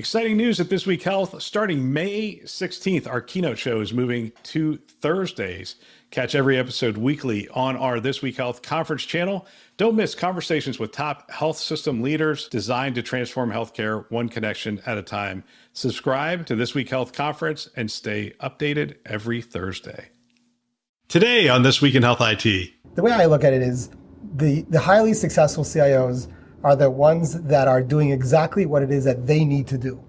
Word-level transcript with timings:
Exciting 0.00 0.38
news 0.38 0.58
at 0.58 0.70
This 0.70 0.86
Week 0.86 1.02
Health. 1.02 1.42
Starting 1.42 1.92
May 1.92 2.36
16th, 2.36 3.06
our 3.06 3.20
keynote 3.20 3.58
show 3.58 3.82
is 3.82 3.92
moving 3.92 4.32
to 4.44 4.78
Thursdays. 5.02 5.76
Catch 6.10 6.34
every 6.34 6.56
episode 6.56 6.96
weekly 6.96 7.46
on 7.50 7.76
our 7.76 8.00
This 8.00 8.22
Week 8.22 8.34
Health 8.34 8.62
conference 8.62 9.04
channel. 9.04 9.46
Don't 9.76 9.96
miss 9.96 10.14
conversations 10.14 10.78
with 10.78 10.90
top 10.90 11.30
health 11.30 11.58
system 11.58 12.00
leaders 12.00 12.48
designed 12.48 12.94
to 12.94 13.02
transform 13.02 13.52
healthcare 13.52 14.10
one 14.10 14.30
connection 14.30 14.80
at 14.86 14.96
a 14.96 15.02
time. 15.02 15.44
Subscribe 15.74 16.46
to 16.46 16.56
This 16.56 16.74
Week 16.74 16.88
Health 16.88 17.12
conference 17.12 17.68
and 17.76 17.90
stay 17.90 18.32
updated 18.40 18.96
every 19.04 19.42
Thursday. 19.42 20.08
Today 21.08 21.50
on 21.50 21.62
This 21.62 21.82
Week 21.82 21.94
in 21.94 22.04
Health 22.04 22.22
IT. 22.22 22.70
The 22.94 23.02
way 23.02 23.12
I 23.12 23.26
look 23.26 23.44
at 23.44 23.52
it 23.52 23.60
is 23.60 23.90
the, 24.36 24.62
the 24.70 24.80
highly 24.80 25.12
successful 25.12 25.62
CIOs 25.62 26.32
are 26.62 26.76
the 26.76 26.90
ones 26.90 27.40
that 27.42 27.68
are 27.68 27.82
doing 27.82 28.10
exactly 28.10 28.66
what 28.66 28.82
it 28.82 28.90
is 28.90 29.04
that 29.04 29.26
they 29.26 29.44
need 29.44 29.66
to 29.68 29.78
do. 29.78 30.02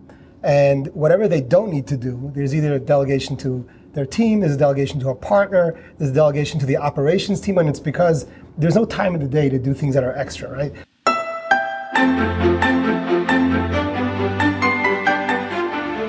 And 0.43 0.87
whatever 0.87 1.27
they 1.27 1.41
don't 1.41 1.69
need 1.69 1.87
to 1.87 1.97
do, 1.97 2.31
there's 2.33 2.53
either 2.53 2.73
a 2.73 2.79
delegation 2.79 3.37
to 3.37 3.67
their 3.93 4.05
team, 4.05 4.39
there's 4.39 4.55
a 4.55 4.57
delegation 4.57 4.99
to 5.01 5.09
a 5.09 5.15
partner, 5.15 5.79
there's 5.97 6.11
a 6.11 6.13
delegation 6.13 6.59
to 6.59 6.65
the 6.65 6.77
operations 6.77 7.41
team, 7.41 7.57
and 7.57 7.69
it's 7.69 7.79
because 7.79 8.25
there's 8.57 8.75
no 8.75 8.85
time 8.85 9.13
in 9.13 9.21
the 9.21 9.27
day 9.27 9.49
to 9.49 9.59
do 9.59 9.73
things 9.73 9.93
that 9.93 10.03
are 10.03 10.17
extra, 10.17 10.49
right? 10.49 10.73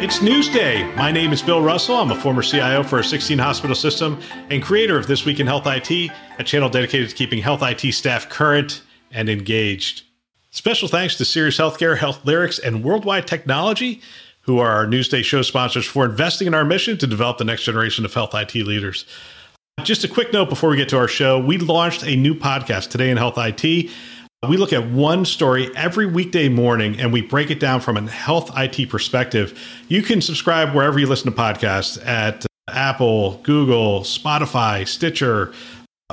It's 0.03 0.19
Newsday. 0.19 0.95
My 0.97 1.13
name 1.13 1.33
is 1.33 1.43
Bill 1.43 1.63
Russell. 1.63 1.97
I'm 1.97 2.11
a 2.11 2.17
former 2.17 2.43
CIO 2.43 2.83
for 2.83 2.99
a 2.99 3.05
16 3.05 3.39
hospital 3.39 3.77
system 3.77 4.21
and 4.51 4.63
creator 4.63 4.99
of 4.99 5.07
This 5.07 5.25
Week 5.25 5.41
in 5.41 5.47
Health 5.47 5.67
IT, 5.67 6.11
a 6.39 6.45
channel 6.45 6.69
dedicated 6.69 7.11
to 7.11 7.15
keeping 7.15 7.41
health 7.41 7.63
IT 7.63 7.93
staff 7.93 8.29
current 8.29 8.83
and 9.11 9.29
engaged. 9.29 10.03
Special 10.55 10.87
thanks 10.87 11.17
to 11.17 11.25
Sirius 11.25 11.57
Healthcare, 11.57 11.97
Health 11.97 12.27
Lyrics, 12.27 12.59
and 12.59 12.85
Worldwide 12.85 13.27
Technology, 13.27 14.03
who 14.43 14.59
are 14.59 14.71
our 14.71 14.87
Newsday 14.87 15.25
show 15.25 15.41
sponsors, 15.41 15.87
for 15.87 16.05
investing 16.05 16.47
in 16.47 16.53
our 16.53 16.65
mission 16.65 16.99
to 16.99 17.07
develop 17.07 17.39
the 17.39 17.45
next 17.45 17.65
generation 17.65 18.05
of 18.05 18.13
health 18.13 18.35
IT 18.35 18.55
leaders. 18.55 19.07
Just 19.83 20.05
a 20.05 20.09
quick 20.09 20.31
note 20.31 20.51
before 20.51 20.69
we 20.69 20.77
get 20.77 20.91
to 20.91 20.99
our 20.99 21.09
show 21.09 21.39
we 21.39 21.57
launched 21.57 22.05
a 22.05 22.17
new 22.17 22.35
podcast 22.35 22.91
today 22.91 23.11
in 23.11 23.17
Health 23.17 23.39
IT. 23.39 23.63
We 24.47 24.57
look 24.59 24.75
at 24.75 24.87
one 24.89 25.25
story 25.25 25.75
every 25.75 26.05
weekday 26.05 26.51
morning 26.51 27.01
and 27.01 27.15
we 27.15 27.23
break 27.23 27.51
it 27.51 27.59
down 27.59 27.81
from 27.81 27.97
a 27.97 28.03
health 28.11 28.51
IT 28.55 28.91
perspective. 28.91 29.59
You 29.89 30.03
can 30.03 30.21
subscribe 30.21 30.75
wherever 30.75 30.99
you 30.99 31.07
listen 31.07 31.33
to 31.33 31.37
podcasts 31.37 32.05
at 32.07 32.45
Apple, 32.69 33.41
Google, 33.43 34.01
Spotify, 34.01 34.87
Stitcher, 34.87 35.55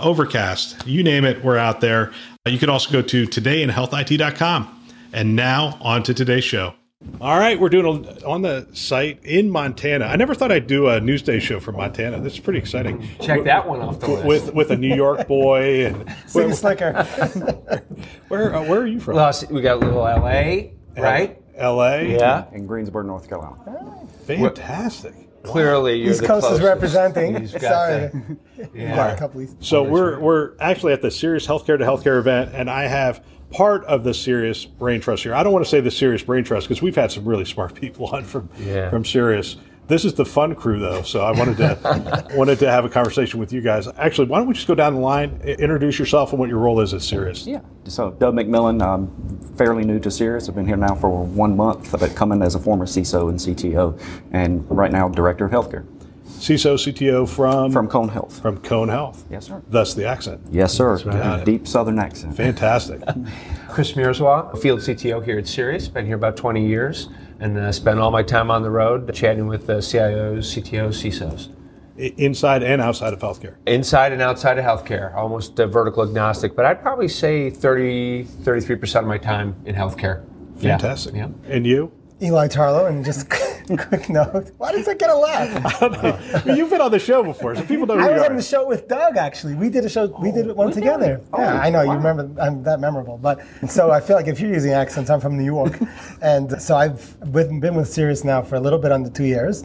Overcast, 0.01 0.87
you 0.87 1.03
name 1.03 1.25
it, 1.25 1.43
we're 1.43 1.57
out 1.57 1.81
there. 1.81 2.11
You 2.45 2.57
can 2.57 2.69
also 2.69 2.91
go 2.91 3.01
to 3.01 3.25
todayinhealthit.com. 3.27 4.75
And 5.11 5.35
now 5.35 5.77
on 5.81 6.03
to 6.03 6.13
today's 6.13 6.43
show. 6.43 6.75
All 7.21 7.39
right, 7.39 7.57
we're 7.57 7.69
doing 7.69 8.05
a, 8.05 8.27
on 8.27 8.41
the 8.41 8.67
site 8.73 9.23
in 9.23 9.49
Montana. 9.49 10.05
I 10.05 10.17
never 10.17 10.35
thought 10.35 10.51
I'd 10.51 10.67
do 10.67 10.89
a 10.89 10.99
Newsday 10.99 11.39
show 11.39 11.61
from 11.61 11.77
Montana. 11.77 12.19
This 12.19 12.33
is 12.33 12.39
pretty 12.39 12.59
exciting. 12.59 13.07
Check 13.21 13.45
that 13.45 13.67
one 13.67 13.79
off 13.79 14.01
the 14.01 14.09
list. 14.09 14.25
With 14.25 14.53
with 14.53 14.71
a 14.71 14.75
New 14.75 14.93
York 14.93 15.25
boy 15.25 15.85
and 15.85 16.13
Sing 16.27 16.53
slicker. 16.53 17.03
where 18.27 18.53
uh, 18.53 18.63
where 18.65 18.81
are 18.81 18.87
you 18.87 18.99
from? 18.99 19.15
Well, 19.15 19.33
we 19.49 19.61
got 19.61 19.77
a 19.77 19.85
little 19.85 20.01
LA, 20.01 20.71
right? 21.01 21.41
L.A. 21.55 22.11
Yeah. 22.17 22.45
in 22.51 22.67
Greensboro, 22.67 23.03
North 23.03 23.27
Carolina. 23.29 24.07
fantastic. 24.25 25.28
Clearly, 25.43 25.95
you're 26.01 26.11
East 26.11 26.21
the 26.21 26.27
Coast 26.27 26.45
is 26.45 26.59
closest. 26.59 26.67
representing. 26.67 27.41
You've 27.41 27.51
got 27.53 27.61
Sorry. 27.61 28.07
the- 28.07 28.69
Yeah. 28.73 29.13
A 29.13 29.17
couple 29.17 29.41
East- 29.41 29.55
So 29.61 29.83
we're 29.83 30.19
we're 30.19 30.51
actually 30.59 30.93
at 30.93 31.01
the 31.01 31.11
Sirius 31.11 31.47
Healthcare 31.47 31.77
to 31.77 31.85
Healthcare 31.85 32.19
event, 32.19 32.51
and 32.53 32.69
I 32.69 32.83
have 32.87 33.23
part 33.51 33.83
of 33.85 34.03
the 34.03 34.13
Sirius 34.13 34.65
Brain 34.65 35.01
Trust 35.01 35.23
here. 35.23 35.33
I 35.33 35.41
don't 35.43 35.53
want 35.53 35.65
to 35.65 35.69
say 35.69 35.79
the 35.81 35.89
Sirius 35.91 36.21
Brain 36.23 36.43
Trust 36.43 36.67
because 36.67 36.81
we've 36.81 36.95
had 36.95 37.11
some 37.11 37.25
really 37.25 37.45
smart 37.45 37.73
people 37.81 38.07
on 38.07 38.23
from 38.23 38.49
Yeah. 38.59 38.89
from 38.89 39.05
Sirius. 39.05 39.55
This 39.89 40.05
is 40.05 40.13
the 40.13 40.23
fun 40.23 40.53
crew, 40.53 40.79
though, 40.79 41.01
so 41.01 41.21
I 41.21 41.31
wanted 41.31 41.57
to 41.57 42.27
wanted 42.35 42.59
to 42.59 42.69
have 42.69 42.85
a 42.85 42.89
conversation 42.89 43.39
with 43.39 43.51
you 43.51 43.59
guys. 43.59 43.87
Actually, 43.97 44.27
why 44.27 44.37
don't 44.37 44.47
we 44.47 44.53
just 44.53 44.67
go 44.67 44.75
down 44.75 44.93
the 44.93 44.99
line, 44.99 45.41
introduce 45.43 45.97
yourself 45.97 46.29
and 46.31 46.39
what 46.39 46.47
your 46.47 46.59
role 46.59 46.79
is 46.79 46.93
at 46.93 47.01
Sirius? 47.01 47.47
Yeah. 47.47 47.61
So 47.85 48.11
Doug 48.11 48.35
McMillan, 48.35 48.83
I'm 48.83 49.07
fairly 49.55 49.83
new 49.83 49.99
to 49.99 50.11
Sirius. 50.11 50.47
I've 50.47 50.53
been 50.53 50.67
here 50.67 50.77
now 50.77 50.93
for 50.93 51.09
one 51.25 51.57
month, 51.57 51.91
but 51.99 52.15
coming 52.15 52.43
as 52.43 52.53
a 52.53 52.59
former 52.59 52.85
CISO 52.85 53.29
and 53.29 53.39
CTO, 53.39 53.99
and 54.31 54.63
right 54.69 54.91
now 54.91 55.09
Director 55.09 55.45
of 55.45 55.51
Healthcare 55.51 55.87
CISO, 56.27 56.75
CTO 56.75 57.27
from 57.27 57.71
from 57.71 57.87
Cone 57.87 58.09
Health. 58.09 58.39
from 58.43 58.59
Cone 58.59 58.89
Health. 58.89 59.25
Yes, 59.31 59.47
sir. 59.47 59.63
Thus 59.69 59.95
the 59.95 60.05
accent. 60.05 60.39
Yes, 60.51 60.71
sir. 60.71 60.97
right. 60.97 61.43
Deep 61.43 61.67
Southern 61.67 61.97
accent. 61.97 62.37
Fantastic. 62.37 63.01
Chris 63.69 63.93
Mirzwa, 63.93 64.55
field 64.61 64.81
CTO 64.81 65.25
here 65.25 65.39
at 65.39 65.47
Sirius. 65.47 65.87
Been 65.87 66.05
here 66.05 66.15
about 66.15 66.37
20 66.37 66.63
years 66.65 67.09
and 67.39 67.55
then 67.55 67.63
I 67.63 67.71
spent 67.71 67.99
all 67.99 68.11
my 68.11 68.23
time 68.23 68.51
on 68.51 68.63
the 68.63 68.69
road 68.69 69.13
chatting 69.13 69.47
with 69.47 69.69
uh, 69.69 69.77
CIOs, 69.77 70.61
CTOs, 70.61 71.01
CISOs. 71.01 71.49
Inside 72.17 72.63
and 72.63 72.81
outside 72.81 73.11
of 73.11 73.19
healthcare. 73.19 73.55
Inside 73.67 74.13
and 74.13 74.21
outside 74.21 74.57
of 74.57 74.63
healthcare, 74.63 75.13
almost 75.15 75.59
uh, 75.59 75.67
vertical 75.67 76.03
agnostic, 76.03 76.55
but 76.55 76.65
I'd 76.65 76.81
probably 76.81 77.09
say 77.09 77.49
30, 77.49 78.23
33% 78.23 78.99
of 78.99 79.05
my 79.05 79.17
time 79.17 79.55
in 79.65 79.75
healthcare. 79.75 80.25
Yeah. 80.57 80.77
Fantastic. 80.77 81.15
Yeah. 81.15 81.29
And 81.45 81.65
you? 81.65 81.91
Eli 82.21 82.47
Tarlow, 82.47 82.87
and 82.87 83.03
just 83.03 83.29
quick 83.89 84.09
note. 84.09 84.51
Why 84.57 84.71
does 84.71 84.85
that 84.85 84.99
get 84.99 85.09
a 85.09 85.15
laugh? 85.15 85.81
I 85.81 86.43
mean, 86.45 86.57
you've 86.57 86.69
been 86.69 86.81
on 86.81 86.91
the 86.91 86.99
show 86.99 87.23
before, 87.23 87.55
so 87.55 87.63
people 87.63 87.85
know 87.85 87.95
who 87.95 88.01
I 88.01 88.07
you 88.07 88.13
was 88.13 88.23
on 88.23 88.35
the 88.35 88.41
show 88.41 88.67
with 88.67 88.87
Doug. 88.87 89.17
Actually, 89.17 89.55
we 89.55 89.69
did 89.69 89.85
a 89.85 89.89
show. 89.89 90.07
we 90.21 90.31
did 90.31 90.47
one 90.55 90.71
together. 90.71 91.21
yeah, 91.37 91.53
oh, 91.53 91.57
I 91.57 91.69
know 91.69 91.81
you 91.81 91.91
remember. 91.91 92.29
I'm 92.41 92.63
that 92.63 92.79
memorable. 92.79 93.17
But 93.17 93.39
so 93.67 93.91
I 93.91 93.99
feel 93.99 94.15
like 94.15 94.27
if 94.27 94.39
you're 94.39 94.53
using 94.53 94.73
accents, 94.73 95.09
I'm 95.09 95.19
from 95.19 95.37
New 95.37 95.45
York, 95.45 95.79
and 96.21 96.61
so 96.61 96.75
I've 96.75 97.19
been, 97.31 97.59
been 97.59 97.75
with 97.75 97.87
Sirius 97.87 98.23
now 98.23 98.41
for 98.41 98.55
a 98.55 98.59
little 98.59 98.79
bit 98.79 98.91
under 98.91 99.09
two 99.09 99.25
years, 99.25 99.63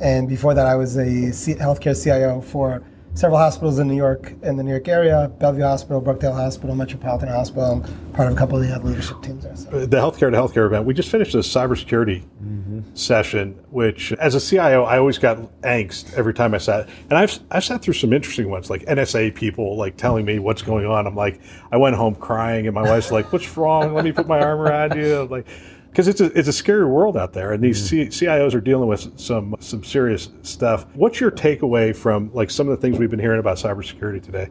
and 0.00 0.28
before 0.28 0.54
that 0.54 0.66
I 0.66 0.74
was 0.74 0.96
a 0.96 1.32
C- 1.32 1.54
healthcare 1.54 2.00
CIO 2.00 2.40
for 2.40 2.82
several 3.14 3.38
hospitals 3.38 3.78
in 3.78 3.88
New 3.88 3.96
York, 3.96 4.34
in 4.42 4.56
the 4.56 4.62
New 4.62 4.70
York 4.70 4.88
area, 4.88 5.30
Bellevue 5.38 5.62
Hospital, 5.62 6.02
Brookdale 6.02 6.34
Hospital, 6.34 6.74
Metropolitan 6.74 7.28
Hospital, 7.28 7.72
and 7.72 8.14
part 8.14 8.28
of 8.28 8.34
a 8.34 8.36
couple 8.36 8.56
of 8.58 8.64
the 8.64 8.74
other 8.74 8.88
leadership 8.88 9.22
teams 9.22 9.44
there. 9.44 9.56
So. 9.56 9.86
the 9.86 9.96
healthcare 9.96 10.30
to 10.30 10.36
healthcare 10.36 10.66
event, 10.66 10.84
we 10.84 10.94
just 10.94 11.10
finished 11.10 11.34
a 11.34 11.38
cybersecurity 11.38 12.24
mm-hmm. 12.42 12.80
session, 12.94 13.52
which 13.70 14.12
as 14.14 14.34
a 14.34 14.40
CIO, 14.40 14.82
I 14.82 14.98
always 14.98 15.18
got 15.18 15.38
angst 15.62 16.12
every 16.14 16.34
time 16.34 16.54
I 16.54 16.58
sat. 16.58 16.88
And 17.08 17.18
I've, 17.18 17.38
I've 17.50 17.64
sat 17.64 17.82
through 17.82 17.94
some 17.94 18.12
interesting 18.12 18.50
ones, 18.50 18.68
like 18.68 18.84
NSA 18.86 19.34
people 19.34 19.76
like 19.76 19.96
telling 19.96 20.24
me 20.24 20.40
what's 20.40 20.62
going 20.62 20.86
on. 20.86 21.06
I'm 21.06 21.14
like, 21.14 21.40
I 21.70 21.76
went 21.76 21.94
home 21.96 22.16
crying, 22.16 22.66
and 22.66 22.74
my 22.74 22.82
wife's 22.82 23.10
like, 23.10 23.32
"What's 23.32 23.56
wrong? 23.56 23.94
Let 23.94 24.04
me 24.04 24.12
put 24.12 24.26
my 24.26 24.40
arm 24.40 24.60
around 24.60 24.96
you." 24.96 25.22
I'm 25.22 25.28
like, 25.28 25.46
because 25.94 26.08
it's 26.08 26.20
a 26.20 26.36
it's 26.36 26.48
a 26.48 26.52
scary 26.52 26.84
world 26.84 27.16
out 27.16 27.34
there, 27.34 27.52
and 27.52 27.62
these 27.62 27.80
mm. 27.80 28.12
C- 28.12 28.26
CIOs 28.26 28.52
are 28.52 28.60
dealing 28.60 28.88
with 28.88 29.16
some 29.16 29.54
some 29.60 29.84
serious 29.84 30.28
stuff. 30.42 30.86
What's 30.94 31.20
your 31.20 31.30
takeaway 31.30 31.94
from 31.94 32.32
like 32.34 32.50
some 32.50 32.68
of 32.68 32.76
the 32.76 32.82
things 32.82 32.98
we've 32.98 33.10
been 33.10 33.20
hearing 33.20 33.38
about 33.38 33.58
cybersecurity 33.58 34.20
today? 34.20 34.48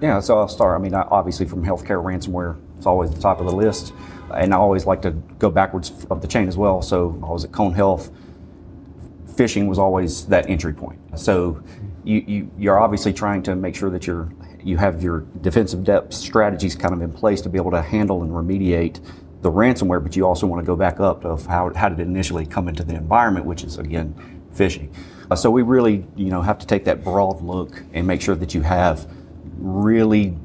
Yeah, 0.00 0.20
so 0.20 0.38
I'll 0.38 0.46
start. 0.46 0.78
I 0.78 0.82
mean, 0.82 0.94
obviously 0.94 1.44
from 1.44 1.64
healthcare 1.64 2.00
ransomware, 2.04 2.56
it's 2.76 2.86
always 2.86 3.10
the 3.10 3.20
top 3.20 3.40
of 3.40 3.46
the 3.46 3.52
list, 3.52 3.92
and 4.32 4.54
I 4.54 4.56
always 4.58 4.86
like 4.86 5.02
to 5.02 5.10
go 5.40 5.50
backwards 5.50 6.06
of 6.08 6.22
the 6.22 6.28
chain 6.28 6.46
as 6.46 6.56
well. 6.56 6.82
So 6.82 7.18
I 7.24 7.30
was 7.30 7.44
at 7.44 7.50
Cone 7.50 7.72
Health. 7.72 8.12
Phishing 9.30 9.66
was 9.66 9.80
always 9.80 10.24
that 10.26 10.48
entry 10.48 10.72
point. 10.72 11.00
So 11.18 11.60
you, 12.04 12.24
you 12.28 12.50
you're 12.56 12.78
obviously 12.78 13.12
trying 13.12 13.42
to 13.42 13.56
make 13.56 13.74
sure 13.74 13.90
that 13.90 14.06
you're 14.06 14.32
you 14.62 14.76
have 14.76 15.02
your 15.02 15.20
defensive 15.40 15.82
depth 15.82 16.14
strategies 16.14 16.76
kind 16.76 16.94
of 16.94 17.02
in 17.02 17.12
place 17.12 17.40
to 17.40 17.48
be 17.48 17.58
able 17.58 17.72
to 17.72 17.82
handle 17.82 18.22
and 18.22 18.30
remediate 18.30 19.00
the 19.42 19.50
ransomware, 19.50 20.02
but 20.02 20.16
you 20.16 20.26
also 20.26 20.46
want 20.46 20.62
to 20.62 20.66
go 20.66 20.76
back 20.76 21.00
up 21.00 21.24
of 21.24 21.46
how, 21.46 21.72
how 21.74 21.88
did 21.88 22.00
it 22.00 22.06
initially 22.06 22.44
come 22.44 22.68
into 22.68 22.82
the 22.82 22.94
environment, 22.94 23.46
which 23.46 23.62
is 23.62 23.78
again 23.78 24.14
phishing. 24.54 24.92
Uh, 25.30 25.36
so 25.36 25.50
we 25.50 25.62
really, 25.62 26.04
you 26.16 26.30
know, 26.30 26.42
have 26.42 26.58
to 26.58 26.66
take 26.66 26.84
that 26.84 27.04
broad 27.04 27.42
look 27.42 27.82
and 27.92 28.06
make 28.06 28.20
sure 28.20 28.34
that 28.34 28.54
you 28.54 28.62
have 28.62 29.06
really 29.58 30.36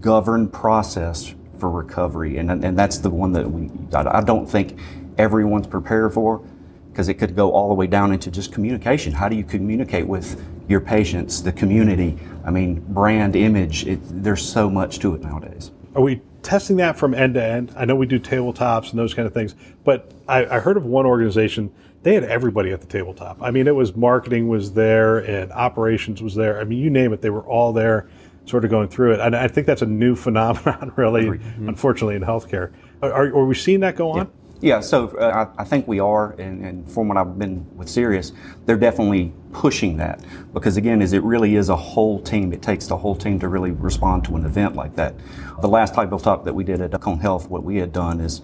governed 0.00 0.52
process 0.52 1.34
for 1.58 1.70
recovery, 1.70 2.38
and 2.38 2.50
and 2.64 2.78
that's 2.78 2.98
the 2.98 3.10
one 3.10 3.32
that 3.32 3.50
we 3.50 3.70
I 3.94 4.20
don't 4.22 4.46
think 4.46 4.78
everyone's 5.18 5.66
prepared 5.66 6.12
for 6.12 6.42
because 6.90 7.08
it 7.08 7.14
could 7.14 7.34
go 7.34 7.50
all 7.52 7.68
the 7.68 7.74
way 7.74 7.86
down 7.86 8.12
into 8.12 8.30
just 8.30 8.52
communication. 8.52 9.12
How 9.12 9.28
do 9.28 9.36
you 9.36 9.44
communicate 9.44 10.06
with 10.06 10.42
your 10.68 10.80
patients, 10.80 11.42
the 11.42 11.52
community? 11.52 12.18
I 12.44 12.50
mean, 12.50 12.80
brand 12.88 13.34
image. 13.36 13.86
It, 13.86 13.98
there's 14.22 14.42
so 14.42 14.70
much 14.70 15.00
to 15.00 15.14
it 15.14 15.22
nowadays. 15.22 15.70
Are 15.94 16.02
we 16.02 16.20
testing 16.44 16.76
that 16.76 16.96
from 16.96 17.14
end 17.14 17.34
to 17.34 17.42
end? 17.42 17.72
I 17.76 17.84
know 17.84 17.96
we 17.96 18.06
do 18.06 18.20
tabletops 18.20 18.90
and 18.90 18.98
those 18.98 19.14
kind 19.14 19.26
of 19.26 19.34
things, 19.34 19.54
but 19.82 20.12
I, 20.28 20.46
I 20.46 20.60
heard 20.60 20.76
of 20.76 20.84
one 20.84 21.06
organization. 21.06 21.72
They 22.02 22.14
had 22.14 22.24
everybody 22.24 22.70
at 22.70 22.80
the 22.80 22.86
tabletop. 22.86 23.42
I 23.42 23.50
mean, 23.50 23.66
it 23.66 23.74
was 23.74 23.96
marketing 23.96 24.48
was 24.48 24.74
there 24.74 25.18
and 25.18 25.50
operations 25.52 26.22
was 26.22 26.34
there. 26.34 26.60
I 26.60 26.64
mean, 26.64 26.78
you 26.78 26.90
name 26.90 27.12
it, 27.12 27.22
they 27.22 27.30
were 27.30 27.42
all 27.42 27.72
there, 27.72 28.08
sort 28.44 28.64
of 28.64 28.70
going 28.70 28.88
through 28.88 29.14
it. 29.14 29.20
And 29.20 29.34
I 29.34 29.48
think 29.48 29.66
that's 29.66 29.82
a 29.82 29.86
new 29.86 30.14
phenomenon, 30.26 30.92
really, 30.96 31.24
mm-hmm. 31.24 31.68
unfortunately, 31.68 32.16
in 32.16 32.22
healthcare. 32.22 32.72
Are, 33.02 33.12
are, 33.12 33.26
are 33.28 33.46
we 33.46 33.54
seeing 33.54 33.80
that 33.80 33.96
go 33.96 34.10
on? 34.12 34.18
Yeah, 34.18 34.43
so 34.80 35.08
uh, 35.18 35.48
I, 35.56 35.62
I 35.62 35.64
think 35.64 35.86
we 35.86 36.00
are, 36.00 36.32
and, 36.32 36.64
and 36.64 36.90
from 36.90 37.08
what 37.08 37.16
I've 37.16 37.38
been 37.38 37.66
with 37.76 37.88
Sirius, 37.88 38.32
they're 38.64 38.76
definitely 38.76 39.32
pushing 39.52 39.96
that 39.98 40.20
because 40.52 40.76
again, 40.76 41.02
is 41.02 41.12
it 41.12 41.22
really 41.22 41.56
is 41.56 41.68
a 41.68 41.76
whole 41.76 42.20
team. 42.20 42.52
It 42.52 42.62
takes 42.62 42.86
the 42.86 42.96
whole 42.96 43.14
team 43.14 43.38
to 43.40 43.48
really 43.48 43.72
respond 43.72 44.24
to 44.26 44.36
an 44.36 44.44
event 44.44 44.74
like 44.74 44.96
that. 44.96 45.14
The 45.60 45.68
last 45.68 45.94
tabletop 45.94 46.44
that 46.44 46.54
we 46.54 46.64
did 46.64 46.80
at 46.80 46.98
Cone 47.00 47.18
Health, 47.18 47.50
what 47.50 47.62
we 47.62 47.76
had 47.76 47.92
done 47.92 48.20
is 48.20 48.42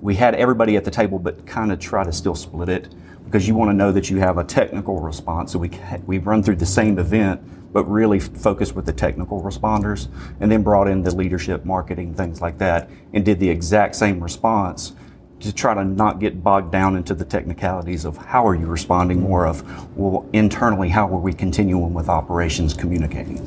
we 0.00 0.16
had 0.16 0.34
everybody 0.34 0.76
at 0.76 0.84
the 0.84 0.90
table, 0.90 1.18
but 1.18 1.46
kind 1.46 1.70
of 1.70 1.78
try 1.78 2.02
to 2.02 2.12
still 2.12 2.34
split 2.34 2.68
it 2.68 2.88
because 3.24 3.46
you 3.46 3.54
want 3.54 3.70
to 3.70 3.74
know 3.74 3.92
that 3.92 4.10
you 4.10 4.18
have 4.18 4.38
a 4.38 4.44
technical 4.44 5.00
response. 5.00 5.52
So 5.52 5.58
we 5.58 5.70
we 6.06 6.18
run 6.18 6.42
through 6.42 6.56
the 6.56 6.66
same 6.66 6.98
event, 6.98 7.72
but 7.72 7.84
really 7.84 8.18
focused 8.18 8.74
with 8.74 8.84
the 8.84 8.92
technical 8.92 9.40
responders, 9.42 10.08
and 10.40 10.50
then 10.50 10.62
brought 10.62 10.88
in 10.88 11.02
the 11.02 11.14
leadership, 11.14 11.64
marketing, 11.64 12.14
things 12.14 12.40
like 12.40 12.58
that, 12.58 12.90
and 13.12 13.24
did 13.24 13.38
the 13.38 13.48
exact 13.48 13.94
same 13.94 14.22
response 14.22 14.94
to 15.42 15.52
try 15.52 15.74
to 15.74 15.84
not 15.84 16.20
get 16.20 16.42
bogged 16.42 16.70
down 16.70 16.96
into 16.96 17.14
the 17.14 17.24
technicalities 17.24 18.04
of 18.04 18.16
how 18.16 18.46
are 18.46 18.54
you 18.54 18.66
responding, 18.66 19.20
more 19.20 19.46
of 19.46 19.96
well 19.96 20.28
internally 20.32 20.88
how 20.88 21.06
are 21.08 21.18
we 21.18 21.32
continuing 21.32 21.92
with 21.92 22.08
operations 22.08 22.74
communicating. 22.74 23.38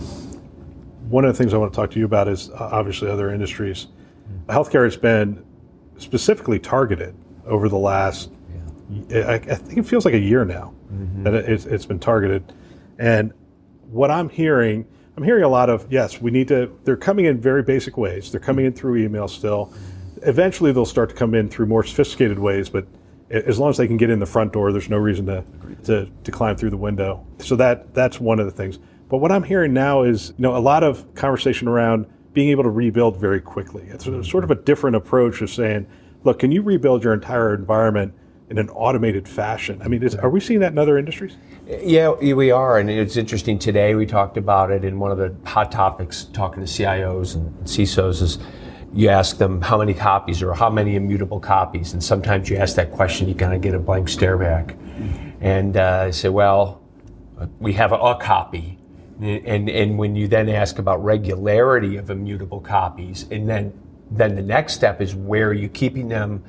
One 1.09 1.23
of 1.23 1.35
the 1.35 1.37
things 1.41 1.53
I 1.53 1.57
want 1.57 1.71
to 1.71 1.75
talk 1.75 1.91
to 1.91 1.99
you 1.99 2.05
about 2.05 2.27
is 2.27 2.49
uh, 2.49 2.69
obviously 2.71 3.09
other 3.09 3.31
industries. 3.31 3.87
Healthcare 4.47 4.83
has 4.83 4.97
been 4.97 5.45
specifically 5.97 6.59
targeted 6.59 7.15
over 7.45 7.69
the 7.69 7.77
last. 7.77 8.31
Yeah. 9.09 9.27
I, 9.27 9.33
I, 9.35 9.39
think 9.39 9.77
it 9.77 9.85
feels 9.85 10.03
like 10.03 10.13
a 10.13 10.19
year 10.19 10.43
now 10.45 10.73
mm-hmm. 10.91 11.23
that 11.23 11.33
it's, 11.33 11.65
it's 11.65 11.85
been 11.85 11.99
targeted, 11.99 12.53
and 12.99 13.31
what 13.89 14.11
I'm 14.11 14.29
hearing, 14.29 14.85
I'm 15.15 15.23
hearing 15.23 15.43
a 15.43 15.47
lot 15.47 15.69
of 15.69 15.87
yes, 15.89 16.21
we 16.21 16.31
need 16.31 16.49
to. 16.49 16.77
They're 16.83 16.97
coming 16.97 17.25
in 17.25 17.39
very 17.39 17.63
basic 17.63 17.97
ways. 17.97 18.31
They're 18.31 18.41
coming 18.41 18.65
in 18.65 18.73
through 18.73 18.97
email 18.97 19.27
still. 19.27 19.71
Eventually, 20.27 20.71
they'll 20.71 20.85
start 20.85 21.09
to 21.09 21.15
come 21.15 21.33
in 21.33 21.49
through 21.49 21.67
more 21.67 21.83
sophisticated 21.83 22.39
ways, 22.39 22.69
but 22.69 22.87
as 23.29 23.57
long 23.59 23.69
as 23.69 23.77
they 23.77 23.87
can 23.87 23.97
get 23.97 24.09
in 24.09 24.19
the 24.19 24.25
front 24.25 24.53
door, 24.53 24.71
there's 24.71 24.89
no 24.89 24.97
reason 24.97 25.25
to, 25.25 25.43
to, 25.85 26.09
to 26.23 26.31
climb 26.31 26.55
through 26.55 26.69
the 26.69 26.77
window. 26.77 27.25
So 27.39 27.55
that 27.55 27.93
that's 27.93 28.19
one 28.19 28.39
of 28.39 28.45
the 28.45 28.51
things. 28.51 28.79
But 29.09 29.17
what 29.17 29.31
I'm 29.31 29.43
hearing 29.43 29.73
now 29.73 30.03
is 30.03 30.29
you 30.29 30.43
know 30.43 30.55
a 30.55 30.59
lot 30.59 30.83
of 30.83 31.13
conversation 31.15 31.67
around 31.67 32.07
being 32.33 32.49
able 32.49 32.63
to 32.63 32.69
rebuild 32.69 33.17
very 33.17 33.39
quickly. 33.39 33.83
It's 33.87 34.05
sort 34.05 34.43
of 34.43 34.51
a 34.51 34.55
different 34.55 34.95
approach 34.95 35.41
of 35.41 35.49
saying, 35.49 35.87
look, 36.23 36.39
can 36.39 36.51
you 36.51 36.61
rebuild 36.61 37.03
your 37.03 37.13
entire 37.13 37.53
environment 37.53 38.13
in 38.49 38.57
an 38.57 38.69
automated 38.69 39.27
fashion? 39.27 39.81
I 39.81 39.87
mean, 39.87 40.03
is, 40.03 40.15
are 40.15 40.29
we 40.29 40.39
seeing 40.39 40.59
that 40.59 40.73
in 40.73 40.77
other 40.77 40.97
industries? 40.97 41.37
Yeah, 41.65 42.11
we 42.11 42.51
are, 42.51 42.77
and 42.77 42.89
it's 42.89 43.15
interesting. 43.15 43.57
Today 43.57 43.95
we 43.95 44.05
talked 44.05 44.37
about 44.37 44.69
it, 44.69 44.83
and 44.83 44.99
one 44.99 45.11
of 45.11 45.17
the 45.17 45.33
hot 45.49 45.71
topics 45.71 46.25
talking 46.25 46.63
to 46.63 46.69
CIOs 46.69 47.35
and 47.35 47.53
CISOs 47.63 48.21
is 48.21 48.37
you 48.95 49.09
ask 49.09 49.37
them 49.37 49.61
how 49.61 49.77
many 49.77 49.93
copies 49.93 50.41
or 50.41 50.53
how 50.53 50.69
many 50.69 50.95
immutable 50.95 51.39
copies, 51.39 51.91
and 51.93 52.01
sometimes 52.01 52.49
you 52.49 52.55
ask 52.55 52.77
that 52.77 52.91
question, 52.91 53.27
you 53.27 53.35
kind 53.35 53.53
of 53.53 53.59
get 53.59 53.75
a 53.75 53.79
blank 53.79 54.07
stare 54.07 54.37
back, 54.37 54.75
and 55.41 55.75
uh, 55.75 56.05
I 56.07 56.11
say, 56.11 56.29
well, 56.29 56.81
we 57.59 57.73
have 57.73 57.91
a, 57.91 57.95
a 57.95 58.15
copy, 58.15 58.77
and 59.21 59.69
and 59.69 59.97
when 59.97 60.15
you 60.15 60.29
then 60.29 60.47
ask 60.47 60.79
about 60.79 61.03
regularity 61.03 61.97
of 61.97 62.09
immutable 62.09 62.61
copies, 62.61 63.25
and 63.31 63.49
then 63.49 63.73
then 64.11 64.35
the 64.35 64.41
next 64.41 64.73
step 64.73 65.01
is 65.01 65.13
where 65.13 65.49
are 65.49 65.53
you 65.53 65.67
keeping 65.67 66.07
them, 66.07 66.41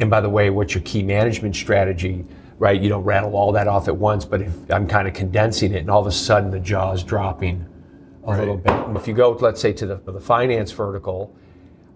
and 0.00 0.08
by 0.08 0.22
the 0.22 0.30
way, 0.30 0.48
what's 0.48 0.74
your 0.74 0.82
key 0.84 1.02
management 1.02 1.54
strategy? 1.54 2.24
Right, 2.56 2.80
you 2.80 2.88
don't 2.88 3.04
rattle 3.04 3.36
all 3.36 3.52
that 3.52 3.68
off 3.68 3.88
at 3.88 3.96
once, 3.96 4.24
but 4.24 4.40
if 4.40 4.54
I'm 4.70 4.86
kind 4.86 5.06
of 5.06 5.12
condensing 5.12 5.74
it, 5.74 5.78
and 5.78 5.90
all 5.90 6.00
of 6.00 6.06
a 6.06 6.12
sudden 6.12 6.50
the 6.50 6.60
jaw 6.60 6.92
is 6.92 7.02
dropping 7.02 7.66
a 8.22 8.30
right. 8.30 8.38
little 8.38 8.56
bit. 8.56 8.72
And 8.72 8.96
if 8.96 9.06
you 9.06 9.12
go, 9.12 9.32
let's 9.32 9.60
say, 9.60 9.72
to 9.74 9.86
the, 9.86 9.96
the 9.96 10.20
finance 10.20 10.70
vertical, 10.70 11.34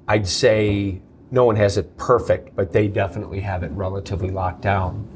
I'd 0.09 0.27
say 0.27 1.03
no 1.31 1.45
one 1.45 1.57
has 1.57 1.77
it 1.77 1.97
perfect, 1.99 2.57
but 2.57 2.73
they 2.73 2.89
definitely 2.89 3.41
have 3.41 3.63
it 3.63 3.71
relatively 3.73 4.31
locked 4.31 4.63
down. 4.63 5.07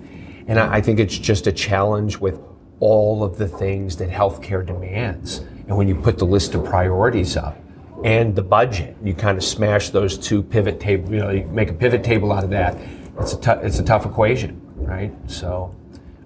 And 0.47 0.59
I, 0.59 0.81
think 0.81 1.01
it's 1.01 1.17
just 1.17 1.47
a 1.47 1.53
challenge 1.53 2.19
with 2.19 2.39
all 2.81 3.25
of 3.25 3.39
the 3.39 3.49
things 3.49 3.97
that 3.97 4.11
healthcare 4.11 4.67
demands. 4.67 5.39
And 5.67 5.77
when 5.77 5.89
you 5.89 5.95
put 5.95 6.19
the 6.19 6.27
list 6.27 6.55
of 6.55 6.65
priorities 6.65 7.37
up 7.37 7.57
and 8.05 8.35
the 8.35 8.43
budget, 8.43 8.97
you 9.03 9.15
kind 9.15 9.39
of 9.39 9.45
smash 9.45 9.91
those 9.91 10.19
two 10.19 10.43
pivot 10.43 10.81
table, 10.81 11.11
you 11.13 11.21
know, 11.21 11.31
you 11.31 11.45
make 11.47 11.71
a 11.71 11.75
pivot 11.75 12.05
table 12.05 12.33
out 12.33 12.45
of 12.45 12.51
that. 12.51 12.77
It's 13.21 13.33
a, 13.33 13.41
t- 13.41 13.67
it's 13.67 13.79
a 13.79 13.85
tough 13.85 14.05
equation, 14.05 14.61
right? 14.77 15.13
So, 15.31 15.75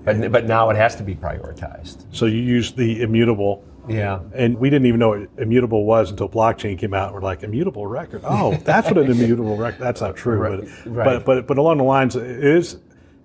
but, 0.05 0.33
but 0.33 0.47
now 0.47 0.71
it 0.71 0.77
has 0.77 0.97
to 0.97 1.03
be 1.03 1.15
prioritized. 1.15 2.07
So 2.11 2.27
you 2.27 2.39
use 2.39 2.73
the 2.73 3.03
immutable 3.03 3.63
yeah. 3.89 4.21
And 4.35 4.59
we 4.59 4.71
didn't 4.71 4.87
even 4.87 5.01
know 5.01 5.11
what 5.11 5.29
immutable 5.39 5.85
was 5.85 6.11
until 6.11 6.29
blockchain 6.29 6.79
came 6.79 6.95
out. 6.95 7.13
We're 7.13 7.21
like, 7.21 7.43
immutable 7.43 7.87
record. 7.87 8.23
Oh, 8.25 8.55
that's 8.65 8.89
what 8.89 8.99
an 8.99 9.11
immutable 9.11 9.57
record. 9.57 9.81
That's 9.81 10.01
not 10.01 10.17
true. 10.17 10.39
Right. 10.39 10.61
But, 10.85 10.91
right. 10.91 11.05
but 11.05 11.25
but 11.25 11.47
but 11.47 11.59
along 11.59 11.79
the 11.79 11.85
lines, 11.85 12.17
it 12.17 12.45
is 12.45 12.79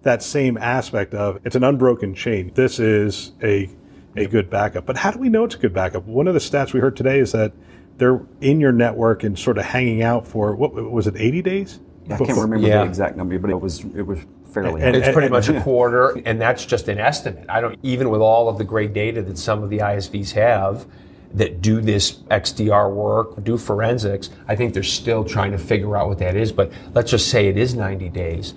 that 0.03 0.23
same 0.23 0.57
aspect 0.57 1.13
of 1.13 1.39
it's 1.45 1.55
an 1.55 1.63
unbroken 1.63 2.15
chain. 2.15 2.51
This 2.55 2.79
is 2.79 3.33
a 3.43 3.69
a 4.15 4.25
good 4.25 4.49
backup. 4.49 4.85
But 4.85 4.97
how 4.97 5.11
do 5.11 5.19
we 5.19 5.29
know 5.29 5.43
it's 5.43 5.55
a 5.55 5.59
good 5.59 5.73
backup? 5.73 6.05
One 6.05 6.27
of 6.27 6.33
the 6.33 6.39
stats 6.39 6.73
we 6.73 6.79
heard 6.79 6.97
today 6.97 7.19
is 7.19 7.31
that 7.31 7.53
they're 7.97 8.21
in 8.41 8.59
your 8.59 8.71
network 8.71 9.23
and 9.23 9.37
sort 9.37 9.57
of 9.57 9.65
hanging 9.65 10.01
out 10.01 10.27
for 10.27 10.55
what 10.55 10.73
was 10.73 11.07
it, 11.07 11.15
80 11.17 11.41
days? 11.41 11.79
I 12.09 12.17
can't 12.17 12.29
remember 12.29 12.67
yeah. 12.67 12.83
the 12.83 12.89
exact 12.89 13.15
number, 13.15 13.37
but 13.39 13.51
it 13.51 13.61
was 13.61 13.85
it 13.95 14.01
was 14.01 14.19
fairly. 14.53 14.81
And, 14.81 14.95
it's 14.95 15.09
pretty 15.09 15.29
much 15.29 15.49
a 15.49 15.61
quarter, 15.63 16.21
and 16.25 16.39
that's 16.39 16.65
just 16.65 16.87
an 16.87 16.99
estimate. 16.99 17.45
I 17.49 17.61
don't 17.61 17.77
even 17.83 18.09
with 18.09 18.21
all 18.21 18.49
of 18.49 18.57
the 18.57 18.63
great 18.63 18.93
data 18.93 19.21
that 19.21 19.37
some 19.37 19.63
of 19.63 19.69
the 19.69 19.79
ISVs 19.79 20.31
have 20.31 20.85
that 21.33 21.61
do 21.61 21.79
this 21.79 22.13
XDR 22.29 22.91
work, 22.91 23.41
do 23.43 23.57
forensics. 23.57 24.29
I 24.47 24.55
think 24.55 24.73
they're 24.73 24.83
still 24.83 25.23
trying 25.23 25.51
to 25.53 25.57
figure 25.57 25.95
out 25.95 26.09
what 26.09 26.19
that 26.19 26.35
is. 26.35 26.51
But 26.51 26.73
let's 26.93 27.11
just 27.11 27.29
say 27.29 27.47
it 27.47 27.57
is 27.57 27.73
90 27.73 28.09
days 28.09 28.53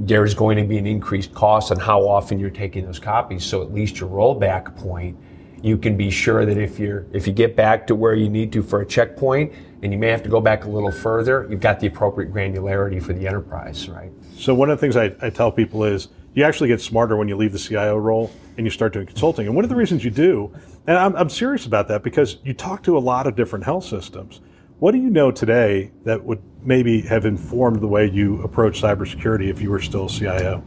there's 0.00 0.34
going 0.34 0.56
to 0.56 0.64
be 0.64 0.78
an 0.78 0.86
increased 0.86 1.34
cost 1.34 1.72
on 1.72 1.78
how 1.78 2.06
often 2.06 2.38
you're 2.38 2.50
taking 2.50 2.84
those 2.84 2.98
copies. 2.98 3.44
So 3.44 3.62
at 3.62 3.72
least 3.72 3.98
your 3.98 4.08
rollback 4.08 4.76
point, 4.76 5.18
you 5.60 5.76
can 5.76 5.96
be 5.96 6.10
sure 6.10 6.46
that 6.46 6.56
if 6.56 6.78
you're 6.78 7.06
if 7.12 7.26
you 7.26 7.32
get 7.32 7.56
back 7.56 7.86
to 7.88 7.94
where 7.94 8.14
you 8.14 8.28
need 8.28 8.52
to 8.52 8.62
for 8.62 8.80
a 8.80 8.86
checkpoint, 8.86 9.52
and 9.82 9.92
you 9.92 9.98
may 9.98 10.08
have 10.08 10.22
to 10.22 10.28
go 10.28 10.40
back 10.40 10.64
a 10.64 10.68
little 10.68 10.92
further, 10.92 11.46
you've 11.50 11.60
got 11.60 11.80
the 11.80 11.86
appropriate 11.86 12.32
granularity 12.32 13.02
for 13.02 13.12
the 13.12 13.26
enterprise, 13.26 13.88
right? 13.88 14.12
So 14.38 14.54
one 14.54 14.70
of 14.70 14.78
the 14.78 14.80
things 14.80 14.96
I, 14.96 15.14
I 15.20 15.30
tell 15.30 15.50
people 15.50 15.82
is 15.82 16.08
you 16.34 16.44
actually 16.44 16.68
get 16.68 16.80
smarter 16.80 17.16
when 17.16 17.26
you 17.26 17.36
leave 17.36 17.52
the 17.52 17.58
CIO 17.58 17.96
role 17.96 18.30
and 18.56 18.64
you 18.64 18.70
start 18.70 18.92
doing 18.92 19.06
consulting. 19.06 19.46
And 19.46 19.56
one 19.56 19.64
of 19.64 19.68
the 19.68 19.74
reasons 19.74 20.04
you 20.04 20.10
do, 20.10 20.52
and 20.86 20.96
I'm, 20.96 21.16
I'm 21.16 21.28
serious 21.28 21.66
about 21.66 21.88
that 21.88 22.04
because 22.04 22.38
you 22.44 22.54
talk 22.54 22.84
to 22.84 22.96
a 22.96 23.00
lot 23.00 23.26
of 23.26 23.34
different 23.34 23.64
health 23.64 23.84
systems. 23.84 24.40
What 24.78 24.92
do 24.92 24.98
you 24.98 25.10
know 25.10 25.32
today 25.32 25.90
that 26.04 26.22
would 26.22 26.40
maybe 26.62 27.00
have 27.02 27.26
informed 27.26 27.80
the 27.80 27.88
way 27.88 28.08
you 28.08 28.40
approach 28.42 28.80
cybersecurity 28.80 29.48
if 29.48 29.60
you 29.60 29.70
were 29.70 29.80
still 29.80 30.08
CIO? 30.08 30.62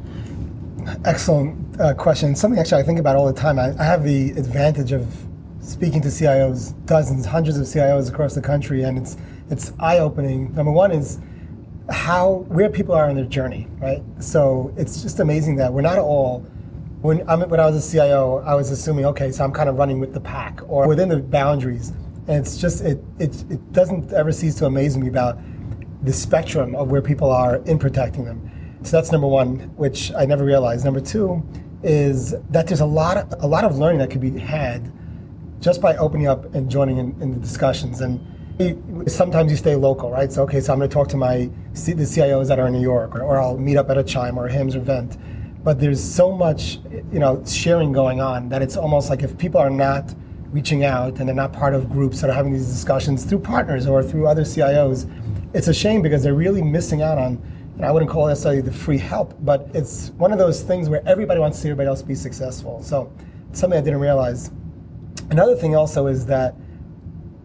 Excellent 1.06 1.80
uh, 1.80 1.94
question. 1.94 2.36
Something 2.36 2.60
actually 2.60 2.82
I 2.82 2.86
think 2.86 3.00
about 3.00 3.16
all 3.16 3.26
the 3.26 3.40
time. 3.40 3.58
I, 3.58 3.74
I, 3.80 3.86
have 3.86 4.04
the 4.04 4.32
advantage 4.32 4.92
of 4.92 5.08
speaking 5.62 6.02
to 6.02 6.10
CIOs, 6.10 6.74
dozens, 6.86 7.26
hundreds 7.26 7.58
of 7.58 7.66
CIOs 7.66 8.10
across 8.10 8.36
the 8.36 8.42
country, 8.42 8.84
and 8.84 8.98
it's 8.98 9.16
it's 9.50 9.72
eye 9.80 10.00
opening. 10.00 10.54
Number 10.56 10.72
one 10.72 10.92
is 10.92 11.20
how 11.90 12.46
where 12.48 12.70
people 12.70 12.94
are 12.94 13.10
in 13.10 13.16
their 13.16 13.26
journey, 13.26 13.68
right? 13.80 14.04
So 14.20 14.74
it's 14.78 15.02
just 15.02 15.20
amazing 15.20 15.56
that 15.58 15.72
we're 15.74 15.82
not 15.82 15.98
all. 15.98 16.46
When, 17.02 17.28
I 17.28 17.36
when 17.36 17.60
I 17.60 17.66
was 17.66 17.88
a 17.88 17.92
CIO, 17.92 18.44
I 18.46 18.54
was 18.54 18.70
assuming, 18.70 19.06
okay, 19.06 19.32
so 19.32 19.44
I'm 19.44 19.52
kind 19.52 19.68
of 19.68 19.76
running 19.76 20.00
with 20.00 20.14
the 20.14 20.20
pack 20.20 20.62
or 20.68 20.88
within 20.88 21.10
the 21.10 21.18
boundaries. 21.18 21.90
And 22.28 22.38
it's 22.38 22.58
just, 22.58 22.82
it, 22.82 23.04
it, 23.18 23.44
it 23.50 23.74
doesn't 23.74 24.14
ever 24.14 24.32
cease 24.32 24.54
to 24.56 24.68
amaze 24.68 24.96
me 24.96 25.08
about 25.08 25.40
the 26.04 26.14
spectrum 26.14 26.76
of 26.76 26.92
where 26.92 27.02
people 27.02 27.32
are 27.32 27.58
in 27.66 27.80
protecting 27.80 28.26
them. 28.26 28.52
So 28.84 28.98
that's 28.98 29.12
number 29.12 29.28
one, 29.28 29.60
which 29.76 30.12
I 30.14 30.26
never 30.26 30.46
realized. 30.46 30.86
Number 30.86 31.02
two 31.02 31.44
is 31.84 32.36
that 32.50 32.68
there's 32.68 32.82
a 32.82 32.86
lot 32.86 33.18
of, 33.18 33.44
a 33.44 33.48
lot 33.48 33.64
of 33.64 33.78
learning 33.78 34.00
that 34.00 34.12
could 34.12 34.22
be 34.22 34.38
had 34.38 34.92
just 35.60 35.82
by 35.82 35.96
opening 35.98 36.28
up 36.28 36.54
and 36.54 36.70
joining 36.70 36.98
in, 36.98 37.20
in 37.22 37.32
the 37.32 37.40
discussions. 37.40 38.02
And 38.02 38.20
sometimes 39.08 39.52
you 39.52 39.58
stay 39.58 39.76
local, 39.76 40.12
right? 40.12 40.32
So, 40.32 40.44
okay, 40.44 40.60
so 40.62 40.74
I'm 40.74 40.80
going 40.80 40.90
to 40.90 40.94
talk 40.94 41.08
to 41.10 41.18
my 41.18 41.50
the 41.74 42.08
CIOs 42.14 42.48
that 42.48 42.60
are 42.60 42.68
in 42.68 42.74
New 42.74 42.82
York, 42.82 43.16
or, 43.16 43.22
or 43.22 43.40
I'll 43.40 43.58
meet 43.58 43.78
up 43.78 43.90
at 43.90 43.98
a 43.98 44.04
Chime 44.04 44.38
or 44.38 44.48
a 44.48 44.52
HIMSS 44.52 44.76
event. 44.76 45.18
But 45.64 45.80
there's 45.80 46.04
so 46.04 46.32
much, 46.32 46.80
you 47.12 47.20
know, 47.20 47.44
sharing 47.46 47.92
going 47.92 48.20
on 48.20 48.50
that 48.50 48.62
it's 48.62 48.76
almost 48.76 49.10
like 49.10 49.22
if 49.22 49.38
people 49.38 49.60
are 49.62 49.70
not 49.70 50.14
reaching 50.52 50.84
out 50.84 51.20
and 51.20 51.28
they're 51.28 51.36
not 51.36 51.54
part 51.54 51.74
of 51.74 51.90
groups 51.90 52.22
that 52.22 52.30
are 52.30 52.34
having 52.34 52.52
these 52.52 52.68
discussions 52.68 53.24
through 53.24 53.40
partners 53.40 53.88
or 53.88 54.04
through 54.04 54.28
other 54.28 54.44
CIOs, 54.44 55.10
it's 55.54 55.68
a 55.68 55.74
shame 55.74 56.02
because 56.02 56.24
they're 56.24 56.34
really 56.34 56.62
missing 56.62 57.02
out 57.02 57.18
on, 57.18 57.42
and 57.76 57.86
I 57.86 57.92
wouldn't 57.92 58.12
call 58.12 58.28
it 58.28 58.32
necessarily 58.32 58.62
the 58.62 58.72
free 58.72 58.98
help, 58.98 59.36
but 59.42 59.70
it's 59.74 60.10
one 60.18 60.32
of 60.32 60.40
those 60.40 60.62
things 60.62 60.90
where 60.90 61.08
everybody 61.08 61.40
wants 61.40 61.58
to 61.58 61.64
see 61.64 61.70
everybody 61.70 61.88
else 61.88 62.02
be 62.02 62.16
successful. 62.16 62.82
So 62.84 63.12
something 63.54 63.78
I 63.78 63.82
didn't 63.82 64.00
realize. 64.00 64.52
Another 65.30 65.56
thing 65.56 65.76
also 65.76 66.08
is 66.08 66.26
that 66.26 66.56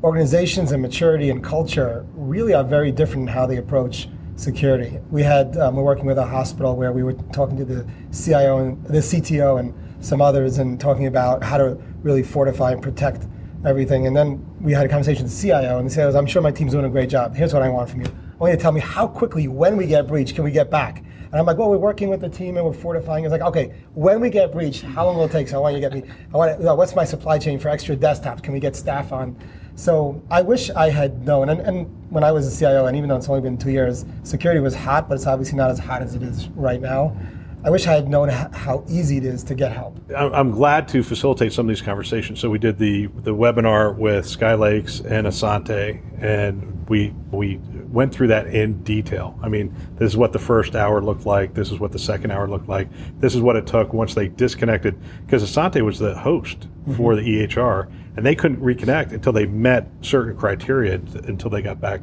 organizations 0.06 0.70
and 0.70 0.80
maturity 0.80 1.30
and 1.30 1.42
culture 1.42 2.06
really 2.14 2.54
are 2.54 2.62
very 2.62 2.92
different 2.92 3.22
in 3.22 3.34
how 3.34 3.44
they 3.44 3.56
approach 3.56 4.08
security. 4.36 5.00
We 5.10 5.24
had 5.24 5.56
um, 5.56 5.74
we're 5.74 5.82
working 5.82 6.06
with 6.06 6.16
a 6.16 6.24
hospital 6.24 6.76
where 6.76 6.92
we 6.92 7.02
were 7.02 7.14
talking 7.32 7.56
to 7.56 7.64
the 7.64 7.84
CIO 8.12 8.58
and 8.58 8.84
the 8.84 8.98
CTO 8.98 9.58
and 9.58 9.74
some 9.98 10.22
others 10.22 10.58
and 10.58 10.78
talking 10.78 11.06
about 11.06 11.42
how 11.42 11.58
to 11.58 11.76
really 12.04 12.22
fortify 12.22 12.70
and 12.70 12.80
protect 12.80 13.26
everything. 13.64 14.06
And 14.06 14.16
then 14.16 14.46
we 14.60 14.72
had 14.72 14.86
a 14.86 14.88
conversation 14.88 15.24
with 15.24 15.34
the 15.34 15.42
CIO, 15.42 15.78
and 15.78 15.90
the 15.90 15.92
CIO 15.92 16.06
was, 16.06 16.14
I'm 16.14 16.26
sure 16.26 16.40
my 16.40 16.52
team's 16.52 16.70
doing 16.70 16.84
a 16.84 16.88
great 16.88 17.10
job. 17.10 17.34
Here's 17.34 17.52
what 17.52 17.64
I 17.64 17.68
want 17.68 17.90
from 17.90 18.02
you. 18.02 18.06
I 18.06 18.36
want 18.38 18.52
you 18.52 18.56
to 18.56 18.62
tell 18.62 18.70
me 18.70 18.80
how 18.80 19.08
quickly, 19.08 19.48
when 19.48 19.76
we 19.76 19.88
get 19.88 20.06
breached, 20.06 20.36
can 20.36 20.44
we 20.44 20.52
get 20.52 20.70
back? 20.70 20.98
And 20.98 21.34
I'm 21.34 21.46
like, 21.46 21.58
well, 21.58 21.68
we're 21.68 21.78
working 21.78 22.10
with 22.10 22.20
the 22.20 22.28
team 22.28 22.56
and 22.56 22.64
we're 22.64 22.72
fortifying. 22.72 23.24
It's 23.24 23.32
like, 23.32 23.40
okay, 23.40 23.74
when 23.94 24.20
we 24.20 24.30
get 24.30 24.52
breached, 24.52 24.82
how 24.82 25.06
long 25.06 25.16
will 25.16 25.24
it 25.24 25.32
take? 25.32 25.48
So 25.48 25.56
I 25.56 25.60
want 25.60 25.74
you 25.74 25.80
to 25.80 25.90
get 25.90 26.04
me, 26.04 26.14
I 26.32 26.36
want 26.36 26.60
to, 26.60 26.74
what's 26.76 26.94
my 26.94 27.04
supply 27.04 27.38
chain 27.38 27.58
for 27.58 27.68
extra 27.68 27.96
desktops? 27.96 28.42
Can 28.42 28.52
we 28.52 28.60
get 28.60 28.76
staff 28.76 29.10
on? 29.10 29.36
So 29.76 30.20
I 30.30 30.42
wish 30.42 30.70
I 30.70 30.90
had 30.90 31.24
known. 31.24 31.50
And, 31.50 31.60
and 31.60 32.10
when 32.10 32.24
I 32.24 32.32
was 32.32 32.52
a 32.52 32.58
CIO, 32.58 32.86
and 32.86 32.96
even 32.96 33.08
though 33.08 33.16
it's 33.16 33.28
only 33.28 33.42
been 33.42 33.58
two 33.58 33.70
years, 33.70 34.04
security 34.24 34.60
was 34.60 34.74
hot, 34.74 35.08
but 35.08 35.16
it's 35.16 35.26
obviously 35.26 35.58
not 35.58 35.70
as 35.70 35.78
hot 35.78 36.02
as 36.02 36.14
it 36.14 36.22
is 36.22 36.48
right 36.48 36.80
now. 36.80 37.16
I 37.64 37.70
wish 37.70 37.86
I 37.88 37.94
had 37.94 38.08
known 38.08 38.28
how 38.28 38.84
easy 38.88 39.16
it 39.16 39.24
is 39.24 39.42
to 39.44 39.54
get 39.56 39.72
help. 39.72 39.98
I'm 40.16 40.52
glad 40.52 40.86
to 40.88 41.02
facilitate 41.02 41.52
some 41.52 41.66
of 41.66 41.68
these 41.68 41.82
conversations. 41.82 42.38
So 42.38 42.48
we 42.48 42.58
did 42.58 42.78
the 42.78 43.06
the 43.08 43.34
webinar 43.34 43.96
with 43.96 44.24
Sky 44.24 44.54
Lakes 44.54 45.00
and 45.00 45.26
Asante, 45.26 46.00
and 46.22 46.88
we 46.88 47.12
we 47.32 47.60
went 47.90 48.14
through 48.14 48.28
that 48.28 48.46
in 48.46 48.84
detail. 48.84 49.36
I 49.42 49.48
mean, 49.48 49.74
this 49.96 50.12
is 50.12 50.16
what 50.16 50.32
the 50.32 50.38
first 50.38 50.76
hour 50.76 51.02
looked 51.02 51.26
like. 51.26 51.54
This 51.54 51.72
is 51.72 51.80
what 51.80 51.90
the 51.90 51.98
second 51.98 52.30
hour 52.30 52.48
looked 52.48 52.68
like. 52.68 52.88
This 53.18 53.34
is 53.34 53.40
what 53.40 53.56
it 53.56 53.66
took 53.66 53.92
once 53.92 54.14
they 54.14 54.28
disconnected 54.28 54.96
because 55.26 55.42
Asante 55.42 55.82
was 55.84 55.98
the 55.98 56.16
host 56.16 56.60
mm-hmm. 56.60 56.94
for 56.94 57.16
the 57.16 57.22
EHR, 57.22 57.90
and 58.16 58.24
they 58.24 58.34
couldn't 58.34 58.60
reconnect 58.60 59.12
until 59.12 59.32
they 59.32 59.46
met 59.46 59.88
certain 60.00 60.36
criteria 60.36 60.94
until 60.94 61.50
they 61.50 61.62
got 61.62 61.80
back 61.80 62.02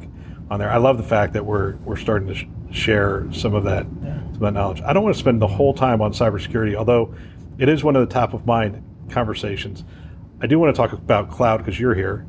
on 0.50 0.60
there. 0.60 0.70
I 0.70 0.76
love 0.76 0.96
the 0.96 1.04
fact 1.04 1.32
that 1.32 1.44
we're 1.44 1.76
we're 1.78 1.96
starting 1.96 2.28
to 2.28 2.34
sh- 2.34 2.46
share 2.70 3.26
some 3.32 3.54
of 3.54 3.64
that 3.64 3.86
yeah. 4.02 4.18
some 4.18 4.34
of 4.34 4.40
that 4.40 4.52
knowledge. 4.52 4.82
I 4.82 4.92
don't 4.92 5.02
want 5.02 5.14
to 5.14 5.20
spend 5.20 5.42
the 5.42 5.46
whole 5.46 5.74
time 5.74 6.00
on 6.00 6.12
cybersecurity, 6.12 6.74
although 6.74 7.14
it 7.58 7.68
is 7.68 7.82
one 7.82 7.96
of 7.96 8.06
the 8.06 8.12
top 8.12 8.34
of 8.34 8.46
mind 8.46 8.82
conversations. 9.10 9.84
I 10.40 10.46
do 10.46 10.58
want 10.58 10.74
to 10.74 10.76
talk 10.76 10.92
about 10.92 11.30
cloud 11.30 11.58
because 11.58 11.78
you're 11.78 11.94
here, 11.94 12.26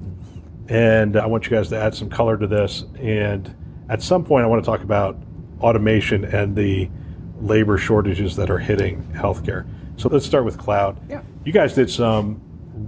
and 0.67 1.17
I 1.17 1.25
want 1.25 1.45
you 1.45 1.51
guys 1.51 1.69
to 1.69 1.77
add 1.77 1.93
some 1.95 2.09
color 2.09 2.37
to 2.37 2.47
this. 2.47 2.85
And 2.99 3.53
at 3.89 4.01
some 4.01 4.23
point, 4.23 4.45
I 4.45 4.47
want 4.47 4.63
to 4.63 4.69
talk 4.69 4.81
about 4.81 5.17
automation 5.61 6.23
and 6.25 6.55
the 6.55 6.89
labor 7.39 7.77
shortages 7.77 8.35
that 8.37 8.49
are 8.49 8.57
hitting 8.57 9.03
healthcare. 9.13 9.67
So 9.97 10.09
let's 10.09 10.25
start 10.25 10.45
with 10.45 10.57
cloud. 10.57 10.99
Yeah. 11.09 11.21
You 11.43 11.51
guys 11.51 11.73
did 11.73 11.89
some 11.89 12.41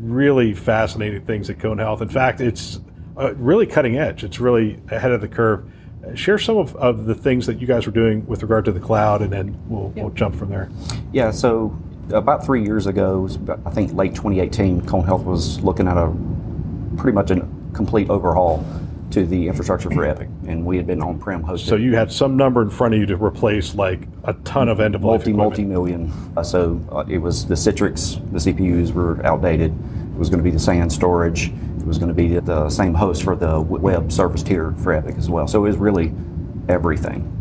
really 0.07 0.53
fascinating 0.53 1.21
things 1.25 1.49
at 1.49 1.59
Cone 1.59 1.77
Health. 1.77 2.01
In 2.01 2.09
fact, 2.09 2.41
it's 2.41 2.79
uh, 3.17 3.33
really 3.35 3.65
cutting 3.65 3.97
edge. 3.97 4.23
It's 4.23 4.39
really 4.39 4.79
ahead 4.89 5.11
of 5.11 5.21
the 5.21 5.27
curve. 5.27 5.69
Share 6.15 6.37
some 6.37 6.57
of, 6.57 6.75
of 6.77 7.05
the 7.05 7.15
things 7.15 7.45
that 7.47 7.59
you 7.59 7.67
guys 7.67 7.85
were 7.85 7.91
doing 7.91 8.25
with 8.27 8.41
regard 8.41 8.65
to 8.65 8.71
the 8.71 8.79
cloud, 8.79 9.21
and 9.21 9.31
then 9.31 9.57
we'll, 9.67 9.91
yeah. 9.95 10.03
we'll 10.03 10.13
jump 10.13 10.35
from 10.35 10.49
there. 10.49 10.69
Yeah, 11.11 11.31
so 11.31 11.77
about 12.11 12.45
three 12.45 12.63
years 12.63 12.87
ago, 12.87 13.27
I 13.65 13.69
think 13.71 13.93
late 13.93 14.15
2018, 14.15 14.85
Cone 14.85 15.03
Health 15.03 15.23
was 15.23 15.59
looking 15.61 15.87
at 15.87 15.97
a 15.97 16.15
pretty 16.95 17.13
much 17.13 17.31
a 17.31 17.47
complete 17.73 18.09
overhaul 18.09 18.65
to 19.11 19.25
the 19.25 19.47
infrastructure 19.47 19.89
for 19.89 20.05
Epic, 20.05 20.27
and 20.47 20.65
we 20.65 20.77
had 20.77 20.85
been 20.85 21.01
on-prem 21.01 21.43
hosted. 21.43 21.67
So 21.67 21.75
you 21.75 21.95
had 21.95 22.11
some 22.11 22.35
number 22.35 22.61
in 22.61 22.69
front 22.69 22.93
of 22.93 22.99
you 22.99 23.05
to 23.05 23.15
replace 23.15 23.73
like 23.73 24.07
a 24.25 24.33
ton 24.33 24.67
of 24.69 24.79
end-of-life 24.79 25.21
multi 25.21 25.33
multi 25.33 25.63
million. 25.63 26.11
Uh, 26.35 26.43
so 26.43 26.81
uh, 26.91 27.05
it 27.07 27.17
was 27.19 27.47
the 27.47 27.55
Citrix, 27.55 28.19
the 28.31 28.51
CPUs 28.51 28.91
were 28.91 29.25
outdated. 29.25 29.71
It 29.71 30.17
was 30.17 30.29
going 30.29 30.39
to 30.39 30.43
be 30.43 30.51
the 30.51 30.59
SAN 30.59 30.89
storage 30.89 31.47
It 31.47 31.85
was 31.85 31.97
going 31.97 32.09
to 32.09 32.13
be 32.13 32.39
the 32.39 32.69
same 32.69 32.93
host 32.93 33.23
for 33.23 33.35
the 33.35 33.61
web 33.61 34.11
service 34.11 34.43
tier 34.43 34.73
for 34.83 34.93
Epic 34.93 35.15
as 35.17 35.29
well. 35.29 35.47
So 35.47 35.63
it 35.63 35.67
was 35.69 35.77
really 35.77 36.13
everything. 36.67 37.33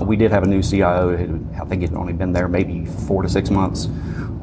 We 0.00 0.16
did 0.16 0.30
have 0.30 0.44
a 0.44 0.46
new 0.46 0.62
CIO. 0.62 1.14
I 1.60 1.64
think 1.64 1.82
he'd 1.82 1.94
only 1.94 2.12
been 2.12 2.32
there 2.32 2.48
maybe 2.48 2.86
four 2.86 3.22
to 3.22 3.28
six 3.28 3.50
months, 3.50 3.88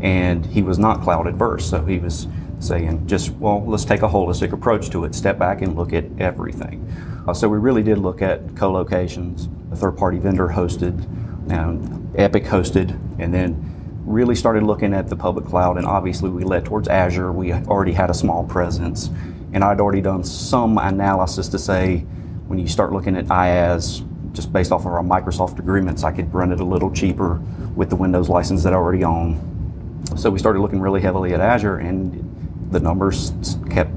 and 0.01 0.45
he 0.45 0.61
was 0.61 0.77
not 0.77 1.01
cloud 1.01 1.27
adverse. 1.27 1.67
So 1.67 1.83
he 1.85 1.97
was 1.97 2.27
saying, 2.59 3.07
just 3.07 3.31
well, 3.31 3.63
let's 3.65 3.85
take 3.85 4.01
a 4.01 4.07
holistic 4.07 4.51
approach 4.51 4.89
to 4.91 5.05
it. 5.05 5.15
Step 5.15 5.37
back 5.37 5.61
and 5.61 5.75
look 5.75 5.93
at 5.93 6.05
everything. 6.19 6.83
Uh, 7.27 7.33
so 7.33 7.47
we 7.47 7.57
really 7.57 7.83
did 7.83 7.97
look 7.97 8.21
at 8.21 8.55
co-locations, 8.55 9.49
a 9.71 9.75
third-party 9.75 10.17
vendor 10.17 10.47
hosted, 10.47 11.05
and 11.51 12.17
Epic 12.17 12.43
hosted, 12.43 12.91
and 13.19 13.33
then 13.33 13.73
really 14.05 14.35
started 14.35 14.63
looking 14.63 14.93
at 14.93 15.09
the 15.09 15.15
public 15.15 15.45
cloud. 15.45 15.77
And 15.77 15.85
obviously, 15.85 16.29
we 16.29 16.43
led 16.43 16.65
towards 16.65 16.87
Azure. 16.87 17.31
We 17.31 17.53
already 17.53 17.91
had 17.91 18.09
a 18.09 18.13
small 18.13 18.45
presence 18.45 19.09
and 19.53 19.63
I'd 19.63 19.79
already 19.79 20.01
done 20.01 20.23
some 20.23 20.77
analysis 20.77 21.47
to 21.49 21.59
say 21.59 21.99
when 22.47 22.59
you 22.59 22.67
start 22.67 22.93
looking 22.93 23.15
at 23.15 23.25
IaaS, 23.25 24.05
just 24.33 24.51
based 24.51 24.71
off 24.71 24.81
of 24.81 24.87
our 24.87 25.01
Microsoft 25.01 25.59
agreements, 25.59 26.03
I 26.03 26.11
could 26.11 26.33
run 26.33 26.51
it 26.51 26.59
a 26.59 26.63
little 26.63 26.91
cheaper 26.91 27.41
with 27.75 27.89
the 27.89 27.95
Windows 27.95 28.29
license 28.29 28.63
that 28.63 28.73
I 28.73 28.75
already 28.75 29.03
own. 29.03 30.03
So 30.15 30.29
we 30.29 30.39
started 30.39 30.59
looking 30.59 30.79
really 30.79 31.01
heavily 31.01 31.33
at 31.33 31.41
Azure, 31.41 31.77
and 31.77 32.26
the 32.71 32.79
numbers 32.79 33.31
kept 33.69 33.91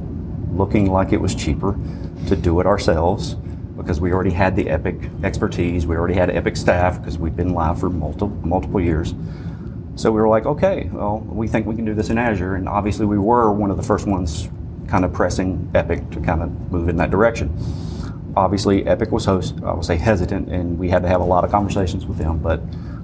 looking 0.53 0.91
like 0.91 1.13
it 1.13 1.21
was 1.21 1.35
cheaper 1.35 1.79
to 2.27 2.37
do 2.37 2.61
it 2.61 2.67
ourselves 2.67 3.35
because 3.77 4.01
we 4.01 4.13
already 4.13 4.31
had 4.31 4.57
the 4.57 4.69
Epic 4.69 5.11
expertise, 5.25 5.87
we 5.87 5.97
already 5.97 6.15
had 6.15 6.31
Epic 6.31 6.57
staff 6.57 6.99
because 6.99 7.19
we've 7.19 7.37
been 7.37 7.55
live 7.55 7.81
for 7.81 7.89
multiple 7.89 8.29
multiple 8.45 8.81
years. 8.81 9.15
So 9.97 10.13
we 10.13 10.21
were 10.21 10.29
like, 10.29 10.47
okay, 10.47 10.89
well, 10.93 11.21
we 11.21 11.49
think 11.49 11.67
we 11.67 11.75
can 11.75 11.85
do 11.85 11.95
this 11.95 12.11
in 12.11 12.19
Azure, 12.19 12.55
and 12.55 12.69
obviously 12.69 13.07
we 13.07 13.19
were 13.19 13.53
one 13.53 13.71
of 13.71 13.77
the 13.77 13.83
first 13.83 14.07
ones 14.07 14.49
kind 14.87 15.05
of 15.05 15.13
pressing 15.13 15.71
Epic 15.75 16.11
to 16.11 16.21
kind 16.21 16.43
of 16.43 16.73
move 16.73 16.89
in 16.89 16.97
that 16.97 17.11
direction. 17.11 17.55
Obviously, 18.37 18.87
Epic 18.87 19.11
was 19.11 19.25
host, 19.25 19.57
I 19.65 19.73
would 19.73 19.85
say 19.85 19.97
hesitant, 19.97 20.49
and 20.49 20.79
we 20.79 20.89
had 20.89 21.03
to 21.03 21.09
have 21.09 21.21
a 21.21 21.25
lot 21.25 21.45
of 21.45 21.51
conversations 21.51 22.07
with 22.07 22.19
them. 22.19 22.39
But 22.39 22.61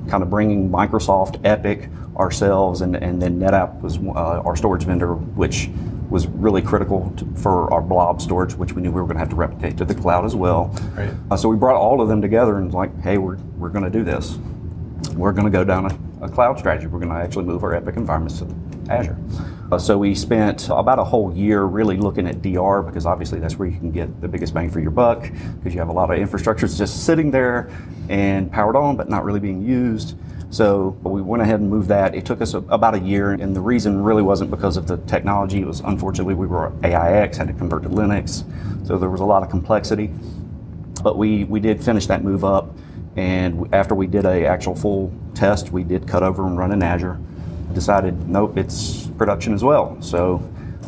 kind 0.08 0.22
of 0.22 0.30
bringing 0.30 0.70
Microsoft, 0.70 1.40
Epic, 1.44 1.88
ourselves, 2.16 2.80
and, 2.80 2.96
and 2.96 3.20
then 3.20 3.38
NetApp 3.38 3.80
was 3.80 3.98
uh, 3.98 4.40
our 4.40 4.56
storage 4.56 4.84
vendor, 4.84 5.14
which 5.14 5.68
was 6.08 6.26
really 6.28 6.62
critical 6.62 7.12
to, 7.16 7.26
for 7.36 7.72
our 7.72 7.80
blob 7.80 8.20
storage, 8.20 8.54
which 8.54 8.72
we 8.72 8.82
knew 8.82 8.90
we 8.90 9.00
were 9.00 9.06
going 9.06 9.16
to 9.16 9.20
have 9.20 9.28
to 9.28 9.36
replicate 9.36 9.76
to 9.76 9.84
the 9.84 9.94
cloud 9.94 10.24
as 10.24 10.34
well. 10.34 10.74
Right. 10.94 11.12
Uh, 11.30 11.36
so 11.36 11.48
we 11.48 11.56
brought 11.56 11.76
all 11.76 12.00
of 12.00 12.08
them 12.08 12.22
together 12.22 12.56
and 12.58 12.66
was 12.66 12.74
like, 12.74 13.00
hey, 13.02 13.18
we're, 13.18 13.36
we're 13.58 13.70
going 13.70 13.84
to 13.84 13.90
do 13.90 14.04
this. 14.04 14.38
We're 15.14 15.32
going 15.32 15.44
to 15.46 15.50
go 15.50 15.64
down 15.64 15.90
a, 15.90 16.26
a 16.26 16.28
cloud 16.28 16.58
strategy. 16.58 16.86
We're 16.86 17.00
going 17.00 17.12
to 17.12 17.16
actually 17.16 17.44
move 17.44 17.64
our 17.64 17.74
Epic 17.74 17.96
environments 17.96 18.38
to 18.38 18.46
Azure. 18.88 19.16
Uh, 19.70 19.78
so 19.78 19.98
we 19.98 20.14
spent 20.14 20.68
about 20.68 21.00
a 21.00 21.04
whole 21.04 21.34
year 21.34 21.64
really 21.64 21.96
looking 21.96 22.28
at 22.28 22.40
DR 22.40 22.82
because 22.82 23.04
obviously 23.04 23.40
that's 23.40 23.58
where 23.58 23.66
you 23.66 23.76
can 23.76 23.90
get 23.90 24.20
the 24.20 24.28
biggest 24.28 24.54
bang 24.54 24.70
for 24.70 24.78
your 24.78 24.92
buck 24.92 25.22
because 25.58 25.74
you 25.74 25.80
have 25.80 25.88
a 25.88 25.92
lot 25.92 26.08
of 26.10 26.18
infrastructure 26.18 26.68
just 26.68 27.04
sitting 27.04 27.32
there 27.32 27.68
and 28.08 28.50
powered 28.52 28.76
on 28.76 28.96
but 28.96 29.08
not 29.08 29.24
really 29.24 29.40
being 29.40 29.60
used. 29.60 30.16
So 30.50 30.96
we 31.02 31.22
went 31.22 31.42
ahead 31.42 31.60
and 31.60 31.68
moved 31.68 31.88
that. 31.88 32.14
It 32.14 32.24
took 32.24 32.40
us 32.40 32.54
a, 32.54 32.58
about 32.58 32.94
a 32.94 33.00
year, 33.00 33.32
and 33.32 33.54
the 33.54 33.60
reason 33.60 34.02
really 34.02 34.22
wasn't 34.22 34.50
because 34.50 34.76
of 34.76 34.86
the 34.86 34.96
technology. 34.98 35.60
It 35.60 35.66
was 35.66 35.80
unfortunately 35.80 36.34
we 36.34 36.46
were 36.46 36.72
AIX, 36.84 37.36
had 37.36 37.48
to 37.48 37.54
convert 37.54 37.82
to 37.82 37.88
Linux, 37.88 38.44
so 38.86 38.96
there 38.96 39.10
was 39.10 39.20
a 39.20 39.24
lot 39.24 39.42
of 39.42 39.50
complexity. 39.50 40.10
But 41.02 41.18
we 41.18 41.44
we 41.44 41.60
did 41.60 41.82
finish 41.82 42.06
that 42.06 42.22
move 42.22 42.44
up, 42.44 42.74
and 43.16 43.72
after 43.74 43.94
we 43.94 44.06
did 44.06 44.24
a 44.24 44.46
actual 44.46 44.74
full 44.74 45.12
test, 45.34 45.72
we 45.72 45.82
did 45.82 46.06
cut 46.06 46.22
over 46.22 46.46
and 46.46 46.56
run 46.56 46.72
in 46.72 46.82
Azure 46.82 47.18
decided, 47.76 48.28
nope, 48.28 48.56
it's 48.56 49.06
production 49.18 49.52
as 49.52 49.62
well. 49.62 49.96
So 50.00 50.38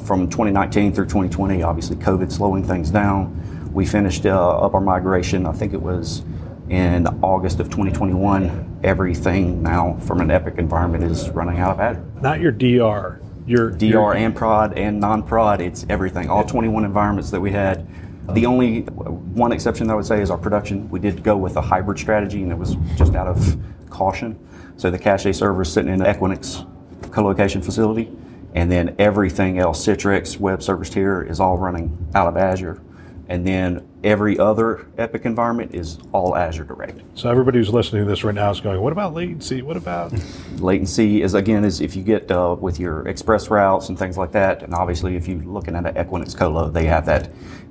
from 0.05 0.29
2019 0.29 0.93
through 0.95 1.05
2020, 1.05 1.62
obviously 1.62 1.97
COVID 1.97 2.33
slowing 2.33 2.65
things 2.65 2.91
down, 2.91 3.71
we 3.73 3.85
finished 3.85 4.25
uh, 4.25 4.59
up 4.59 4.75
our 4.75 4.81
migration. 4.81 5.47
I 5.47 5.53
think 5.53 5.75
it 5.75 5.81
was 5.81 6.23
in 6.71 7.07
August 7.23 7.61
of 7.61 7.67
2021. 7.67 8.81
Everything 8.85 9.63
now 9.63 9.97
from 10.01 10.21
an 10.21 10.31
Epic 10.31 10.55
environment 10.59 11.05
is 11.05 11.29
running 11.31 11.59
out 11.59 11.73
of 11.73 11.81
Azure. 11.81 12.05
Not 12.21 12.41
your 12.41 12.53
DR. 12.53 13.21
Your 13.47 13.71
DR 13.71 13.87
your... 13.87 14.15
and 14.15 14.35
prod 14.37 14.77
and 14.77 15.01
non-prod. 15.01 15.61
It's 15.61 15.87
everything. 15.89 16.29
All 16.29 16.45
21 16.45 16.85
environments 16.85 17.31
that 17.31 17.41
we 17.41 17.51
had. 17.51 17.87
The 18.35 18.45
only 18.45 18.83
one 18.83 19.53
exception 19.53 19.87
that 19.87 19.95
I 19.95 19.97
would 19.97 20.05
say 20.05 20.21
is 20.21 20.31
our 20.31 20.37
production. 20.37 20.89
We 20.91 21.01
did 21.01 21.23
go 21.23 21.37
with 21.37 21.57
a 21.57 21.63
hybrid 21.63 21.99
strategy, 21.99 22.43
and 22.43 22.53
it 22.53 22.59
was 22.59 22.77
just 22.97 23.15
out 23.15 23.27
of 23.27 23.57
caution. 23.89 24.39
So 24.77 24.91
the 24.91 24.99
cache 24.99 25.35
server 25.35 25.63
is 25.63 25.73
sitting 25.73 25.93
in 25.93 26.01
Equinix 26.01 26.67
co-location 27.11 27.63
facility, 27.63 28.13
and 28.55 28.71
then 28.71 28.95
everything 28.99 29.59
else, 29.59 29.85
Citrix, 29.85 30.39
web 30.39 30.63
service 30.63 30.91
tier, 30.91 31.23
is 31.23 31.41
all 31.41 31.57
running 31.57 31.97
out 32.15 32.29
of 32.29 32.37
Azure. 32.37 32.83
And 33.28 33.47
then 33.47 33.87
every 34.02 34.38
other 34.38 34.87
Epic 34.97 35.26
environment 35.26 35.75
is 35.75 35.99
all 36.12 36.35
Azure 36.35 36.64
Direct. 36.64 37.02
So 37.14 37.30
everybody 37.30 37.58
who's 37.58 37.68
listening 37.68 38.04
to 38.04 38.08
this 38.08 38.25
right 38.25 38.35
now 38.35 38.50
is 38.50 38.61
going, 38.61 38.80
"What 38.80 38.92
about 38.92 39.12
latency? 39.12 39.61
What 39.61 39.76
about?" 39.76 40.12
latency 40.58 41.23
is 41.23 41.35
again 41.35 41.64
is 41.64 41.80
if 41.80 41.94
you 41.94 42.02
get 42.02 42.30
uh, 42.30 42.56
with 42.58 42.80
your 42.80 43.06
express 43.06 43.50
routes 43.50 43.90
and 43.90 43.99
things 43.99 44.16
like 44.16 44.32
that, 44.32 44.62
and 44.62 44.73
obviously 44.75 45.14
if 45.16 45.28
you're 45.28 45.42
looking 45.42 45.76
at 45.76 45.87
an 45.87 45.94
Equinix 45.94 46.37
colo, 46.37 46.70
they 46.70 46.87
have 46.87 47.04
that 47.06 47.30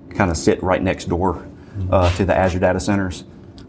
kind 0.09 0.29
of 0.29 0.37
sit 0.37 0.61
right 0.61 0.81
next 0.81 1.05
door 1.05 1.47
uh, 1.91 2.15
to 2.17 2.25
the 2.25 2.35
Azure 2.35 2.59
data 2.59 2.79
centers. 2.79 3.23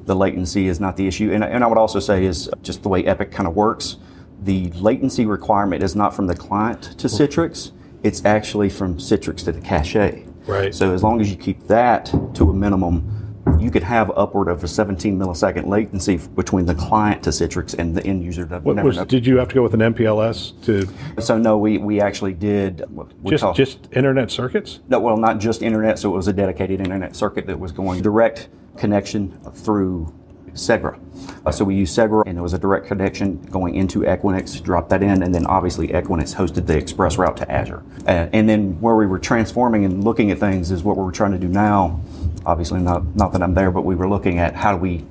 The 0.04 0.14
latency 0.14 0.68
is 0.68 0.80
not 0.80 0.96
the 0.96 1.06
issue, 1.06 1.32
and, 1.32 1.42
and 1.42 1.64
I 1.64 1.66
would 1.66 1.78
also 1.78 2.00
say 2.00 2.24
is 2.24 2.50
just 2.62 2.82
the 2.82 2.88
way 2.88 3.04
Epic 3.04 3.30
kind 3.30 3.46
of 3.46 3.54
works 3.54 3.96
the 4.42 4.70
latency 4.72 5.26
requirement 5.26 5.82
is 5.82 5.96
not 5.96 6.14
from 6.14 6.26
the 6.26 6.34
client 6.34 6.82
to 6.98 7.08
Citrix, 7.08 7.72
it's 8.02 8.24
actually 8.24 8.70
from 8.70 8.96
Citrix 8.96 9.44
to 9.44 9.52
the 9.52 9.60
cache. 9.60 10.24
Right. 10.48 10.74
So 10.74 10.94
as 10.94 11.02
long 11.02 11.20
as 11.20 11.30
you 11.30 11.36
keep 11.36 11.66
that 11.66 12.06
to 12.34 12.50
a 12.50 12.54
minimum, 12.54 13.14
you 13.60 13.70
could 13.70 13.82
have 13.82 14.10
upward 14.16 14.48
of 14.48 14.62
a 14.62 14.68
17 14.68 15.18
millisecond 15.18 15.66
latency 15.66 16.16
between 16.16 16.66
the 16.66 16.74
client 16.74 17.22
to 17.24 17.30
Citrix 17.30 17.78
and 17.78 17.94
the 17.94 18.04
end 18.04 18.22
user. 18.22 18.44
That 18.44 18.62
what 18.62 18.82
was, 18.82 18.98
did 19.06 19.26
you 19.26 19.36
have 19.38 19.48
to 19.48 19.54
go 19.54 19.62
with 19.62 19.74
an 19.74 19.80
MPLS 19.80 20.62
to? 20.64 20.88
So 21.22 21.38
no, 21.38 21.58
we, 21.58 21.78
we 21.78 22.00
actually 22.00 22.34
did. 22.34 22.84
just 23.26 23.42
call, 23.42 23.54
just 23.54 23.88
internet 23.92 24.30
circuits? 24.30 24.80
No, 24.88 25.00
well, 25.00 25.16
not 25.16 25.38
just 25.38 25.62
internet. 25.62 25.98
So 25.98 26.12
it 26.12 26.16
was 26.16 26.28
a 26.28 26.32
dedicated 26.32 26.80
internet 26.80 27.16
circuit 27.16 27.46
that 27.46 27.58
was 27.58 27.72
going 27.72 28.02
direct 28.02 28.48
connection 28.76 29.38
through 29.54 30.14
Segra. 30.58 30.98
Uh, 31.46 31.50
so 31.50 31.64
we 31.64 31.74
used 31.74 31.96
Segra, 31.96 32.22
and 32.26 32.36
there 32.36 32.42
was 32.42 32.52
a 32.52 32.58
direct 32.58 32.86
connection 32.86 33.40
going 33.50 33.74
into 33.74 34.00
Equinix, 34.00 34.62
dropped 34.62 34.90
that 34.90 35.02
in, 35.02 35.22
and 35.22 35.34
then 35.34 35.46
obviously 35.46 35.88
Equinix 35.88 36.34
hosted 36.34 36.66
the 36.66 36.76
express 36.76 37.16
route 37.16 37.36
to 37.38 37.50
Azure. 37.50 37.82
Uh, 38.06 38.28
and 38.32 38.48
then 38.48 38.80
where 38.80 38.96
we 38.96 39.06
were 39.06 39.18
transforming 39.18 39.84
and 39.84 40.04
looking 40.04 40.30
at 40.30 40.38
things 40.38 40.70
is 40.70 40.82
what 40.82 40.96
we're 40.96 41.10
trying 41.10 41.32
to 41.32 41.38
do 41.38 41.48
now. 41.48 42.00
Obviously, 42.44 42.80
not, 42.80 43.14
not 43.14 43.32
that 43.32 43.42
I'm 43.42 43.54
there, 43.54 43.70
but 43.70 43.82
we 43.82 43.94
were 43.94 44.08
looking 44.08 44.38
at 44.38 44.54
how 44.54 44.72
do 44.72 44.78
we 44.78 45.04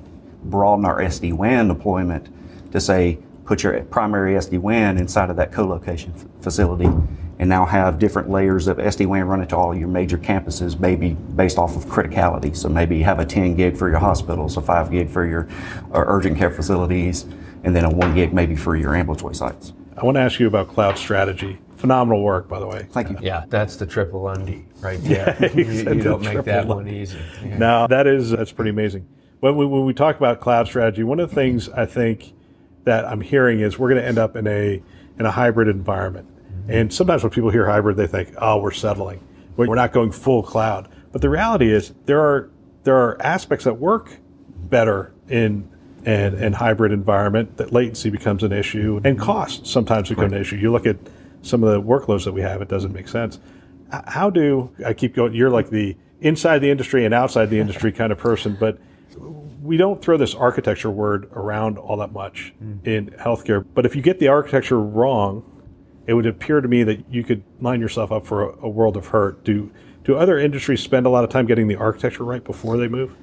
broaden 0.44 0.84
our 0.84 1.00
SD 1.00 1.32
WAN 1.32 1.68
deployment 1.68 2.28
to 2.72 2.80
say, 2.80 3.18
put 3.44 3.62
your 3.62 3.82
primary 3.84 4.34
SD 4.34 4.58
WAN 4.58 4.98
inside 4.98 5.30
of 5.30 5.36
that 5.36 5.52
co 5.52 5.66
location 5.66 6.12
f- 6.16 6.24
facility 6.42 6.88
and 7.38 7.48
now 7.48 7.64
have 7.64 7.98
different 7.98 8.28
layers 8.28 8.66
of 8.66 8.78
SD-WAN 8.78 9.26
running 9.26 9.46
to 9.48 9.56
all 9.56 9.74
your 9.74 9.88
major 9.88 10.18
campuses, 10.18 10.78
maybe 10.78 11.10
based 11.10 11.58
off 11.58 11.76
of 11.76 11.86
criticality. 11.86 12.56
So 12.56 12.68
maybe 12.68 12.96
you 12.96 13.04
have 13.04 13.20
a 13.20 13.24
10 13.24 13.54
gig 13.54 13.76
for 13.76 13.88
your 13.88 13.98
hospitals, 13.98 14.56
a 14.56 14.60
5 14.60 14.90
gig 14.90 15.08
for 15.08 15.24
your 15.24 15.48
uh, 15.94 16.04
urgent 16.06 16.36
care 16.36 16.50
facilities, 16.50 17.24
and 17.64 17.74
then 17.74 17.84
a 17.84 17.90
1 17.90 18.14
gig 18.14 18.32
maybe 18.32 18.56
for 18.56 18.76
your 18.76 18.96
ambulatory 18.96 19.34
sites. 19.34 19.72
I 19.96 20.04
want 20.04 20.16
to 20.16 20.20
ask 20.20 20.38
you 20.38 20.46
about 20.46 20.68
cloud 20.68 20.98
strategy. 20.98 21.58
Phenomenal 21.76 22.22
work, 22.22 22.48
by 22.48 22.58
the 22.58 22.66
way. 22.66 22.86
Thank 22.90 23.10
you. 23.10 23.18
Yeah, 23.20 23.44
that's 23.48 23.76
the 23.76 23.86
triple 23.86 24.22
Lindy 24.22 24.66
right 24.80 25.00
there. 25.02 25.36
Yeah, 25.40 25.52
you, 25.54 25.64
you 25.64 26.02
don't 26.02 26.22
make 26.22 26.44
that 26.44 26.66
one 26.66 26.88
easy. 26.88 27.18
Yeah. 27.44 27.58
No, 27.58 27.86
that 27.86 28.06
is 28.08 28.30
that's 28.30 28.50
pretty 28.50 28.70
amazing. 28.70 29.08
When 29.40 29.56
we, 29.56 29.64
when 29.64 29.84
we 29.84 29.94
talk 29.94 30.16
about 30.16 30.40
cloud 30.40 30.66
strategy, 30.66 31.04
one 31.04 31.20
of 31.20 31.28
the 31.28 31.34
things 31.34 31.68
I 31.68 31.86
think 31.86 32.32
that 32.82 33.04
I'm 33.04 33.20
hearing 33.20 33.60
is 33.60 33.78
we're 33.78 33.90
going 33.90 34.00
to 34.00 34.06
end 34.06 34.18
up 34.18 34.34
in 34.34 34.48
a 34.48 34.82
in 35.18 35.26
a 35.26 35.30
hybrid 35.30 35.68
environment. 35.68 36.28
And 36.68 36.92
sometimes 36.92 37.22
when 37.22 37.30
people 37.30 37.50
hear 37.50 37.66
hybrid, 37.66 37.96
they 37.96 38.06
think, 38.06 38.34
"Oh, 38.38 38.60
we're 38.60 38.72
settling. 38.72 39.20
We're 39.56 39.74
not 39.74 39.92
going 39.92 40.12
full 40.12 40.42
cloud." 40.42 40.88
But 41.12 41.22
the 41.22 41.30
reality 41.30 41.72
is, 41.72 41.92
there 42.06 42.20
are 42.20 42.50
there 42.84 42.96
are 42.96 43.20
aspects 43.20 43.64
that 43.64 43.78
work 43.78 44.18
better 44.48 45.12
in 45.28 45.68
an, 46.04 46.34
an 46.34 46.52
hybrid 46.54 46.92
environment. 46.92 47.56
That 47.56 47.72
latency 47.72 48.10
becomes 48.10 48.42
an 48.42 48.52
issue, 48.52 49.00
and 49.04 49.18
cost 49.18 49.66
sometimes 49.66 50.10
become 50.10 50.24
right. 50.24 50.34
an 50.34 50.40
issue. 50.40 50.56
You 50.56 50.70
look 50.70 50.86
at 50.86 50.96
some 51.42 51.64
of 51.64 51.70
the 51.70 51.80
workloads 51.80 52.24
that 52.24 52.32
we 52.32 52.42
have; 52.42 52.60
it 52.60 52.68
doesn't 52.68 52.92
make 52.92 53.08
sense. 53.08 53.38
How 54.06 54.28
do 54.28 54.70
I 54.84 54.92
keep 54.92 55.14
going? 55.14 55.32
You're 55.32 55.50
like 55.50 55.70
the 55.70 55.96
inside 56.20 56.58
the 56.58 56.70
industry 56.70 57.04
and 57.04 57.14
outside 57.14 57.48
the 57.48 57.60
industry 57.60 57.92
kind 57.92 58.12
of 58.12 58.18
person, 58.18 58.56
but 58.58 58.78
we 59.62 59.76
don't 59.76 60.02
throw 60.02 60.16
this 60.16 60.34
architecture 60.34 60.90
word 60.90 61.28
around 61.32 61.78
all 61.78 61.96
that 61.96 62.12
much 62.12 62.52
mm. 62.62 62.86
in 62.86 63.06
healthcare. 63.10 63.64
But 63.74 63.86
if 63.86 63.96
you 63.96 64.02
get 64.02 64.18
the 64.18 64.28
architecture 64.28 64.80
wrong, 64.80 65.44
it 66.08 66.14
would 66.14 66.26
appear 66.26 66.60
to 66.60 66.66
me 66.66 66.82
that 66.82 67.04
you 67.12 67.22
could 67.22 67.44
line 67.60 67.80
yourself 67.80 68.10
up 68.10 68.26
for 68.26 68.48
a, 68.48 68.64
a 68.64 68.68
world 68.68 68.96
of 68.96 69.06
hurt. 69.08 69.44
Do 69.44 69.70
do 70.04 70.16
other 70.16 70.38
industries 70.38 70.80
spend 70.80 71.04
a 71.04 71.10
lot 71.10 71.22
of 71.22 71.28
time 71.28 71.46
getting 71.46 71.68
the 71.68 71.76
architecture 71.76 72.24
right 72.24 72.42
before 72.42 72.78
they 72.78 72.88
move? 72.88 73.14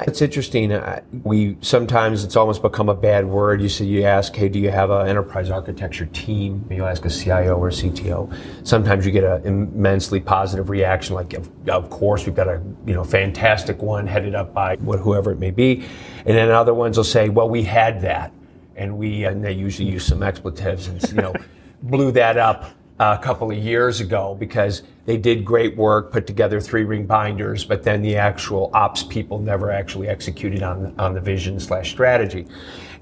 It's 0.00 0.20
interesting. 0.20 0.78
We 1.22 1.56
sometimes 1.62 2.22
it's 2.22 2.36
almost 2.36 2.60
become 2.60 2.90
a 2.90 2.94
bad 2.94 3.24
word. 3.24 3.62
You 3.62 3.70
say 3.70 3.86
you 3.86 4.02
ask, 4.02 4.36
"Hey, 4.36 4.50
do 4.50 4.58
you 4.58 4.70
have 4.70 4.90
an 4.90 5.06
enterprise 5.08 5.48
architecture 5.48 6.04
team?" 6.06 6.66
You 6.68 6.84
ask 6.84 7.04
a 7.06 7.10
CIO 7.10 7.56
or 7.56 7.70
CTO. 7.70 8.30
Sometimes 8.62 9.06
you 9.06 9.12
get 9.12 9.24
an 9.24 9.46
immensely 9.46 10.20
positive 10.20 10.68
reaction, 10.68 11.14
like, 11.14 11.32
"Of, 11.32 11.48
of 11.68 11.88
course, 11.88 12.26
we've 12.26 12.34
got 12.34 12.48
a 12.48 12.60
you 12.84 12.92
know 12.92 13.04
fantastic 13.04 13.80
one 13.80 14.06
headed 14.06 14.34
up 14.34 14.52
by 14.52 14.76
whoever 14.76 15.32
it 15.32 15.38
may 15.38 15.52
be," 15.52 15.84
and 16.26 16.36
then 16.36 16.50
other 16.50 16.74
ones 16.74 16.98
will 16.98 17.04
say, 17.04 17.30
"Well, 17.30 17.48
we 17.48 17.62
had 17.62 18.02
that," 18.02 18.32
and 18.76 18.98
we 18.98 19.24
and 19.24 19.42
they 19.42 19.52
usually 19.52 19.88
use 19.88 20.04
some 20.04 20.22
expletives 20.22 20.88
and 20.88 21.02
you 21.04 21.14
know 21.14 21.32
blew 21.84 22.10
that 22.12 22.36
up 22.36 22.70
a 22.98 23.18
couple 23.18 23.50
of 23.50 23.58
years 23.58 24.00
ago 24.00 24.36
because 24.38 24.82
they 25.04 25.16
did 25.16 25.44
great 25.44 25.76
work, 25.76 26.12
put 26.12 26.26
together 26.26 26.60
three 26.60 26.84
ring 26.84 27.06
binders, 27.06 27.64
but 27.64 27.82
then 27.82 28.02
the 28.02 28.16
actual 28.16 28.70
ops 28.72 29.02
people 29.02 29.38
never 29.38 29.70
actually 29.70 30.08
executed 30.08 30.62
on 30.62 30.94
on 30.98 31.14
the 31.14 31.20
vision 31.20 31.60
slash 31.60 31.90
strategy. 31.90 32.46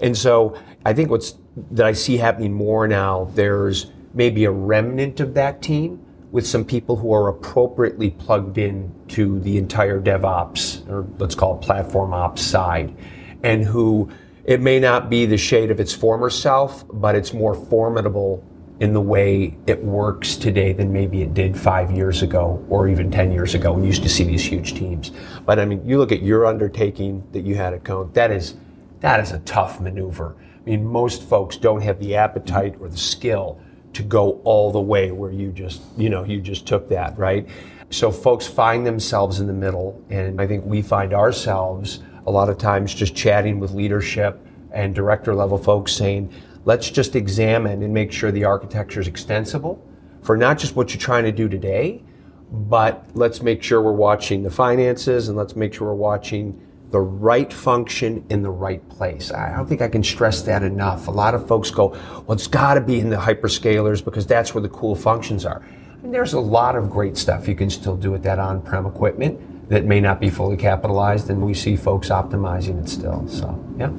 And 0.01 0.17
so 0.17 0.59
I 0.85 0.93
think 0.93 1.11
what's 1.11 1.37
that 1.71 1.87
I 1.87 1.93
see 1.93 2.17
happening 2.17 2.53
more 2.53 2.89
now, 2.89 3.31
there's 3.35 3.93
maybe 4.15 4.45
a 4.45 4.51
remnant 4.51 5.21
of 5.21 5.35
that 5.35 5.63
team 5.63 6.05
with 6.33 6.47
some 6.47 6.65
people 6.65 6.97
who 6.97 7.13
are 7.13 7.29
appropriately 7.29 8.11
plugged 8.11 8.57
in 8.57 8.93
to 9.09 9.39
the 9.41 9.59
entire 9.59 10.01
DevOps 10.01 10.89
or 10.89 11.07
let's 11.19 11.35
call 11.35 11.57
it 11.57 11.63
platform 11.63 12.15
ops 12.15 12.43
side, 12.43 12.97
and 13.43 13.65
who 13.65 14.11
it 14.45 14.61
may 14.61 14.81
not 14.81 15.09
be 15.09 15.27
the 15.27 15.37
shade 15.37 15.71
of 15.71 15.79
its 15.79 15.93
former 15.93 16.31
self, 16.31 16.85
but 16.93 17.15
it's 17.15 17.33
more 17.33 17.55
formidable 17.55 18.45
in 18.83 18.93
the 18.93 19.01
way 19.01 19.57
it 19.69 19.81
works 19.85 20.35
today 20.35 20.73
than 20.73 20.93
maybe 20.93 21.23
it 21.23 21.35
did 21.35 21.57
five 21.57 21.93
years 21.93 22.21
ago 22.21 22.67
or 22.69 22.89
even 22.89 23.13
10 23.13 23.31
years 23.31 23.55
ago. 23.55 23.73
We 23.73 23.87
used 23.87 24.03
to 24.03 24.09
see 24.09 24.25
these 24.25 24.43
huge 24.43 24.75
teams. 24.75 25.13
But 25.47 25.61
I 25.61 25.65
mean, 25.65 25.87
you 25.87 25.99
look 25.99 26.11
at 26.11 26.21
your 26.21 26.47
undertaking 26.47 27.23
that 27.31 27.43
you 27.43 27.55
had 27.55 27.75
at 27.75 27.85
Cone, 27.85 28.11
that 28.15 28.33
is, 28.33 28.57
that 28.99 29.21
is 29.21 29.31
a 29.31 29.39
tough 29.41 29.81
maneuver. 29.81 30.35
I 30.41 30.69
mean, 30.69 30.85
most 30.85 31.23
folks 31.23 31.57
don't 31.57 31.81
have 31.81 32.01
the 32.01 32.17
appetite 32.17 32.75
or 32.81 32.89
the 32.89 32.97
skill 32.97 33.61
to 33.93 34.03
go 34.03 34.41
all 34.43 34.73
the 34.73 34.81
way 34.81 35.13
where 35.13 35.31
you 35.31 35.53
just, 35.53 35.83
you 35.97 36.11
know, 36.11 36.25
you 36.25 36.41
just 36.41 36.67
took 36.67 36.89
that, 36.89 37.17
right? 37.17 37.49
So 37.91 38.11
folks 38.11 38.49
find 38.49 38.85
themselves 38.85 39.39
in 39.39 39.47
the 39.47 39.53
middle, 39.53 40.03
and 40.11 40.41
I 40.41 40.47
think 40.49 40.65
we 40.65 40.83
find 40.83 41.15
ourselves 41.15 42.01
a 42.27 42.33
lot 42.33 42.49
of 42.49 42.59
times 42.59 42.93
just 42.93 43.15
chatting 43.15 43.61
with 43.61 43.71
leadership 43.71 44.45
and 44.73 44.93
director 44.93 45.37
level 45.37 45.57
folks 45.57 45.93
saying, 45.93 46.35
let's 46.65 46.91
just 46.91 47.17
examine 47.17 47.83
and 47.83 47.93
make 47.93 48.13
sure 48.13 48.31
the 48.31 48.45
architecture 48.45 49.01
is 49.01 49.09
extensible 49.09 49.85
for 50.23 50.37
not 50.37 50.59
just 50.59 50.77
what 50.77 50.93
you're 50.93 51.01
trying 51.01 51.25
to 51.25 51.33
do 51.33 51.49
today, 51.49 52.03
but 52.51 53.05
let's 53.15 53.43
make 53.43 53.63
sure 53.63 53.81
we're 53.81 53.93
watching 53.93 54.43
the 54.43 54.51
finances 54.51 55.29
and 55.29 55.37
let's 55.37 55.57
make 55.57 55.75
sure 55.75 55.89
we're 55.89 55.95
watching 55.95 56.61
the 56.91 57.01
right 57.01 57.51
function 57.51 58.25
in 58.29 58.43
the 58.43 58.51
right 58.51 58.87
place. 58.91 59.33
I 59.33 59.57
don't 59.57 59.67
think 59.67 59.81
I 59.81 59.89
can 59.89 60.05
stress 60.05 60.43
that 60.43 60.63
enough. 60.63 61.09
A 61.09 61.11
lot 61.11 61.35
of 61.35 61.49
folks 61.49 61.71
go, 61.71 61.89
well, 61.89 62.33
it's 62.33 62.47
got 62.47 62.75
to 62.75 62.83
be 62.83 63.01
in 63.01 63.09
the 63.09 63.17
hyperscalers 63.17 64.05
because 64.05 64.27
that's 64.27 64.55
where 64.55 64.61
the 64.61 64.69
cool 64.69 64.95
functions 64.95 65.47
are. 65.47 65.67
And 66.03 66.13
there's 66.13 66.35
a 66.35 66.41
lot 66.41 66.77
of 66.77 66.91
great 66.91 67.17
stuff 67.17 67.49
you 67.49 67.55
can 67.55 67.71
still 67.71 67.97
do 67.97 68.11
with 68.11 68.23
that 68.25 68.39
on-prem 68.39 68.85
equipment 68.85 69.69
that 69.71 69.87
may 69.87 70.01
not 70.01 70.21
be 70.21 70.29
fully 70.29 70.59
capitalized, 70.59 71.31
and 71.31 71.41
we 71.41 71.55
see 71.55 71.77
folks 71.77 72.11
optimizing 72.11 72.83
it 72.83 72.89
still. 72.91 73.27
So, 73.27 73.59
yeah. 73.79 73.91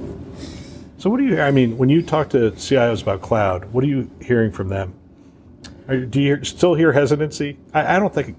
So, 1.04 1.10
what 1.10 1.18
do 1.18 1.26
you? 1.26 1.42
I 1.42 1.52
mean, 1.52 1.78
when 1.78 1.90
you 1.90 2.02
talk 2.02 2.30
to 2.30 2.52
CIOs 2.52 3.02
about 3.02 3.22
cloud, 3.22 3.66
what 3.74 3.84
are 3.84 3.88
you 3.88 4.10
hearing 4.22 4.54
from 4.54 4.70
them? 4.70 4.96
do 6.10 6.22
you 6.22 6.42
still 6.46 6.76
hear 6.76 6.94
hesitancy? 6.94 7.58
I, 7.74 7.98
I, 7.98 8.00
don't 8.00 8.14
think. 8.14 8.38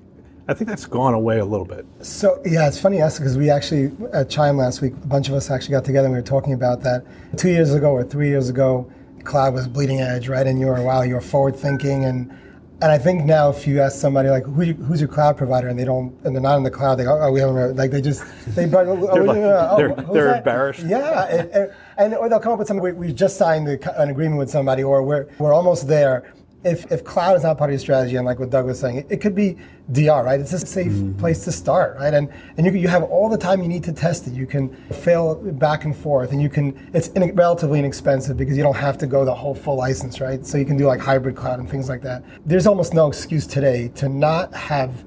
I 0.48 0.54
think 0.54 0.70
that's 0.70 0.86
gone 0.86 1.12
away 1.12 1.40
a 1.40 1.44
little 1.44 1.66
bit. 1.66 1.84
So 2.00 2.40
yeah, 2.46 2.66
it's 2.66 2.80
funny 2.80 3.02
asked 3.02 3.18
because 3.18 3.36
we 3.36 3.50
actually 3.50 3.92
at 4.14 4.30
Chime 4.30 4.56
last 4.56 4.80
week, 4.80 4.94
a 4.94 5.06
bunch 5.06 5.28
of 5.28 5.34
us 5.34 5.50
actually 5.50 5.72
got 5.72 5.84
together 5.84 6.06
and 6.06 6.14
we 6.14 6.18
were 6.18 6.26
talking 6.26 6.54
about 6.54 6.80
that. 6.84 7.04
Two 7.36 7.50
years 7.50 7.74
ago 7.74 7.90
or 7.90 8.02
three 8.02 8.28
years 8.28 8.48
ago, 8.48 8.90
cloud 9.24 9.52
was 9.52 9.68
bleeding 9.68 10.00
edge, 10.00 10.28
right? 10.28 10.46
And 10.46 10.58
you 10.58 10.68
were 10.68 10.82
wow, 10.82 11.02
you're 11.02 11.20
forward 11.20 11.56
thinking 11.56 12.06
and 12.06 12.34
and 12.82 12.90
I 12.92 12.98
think 12.98 13.24
now, 13.24 13.50
if 13.50 13.66
you 13.66 13.80
ask 13.80 13.98
somebody 13.98 14.28
like, 14.28 14.44
Who, 14.44 14.72
who's 14.72 15.00
your 15.00 15.08
cloud 15.08 15.36
provider, 15.36 15.68
and 15.68 15.78
they 15.78 15.84
don't, 15.84 16.14
and 16.24 16.34
they're 16.34 16.42
not 16.42 16.56
in 16.56 16.64
the 16.64 16.70
cloud, 16.70 16.96
they 16.96 17.04
go, 17.04 17.18
oh, 17.20 17.30
we 17.30 17.40
haven't, 17.40 17.76
like 17.76 17.90
they 17.90 18.00
just, 18.00 18.24
they, 18.54 18.64
oh, 18.64 18.68
they're, 18.68 18.88
oh, 18.88 19.24
like, 19.24 19.38
oh, 19.38 19.76
they're, 19.76 19.94
they're 20.12 20.36
embarrassed. 20.36 20.84
Yeah, 20.84 21.26
and, 21.26 21.50
and, 21.50 21.72
and, 21.98 22.14
or 22.14 22.28
they'll 22.28 22.40
come 22.40 22.52
up 22.52 22.58
with 22.58 22.68
something. 22.68 22.82
We, 22.82 22.92
we 22.92 23.12
just 23.12 23.36
signed 23.36 23.66
the, 23.66 24.02
an 24.02 24.10
agreement 24.10 24.38
with 24.38 24.50
somebody, 24.50 24.82
or 24.82 25.02
we're 25.02 25.26
we're 25.38 25.54
almost 25.54 25.86
there, 25.88 26.32
if, 26.64 26.90
if 26.90 27.04
cloud 27.04 27.36
is 27.36 27.42
not 27.42 27.58
part 27.58 27.70
of 27.70 27.72
your 27.74 27.80
strategy, 27.80 28.16
and 28.16 28.24
like 28.24 28.38
what 28.38 28.50
Doug 28.50 28.66
was 28.66 28.80
saying, 28.80 28.96
it, 28.96 29.06
it 29.10 29.20
could 29.20 29.34
be 29.34 29.56
DR, 29.92 30.24
right? 30.24 30.40
It's 30.40 30.52
a 30.52 30.58
safe 30.58 30.92
mm-hmm. 30.92 31.18
place 31.18 31.44
to 31.44 31.52
start, 31.52 31.96
right? 31.98 32.14
And 32.14 32.32
and 32.56 32.66
you, 32.66 32.72
you 32.72 32.88
have 32.88 33.02
all 33.02 33.28
the 33.28 33.36
time 33.36 33.62
you 33.62 33.68
need 33.68 33.84
to 33.84 33.92
test 33.92 34.26
it. 34.26 34.32
You 34.32 34.46
can 34.46 34.74
fail 34.86 35.34
back 35.34 35.84
and 35.84 35.94
forth, 35.94 36.32
and 36.32 36.40
you 36.40 36.48
can. 36.48 36.90
It's 36.94 37.08
in, 37.08 37.34
relatively 37.34 37.78
inexpensive 37.78 38.36
because 38.36 38.56
you 38.56 38.62
don't 38.62 38.76
have 38.76 38.96
to 38.98 39.06
go 39.06 39.24
the 39.24 39.34
whole 39.34 39.54
full 39.54 39.76
license, 39.76 40.20
right? 40.20 40.44
So 40.46 40.56
you 40.56 40.64
can 40.64 40.76
do 40.76 40.86
like 40.86 41.00
hybrid 41.00 41.36
cloud 41.36 41.58
and 41.58 41.68
things 41.68 41.88
like 41.88 42.00
that. 42.02 42.24
There's 42.46 42.66
almost 42.66 42.94
no 42.94 43.08
excuse 43.08 43.46
today 43.46 43.88
to 43.96 44.08
not 44.08 44.54
have 44.54 45.04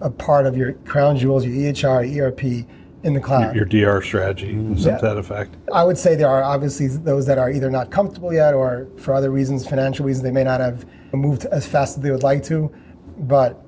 a 0.00 0.10
part 0.10 0.46
of 0.46 0.56
your 0.56 0.74
crown 0.84 1.16
jewels, 1.16 1.44
your 1.44 1.54
EHR, 1.54 2.20
ERP 2.20 2.66
in 3.02 3.14
the 3.14 3.20
cloud. 3.20 3.54
Your, 3.54 3.66
your 3.68 3.98
DR 3.98 4.02
strategy, 4.02 4.54
mm-hmm. 4.54 4.74
yeah. 4.74 4.98
to 4.98 5.06
that 5.06 5.16
effect. 5.16 5.56
I 5.72 5.84
would 5.84 5.98
say 5.98 6.14
there 6.14 6.28
are 6.28 6.42
obviously 6.42 6.86
those 6.88 7.26
that 7.26 7.38
are 7.38 7.50
either 7.50 7.70
not 7.70 7.90
comfortable 7.90 8.32
yet, 8.32 8.54
or 8.54 8.88
for 8.96 9.14
other 9.14 9.30
reasons, 9.30 9.66
financial 9.66 10.06
reasons, 10.06 10.22
they 10.22 10.30
may 10.30 10.44
not 10.44 10.60
have 10.60 10.86
moved 11.16 11.44
as 11.46 11.66
fast 11.66 11.96
as 11.96 12.02
they 12.02 12.10
would 12.10 12.22
like 12.22 12.42
to. 12.44 12.72
But 13.18 13.60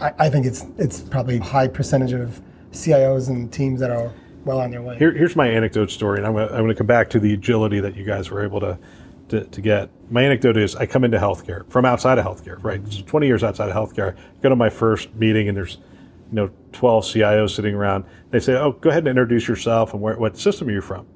I, 0.00 0.12
I 0.18 0.30
think 0.30 0.46
it's 0.46 0.66
it's 0.78 1.00
probably 1.00 1.38
a 1.38 1.42
high 1.42 1.68
percentage 1.68 2.12
of 2.12 2.40
CIOs 2.72 3.28
and 3.28 3.52
teams 3.52 3.80
that 3.80 3.90
are 3.90 4.12
well 4.44 4.60
on 4.60 4.70
their 4.70 4.82
way. 4.82 4.98
Here, 4.98 5.12
here's 5.12 5.36
my 5.36 5.48
anecdote 5.48 5.90
story, 5.90 6.18
and 6.18 6.26
I'm 6.26 6.32
going 6.32 6.48
I'm 6.48 6.62
gonna 6.62 6.74
come 6.74 6.86
back 6.86 7.10
to 7.10 7.20
the 7.20 7.32
agility 7.34 7.80
that 7.80 7.96
you 7.96 8.04
guys 8.04 8.30
were 8.30 8.42
able 8.42 8.60
to, 8.60 8.78
to, 9.28 9.44
to 9.44 9.60
get. 9.60 9.90
My 10.10 10.22
anecdote 10.22 10.56
is 10.56 10.74
I 10.76 10.86
come 10.86 11.04
into 11.04 11.18
healthcare 11.18 11.68
from 11.70 11.84
outside 11.84 12.18
of 12.18 12.24
healthcare, 12.24 12.62
right? 12.62 12.80
So 12.92 13.02
20 13.02 13.26
years 13.26 13.42
outside 13.42 13.68
of 13.68 13.76
healthcare. 13.76 14.16
I 14.16 14.42
go 14.42 14.48
to 14.48 14.56
my 14.56 14.70
first 14.70 15.14
meeting, 15.14 15.48
and 15.48 15.56
there's 15.56 15.78
you 16.30 16.36
know 16.36 16.50
12 16.72 17.04
CIOs 17.04 17.54
sitting 17.54 17.74
around. 17.74 18.04
They 18.30 18.40
say, 18.40 18.54
"Oh, 18.54 18.72
go 18.72 18.90
ahead 18.90 19.02
and 19.02 19.08
introduce 19.08 19.46
yourself 19.46 19.92
and 19.92 20.02
where, 20.02 20.16
what 20.16 20.36
system 20.36 20.68
are 20.68 20.72
you 20.72 20.80
from?" 20.80 21.06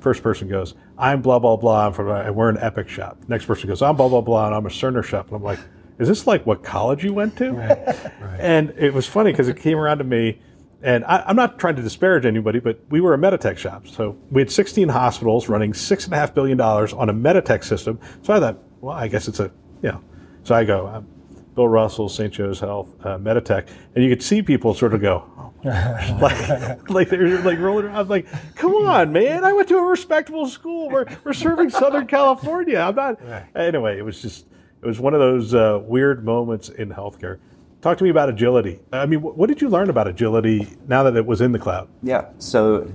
First 0.00 0.22
person 0.22 0.48
goes, 0.48 0.74
I'm 0.98 1.22
blah, 1.22 1.38
blah, 1.38 1.56
blah, 1.56 1.86
I'm 1.86 1.92
from, 1.92 2.10
and 2.10 2.34
we're 2.34 2.48
an 2.48 2.58
Epic 2.58 2.88
shop. 2.88 3.18
Next 3.28 3.46
person 3.46 3.68
goes, 3.68 3.82
I'm 3.82 3.96
blah, 3.96 4.08
blah, 4.08 4.20
blah, 4.20 4.46
and 4.46 4.54
I'm 4.54 4.66
a 4.66 4.70
Cerner 4.70 5.04
shop. 5.04 5.28
And 5.28 5.36
I'm 5.36 5.42
like, 5.42 5.60
is 5.98 6.08
this 6.08 6.26
like 6.26 6.44
what 6.44 6.62
college 6.62 7.04
you 7.04 7.12
went 7.12 7.36
to? 7.38 7.52
Right, 7.52 7.78
right. 8.20 8.40
And 8.40 8.74
it 8.76 8.92
was 8.92 9.06
funny 9.06 9.30
because 9.30 9.48
it 9.48 9.58
came 9.58 9.78
around 9.78 9.98
to 9.98 10.04
me, 10.04 10.40
And 10.82 11.04
I, 11.04 11.24
I'm 11.26 11.36
not 11.36 11.58
trying 11.58 11.76
to 11.76 11.82
disparage 11.82 12.24
anybody, 12.26 12.60
but 12.60 12.80
we 12.88 13.00
were 13.00 13.14
a 13.14 13.18
Meditech 13.18 13.58
shop. 13.58 13.86
So 13.88 14.16
we 14.30 14.40
had 14.40 14.50
16 14.50 14.88
hospitals 14.88 15.48
running 15.48 15.72
$6.5 15.72 16.34
billion 16.34 16.60
on 16.60 17.08
a 17.08 17.14
Meditech 17.14 17.64
system. 17.64 17.98
So 18.22 18.32
I 18.34 18.40
thought, 18.40 18.58
well, 18.80 18.94
I 18.96 19.08
guess 19.08 19.26
it's 19.28 19.40
a, 19.40 19.50
you 19.82 19.90
know. 19.90 20.02
So 20.44 20.54
I 20.54 20.64
go, 20.64 20.86
I'm 20.86 21.06
Bill 21.54 21.68
Russell, 21.68 22.08
St. 22.08 22.32
Joe's 22.32 22.60
Health, 22.60 22.94
uh, 23.04 23.18
Meditech. 23.18 23.68
And 23.94 24.04
you 24.04 24.10
could 24.10 24.22
see 24.22 24.40
people 24.42 24.72
sort 24.74 24.94
of 24.94 25.00
go, 25.00 25.24
oh, 25.36 25.47
like, 25.64 26.88
like 26.88 27.08
they're 27.08 27.40
like 27.42 27.58
rolling 27.58 27.86
around. 27.86 27.96
I'm 27.96 28.08
like, 28.08 28.26
come 28.54 28.74
on, 28.74 29.12
man! 29.12 29.44
I 29.44 29.52
went 29.52 29.68
to 29.68 29.76
a 29.76 29.82
respectable 29.82 30.46
school. 30.46 30.88
We're 30.88 31.06
we're 31.24 31.32
serving 31.32 31.70
Southern 31.70 32.06
California. 32.06 32.78
I'm 32.78 32.94
not. 32.94 33.20
Anyway, 33.56 33.98
it 33.98 34.02
was 34.02 34.22
just 34.22 34.46
it 34.82 34.86
was 34.86 35.00
one 35.00 35.14
of 35.14 35.20
those 35.20 35.54
uh, 35.54 35.80
weird 35.82 36.24
moments 36.24 36.68
in 36.68 36.90
healthcare. 36.90 37.38
Talk 37.80 37.98
to 37.98 38.04
me 38.04 38.10
about 38.10 38.28
agility. 38.28 38.80
I 38.92 39.06
mean, 39.06 39.20
what 39.20 39.48
did 39.48 39.60
you 39.60 39.68
learn 39.68 39.90
about 39.90 40.08
agility 40.08 40.68
now 40.88 41.02
that 41.04 41.16
it 41.16 41.24
was 41.24 41.40
in 41.40 41.52
the 41.52 41.58
cloud? 41.58 41.88
Yeah. 42.02 42.26
So, 42.38 42.92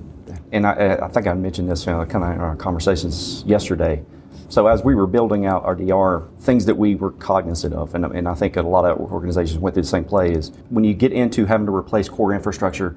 and 0.51 0.67
I, 0.67 0.97
I 1.01 1.07
think 1.07 1.27
I 1.27 1.33
mentioned 1.33 1.69
this 1.69 1.85
you 1.85 1.93
know, 1.93 2.05
kind 2.05 2.23
of 2.23 2.31
in 2.31 2.39
our 2.41 2.55
conversations 2.55 3.43
yesterday. 3.45 4.03
So 4.53 4.67
as 4.67 4.83
we 4.83 4.93
were 4.93 5.07
building 5.07 5.47
out 5.47 5.65
our 5.65 5.73
DR, 5.73 6.27
things 6.41 6.67
that 6.67 6.75
we 6.75 6.93
were 6.93 7.09
cognizant 7.13 7.73
of, 7.73 7.95
and, 7.95 8.05
and 8.05 8.27
I 8.27 8.35
think 8.35 8.55
a 8.55 8.61
lot 8.61 8.85
of 8.85 8.99
organizations 8.99 9.57
went 9.57 9.73
through 9.73 9.81
the 9.81 9.89
same 9.89 10.05
play, 10.05 10.31
is 10.31 10.51
when 10.69 10.83
you 10.83 10.93
get 10.93 11.11
into 11.11 11.47
having 11.47 11.65
to 11.65 11.73
replace 11.73 12.07
core 12.07 12.35
infrastructure, 12.35 12.95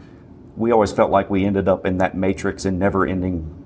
we 0.59 0.71
always 0.71 0.93
felt 0.93 1.11
like 1.11 1.31
we 1.31 1.47
ended 1.47 1.67
up 1.67 1.87
in 1.87 1.97
that 1.97 2.15
matrix 2.15 2.67
and 2.67 2.79
never 2.79 3.07
ending 3.07 3.63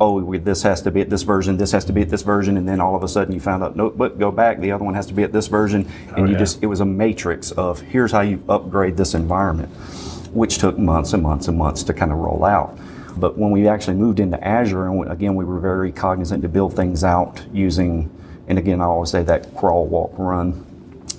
oh, 0.00 0.20
we, 0.20 0.38
this 0.38 0.62
has 0.62 0.82
to 0.82 0.90
be 0.90 1.00
at 1.00 1.10
this 1.10 1.22
version, 1.22 1.56
this 1.56 1.70
has 1.72 1.84
to 1.84 1.92
be 1.92 2.02
at 2.02 2.08
this 2.08 2.22
version, 2.22 2.56
and 2.56 2.68
then 2.68 2.80
all 2.80 2.94
of 2.94 3.02
a 3.02 3.08
sudden 3.08 3.34
you 3.34 3.40
found 3.40 3.64
out, 3.64 3.74
nope, 3.74 3.94
but 3.96 4.16
go 4.18 4.30
back, 4.30 4.60
the 4.60 4.70
other 4.70 4.84
one 4.84 4.94
has 4.94 5.06
to 5.06 5.14
be 5.14 5.24
at 5.24 5.32
this 5.32 5.48
version, 5.48 5.88
and 6.08 6.18
Oh, 6.18 6.24
you 6.24 6.32
yeah. 6.32 6.38
just, 6.38 6.62
it 6.62 6.66
was 6.66 6.78
a 6.78 6.84
matrix 6.84 7.50
of 7.52 7.80
here's 7.80 8.12
how 8.12 8.20
you 8.20 8.42
upgrade 8.48 8.96
this 8.96 9.14
environment, 9.14 9.68
which 10.32 10.58
took 10.58 10.78
months 10.78 11.14
and 11.14 11.22
months 11.22 11.48
and 11.48 11.58
months 11.58 11.82
to 11.84 11.92
kind 11.92 12.12
of 12.12 12.18
roll 12.18 12.44
out. 12.44 12.78
But 13.18 13.36
when 13.36 13.50
we 13.50 13.68
actually 13.68 13.96
moved 13.96 14.20
into 14.20 14.42
Azure, 14.42 14.86
and 14.86 15.10
again, 15.10 15.34
we 15.34 15.44
were 15.44 15.58
very 15.60 15.92
cognizant 15.92 16.42
to 16.42 16.48
build 16.48 16.74
things 16.74 17.04
out 17.04 17.44
using, 17.52 18.10
and 18.46 18.58
again, 18.58 18.80
I 18.80 18.84
always 18.84 19.10
say 19.10 19.22
that 19.24 19.54
crawl, 19.54 19.86
walk, 19.86 20.12
run, 20.16 20.64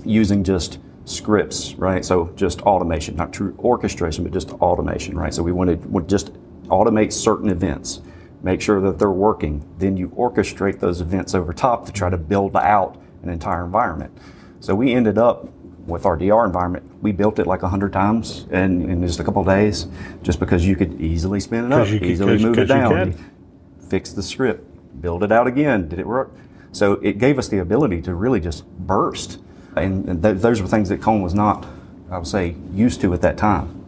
using 0.06 0.44
just 0.44 0.80
scripts, 1.06 1.74
right? 1.76 2.06
So 2.06 2.32
just 2.36 2.62
automation, 2.62 3.16
not 3.16 3.34
true 3.34 3.56
orchestration, 3.60 4.24
but 4.24 4.34
just 4.34 4.52
automation, 4.54 5.18
right? 5.18 5.34
So 5.34 5.44
we 5.44 5.52
wanted 5.52 5.92
would 5.92 6.08
just 6.08 6.32
automate 6.68 7.12
certain 7.12 7.50
events, 7.50 8.02
make 8.44 8.62
sure 8.62 8.80
that 8.82 9.00
they're 9.00 9.10
working. 9.10 9.66
Then 9.80 9.98
you 9.98 10.10
orchestrate 10.10 10.80
those 10.80 11.02
events 11.02 11.34
over 11.34 11.52
top 11.52 11.86
to 11.88 11.92
try 11.92 12.10
to 12.10 12.18
build 12.18 12.56
out 12.56 13.02
an 13.24 13.30
entire 13.30 13.66
environment. 13.66 14.16
So 14.60 14.76
we 14.76 14.94
ended 14.94 15.18
up 15.18 15.50
with 15.89 16.06
our 16.06 16.15
DR 16.17 16.45
environment, 16.45 16.86
we 17.02 17.12
built 17.12 17.39
it 17.39 17.47
like 17.47 17.62
100 17.62 17.91
times 17.91 18.45
in, 18.52 18.89
in 18.89 19.06
just 19.06 19.19
a 19.19 19.23
couple 19.23 19.41
of 19.41 19.47
days, 19.47 19.88
just 20.21 20.39
because 20.39 20.65
you 20.65 20.75
could 20.75 20.99
easily 21.02 21.39
spin 21.39 21.65
it 21.65 21.71
up, 21.73 21.88
you 21.93 21.99
could- 21.99 22.08
move 22.43 22.56
it 22.60 22.65
down 22.67 22.91
fix 23.89 24.12
the 24.12 24.23
script, 24.23 25.02
build 25.02 25.23
it 25.23 25.32
out 25.32 25.47
again. 25.47 25.88
Did 25.89 25.99
it 25.99 26.08
work? 26.08 26.32
So 26.71 26.93
it 26.93 27.17
gave 27.17 27.39
us 27.39 27.47
the 27.47 27.58
ability 27.58 28.02
to 28.04 28.13
really 28.13 28.39
just 28.39 28.65
burst. 28.67 29.39
And, 29.75 30.08
and 30.08 30.21
th- 30.21 30.38
those 30.38 30.62
were 30.62 30.67
things 30.67 30.89
that 30.89 31.02
Cone 31.02 31.21
was 31.21 31.34
not, 31.34 31.65
I 32.12 32.17
would 32.17 32.28
say, 32.28 32.56
used 32.73 33.02
to 33.02 33.13
at 33.13 33.21
that 33.21 33.38
time. 33.38 33.84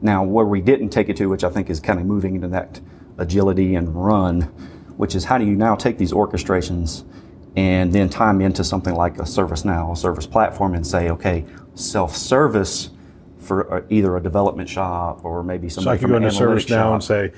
Now, 0.00 0.22
where 0.22 0.46
we 0.46 0.60
didn't 0.60 0.90
take 0.90 1.08
it 1.08 1.16
to, 1.18 1.26
which 1.28 1.44
I 1.44 1.50
think 1.50 1.68
is 1.68 1.80
kind 1.80 1.98
of 1.98 2.06
moving 2.06 2.36
into 2.36 2.48
that 2.48 2.80
agility 3.18 3.74
and 3.74 3.94
run, 3.94 4.42
which 4.96 5.14
is 5.14 5.24
how 5.24 5.38
do 5.38 5.44
you 5.44 5.54
now 5.56 5.74
take 5.74 5.98
these 5.98 6.12
orchestrations 6.12 7.04
and 7.56 7.92
then 7.92 8.08
tie 8.08 8.28
them 8.28 8.40
into 8.40 8.62
something 8.62 8.94
like 8.94 9.18
a 9.18 9.22
ServiceNow, 9.22 9.92
a 9.92 9.96
service 9.96 10.26
platform, 10.26 10.74
and 10.74 10.86
say, 10.86 11.10
okay, 11.10 11.44
self-service 11.74 12.90
for 13.38 13.84
either 13.90 14.16
a 14.16 14.22
development 14.22 14.68
shop 14.68 15.24
or 15.24 15.42
maybe 15.42 15.68
So 15.68 15.88
I 15.90 15.96
could 15.96 16.08
go 16.08 16.16
into 16.16 16.28
ServiceNow 16.28 16.94
and 16.94 17.02
say, 17.02 17.32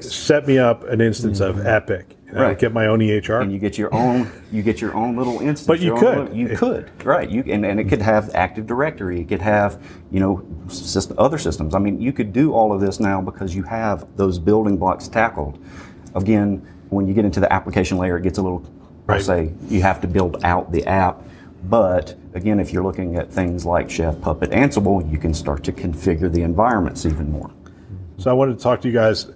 set 0.00 0.46
me 0.46 0.58
up 0.58 0.84
an 0.84 1.00
instance 1.00 1.40
of 1.40 1.56
mm-hmm. 1.56 1.66
Epic. 1.66 2.16
And 2.28 2.40
I 2.40 2.54
get 2.54 2.72
my 2.72 2.86
own 2.86 2.98
EHR. 2.98 3.42
and 3.42 3.52
you 3.52 3.58
get 3.58 3.78
your 3.78 3.94
own 3.94 4.30
you 4.50 4.62
get 4.62 4.80
your 4.80 4.94
own 4.94 5.16
little 5.16 5.40
instance. 5.40 5.66
But 5.66 5.80
you 5.80 5.94
could. 5.94 6.18
little- 6.18 6.36
you 6.36 6.56
could, 6.56 6.90
right? 7.04 7.30
You 7.30 7.44
and, 7.46 7.64
and 7.64 7.78
it 7.78 7.84
could 7.88 8.02
have 8.02 8.34
Active 8.34 8.66
Directory. 8.66 9.20
It 9.20 9.28
could 9.28 9.40
have 9.40 9.80
you 10.10 10.18
know 10.18 10.44
system, 10.68 11.16
other 11.18 11.38
systems. 11.38 11.74
I 11.74 11.78
mean, 11.78 12.00
you 12.00 12.12
could 12.12 12.32
do 12.32 12.52
all 12.52 12.72
of 12.72 12.80
this 12.80 12.98
now 12.98 13.20
because 13.20 13.54
you 13.54 13.62
have 13.62 14.06
those 14.16 14.38
building 14.40 14.76
blocks 14.76 15.06
tackled. 15.06 15.64
Again, 16.14 16.66
when 16.90 17.06
you 17.06 17.14
get 17.14 17.24
into 17.24 17.40
the 17.40 17.52
application 17.52 17.96
layer, 17.96 18.16
it 18.16 18.22
gets 18.22 18.38
a 18.38 18.42
little. 18.42 18.64
Right. 19.06 19.16
I'll 19.16 19.24
say 19.24 19.52
you 19.68 19.82
have 19.82 20.00
to 20.00 20.08
build 20.08 20.44
out 20.44 20.72
the 20.72 20.84
app. 20.86 21.22
But 21.64 22.16
again, 22.34 22.60
if 22.60 22.72
you're 22.72 22.82
looking 22.82 23.16
at 23.16 23.32
things 23.32 23.64
like 23.64 23.90
Chef, 23.90 24.20
Puppet, 24.20 24.50
Ansible, 24.50 25.10
you 25.10 25.18
can 25.18 25.34
start 25.34 25.64
to 25.64 25.72
configure 25.72 26.32
the 26.32 26.42
environments 26.42 27.06
even 27.06 27.30
more. 27.30 27.50
So 28.18 28.30
I 28.30 28.34
wanted 28.34 28.56
to 28.56 28.62
talk 28.62 28.80
to 28.82 28.88
you 28.88 28.94
guys. 28.94 29.30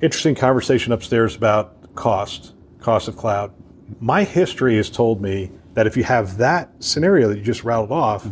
Interesting 0.00 0.34
conversation 0.34 0.92
upstairs 0.92 1.34
about 1.34 1.94
cost, 1.94 2.54
cost 2.80 3.08
of 3.08 3.16
cloud. 3.16 3.52
My 4.00 4.24
history 4.24 4.76
has 4.76 4.90
told 4.90 5.20
me 5.20 5.50
that 5.74 5.86
if 5.86 5.96
you 5.96 6.04
have 6.04 6.36
that 6.38 6.70
scenario 6.78 7.28
that 7.28 7.38
you 7.38 7.42
just 7.42 7.64
rattled 7.64 7.92
off, 7.92 8.26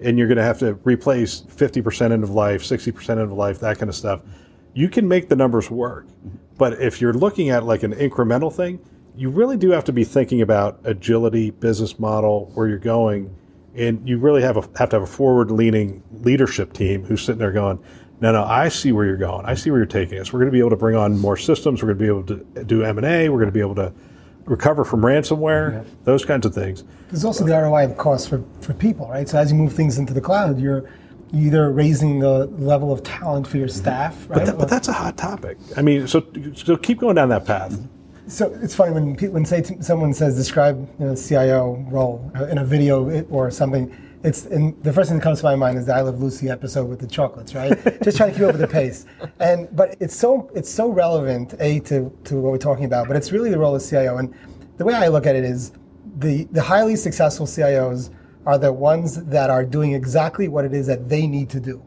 and 0.00 0.18
you're 0.18 0.26
going 0.26 0.38
to 0.38 0.44
have 0.44 0.58
to 0.58 0.74
replace 0.84 1.42
50% 1.42 2.12
end 2.12 2.22
of 2.22 2.30
life, 2.30 2.62
60% 2.62 3.10
end 3.10 3.20
of 3.20 3.32
life, 3.32 3.60
that 3.60 3.78
kind 3.78 3.88
of 3.88 3.94
stuff, 3.94 4.20
you 4.74 4.88
can 4.88 5.06
make 5.06 5.28
the 5.28 5.36
numbers 5.36 5.70
work. 5.70 6.06
But 6.58 6.80
if 6.80 7.00
you're 7.00 7.12
looking 7.12 7.50
at 7.50 7.64
like 7.64 7.82
an 7.84 7.92
incremental 7.94 8.52
thing, 8.52 8.80
you 9.16 9.30
really 9.30 9.56
do 9.56 9.70
have 9.70 9.84
to 9.84 9.92
be 9.92 10.04
thinking 10.04 10.42
about 10.42 10.80
agility, 10.84 11.50
business 11.50 11.98
model, 11.98 12.50
where 12.54 12.66
you're 12.68 12.78
going, 12.78 13.34
and 13.74 14.06
you 14.08 14.18
really 14.18 14.42
have 14.42 14.56
a, 14.56 14.62
have 14.78 14.88
to 14.90 14.96
have 14.96 15.02
a 15.02 15.06
forward-leaning 15.06 16.02
leadership 16.22 16.72
team 16.72 17.04
who's 17.04 17.22
sitting 17.22 17.38
there 17.38 17.52
going, 17.52 17.78
"No, 18.20 18.32
no, 18.32 18.44
I 18.44 18.68
see 18.68 18.92
where 18.92 19.04
you're 19.04 19.16
going. 19.16 19.46
I 19.46 19.54
see 19.54 19.70
where 19.70 19.78
you're 19.78 19.86
taking 19.86 20.18
us. 20.18 20.32
We're 20.32 20.40
going 20.40 20.50
to 20.50 20.52
be 20.52 20.58
able 20.58 20.70
to 20.70 20.76
bring 20.76 20.96
on 20.96 21.18
more 21.18 21.36
systems. 21.36 21.82
We're 21.82 21.94
going 21.94 21.98
to 21.98 22.02
be 22.02 22.34
able 22.38 22.54
to 22.54 22.64
do 22.64 22.84
M 22.84 22.98
and 22.98 23.06
A. 23.06 23.28
We're 23.28 23.38
going 23.38 23.46
to 23.46 23.52
be 23.52 23.60
able 23.60 23.74
to 23.76 23.92
recover 24.44 24.84
from 24.84 25.00
ransomware. 25.00 25.84
Those 26.04 26.24
kinds 26.24 26.46
of 26.46 26.54
things." 26.54 26.84
There's 27.08 27.24
also 27.24 27.44
the 27.44 27.52
ROI 27.52 27.84
of 27.84 27.96
cost 27.96 28.28
for, 28.28 28.42
for 28.60 28.74
people, 28.74 29.08
right? 29.08 29.28
So 29.28 29.38
as 29.38 29.52
you 29.52 29.56
move 29.56 29.72
things 29.72 29.98
into 29.98 30.12
the 30.12 30.20
cloud, 30.20 30.58
you're 30.58 30.88
either 31.32 31.70
raising 31.70 32.18
the 32.20 32.46
level 32.46 32.92
of 32.92 33.02
talent 33.02 33.46
for 33.46 33.58
your 33.58 33.68
staff, 33.68 34.28
right? 34.28 34.38
But, 34.38 34.46
that, 34.46 34.58
but 34.58 34.68
that's 34.68 34.88
a 34.88 34.92
hot 34.92 35.16
topic. 35.16 35.58
I 35.76 35.82
mean, 35.82 36.06
so 36.08 36.26
so 36.54 36.76
keep 36.76 36.98
going 36.98 37.16
down 37.16 37.28
that 37.30 37.44
path. 37.44 37.78
So 38.26 38.58
it's 38.62 38.74
funny 38.74 38.92
when 38.92 39.14
when 39.32 39.44
say 39.44 39.60
t- 39.60 39.76
someone 39.80 40.14
says 40.14 40.34
describe 40.34 40.88
you 40.98 41.06
know, 41.06 41.14
CIO 41.14 41.84
role 41.90 42.30
uh, 42.34 42.46
in 42.46 42.58
a 42.58 42.64
video 42.64 43.22
or 43.24 43.50
something. 43.50 43.94
It's 44.22 44.46
and 44.46 44.82
the 44.82 44.92
first 44.94 45.10
thing 45.10 45.18
that 45.18 45.22
comes 45.22 45.40
to 45.40 45.44
my 45.44 45.54
mind 45.54 45.76
is 45.76 45.84
the 45.84 45.94
I 45.94 46.00
Love 46.00 46.22
Lucy 46.22 46.48
episode 46.48 46.88
with 46.88 47.00
the 47.00 47.06
chocolates, 47.06 47.54
right? 47.54 47.76
Just 48.02 48.16
trying 48.16 48.30
to 48.30 48.34
keep 48.34 48.46
up 48.46 48.52
with 48.52 48.62
the 48.62 48.66
pace. 48.66 49.04
And 49.40 49.68
but 49.76 49.96
it's 50.00 50.16
so 50.16 50.50
it's 50.54 50.70
so 50.70 50.88
relevant 50.88 51.54
a 51.60 51.80
to 51.80 52.10
to 52.24 52.36
what 52.36 52.50
we're 52.52 52.58
talking 52.58 52.86
about, 52.86 53.08
but 53.08 53.16
it's 53.16 53.30
really 53.30 53.50
the 53.50 53.58
role 53.58 53.76
of 53.76 53.84
CIO. 53.84 54.16
And 54.16 54.34
the 54.78 54.86
way 54.86 54.94
I 54.94 55.08
look 55.08 55.26
at 55.26 55.36
it 55.36 55.44
is 55.44 55.72
the 56.16 56.44
the 56.44 56.62
highly 56.62 56.96
successful 56.96 57.44
CIOs 57.44 58.10
are 58.46 58.56
the 58.56 58.72
ones 58.72 59.22
that 59.24 59.50
are 59.50 59.66
doing 59.66 59.92
exactly 59.92 60.48
what 60.48 60.64
it 60.64 60.72
is 60.72 60.86
that 60.86 61.10
they 61.10 61.26
need 61.26 61.50
to 61.50 61.60
do. 61.60 61.84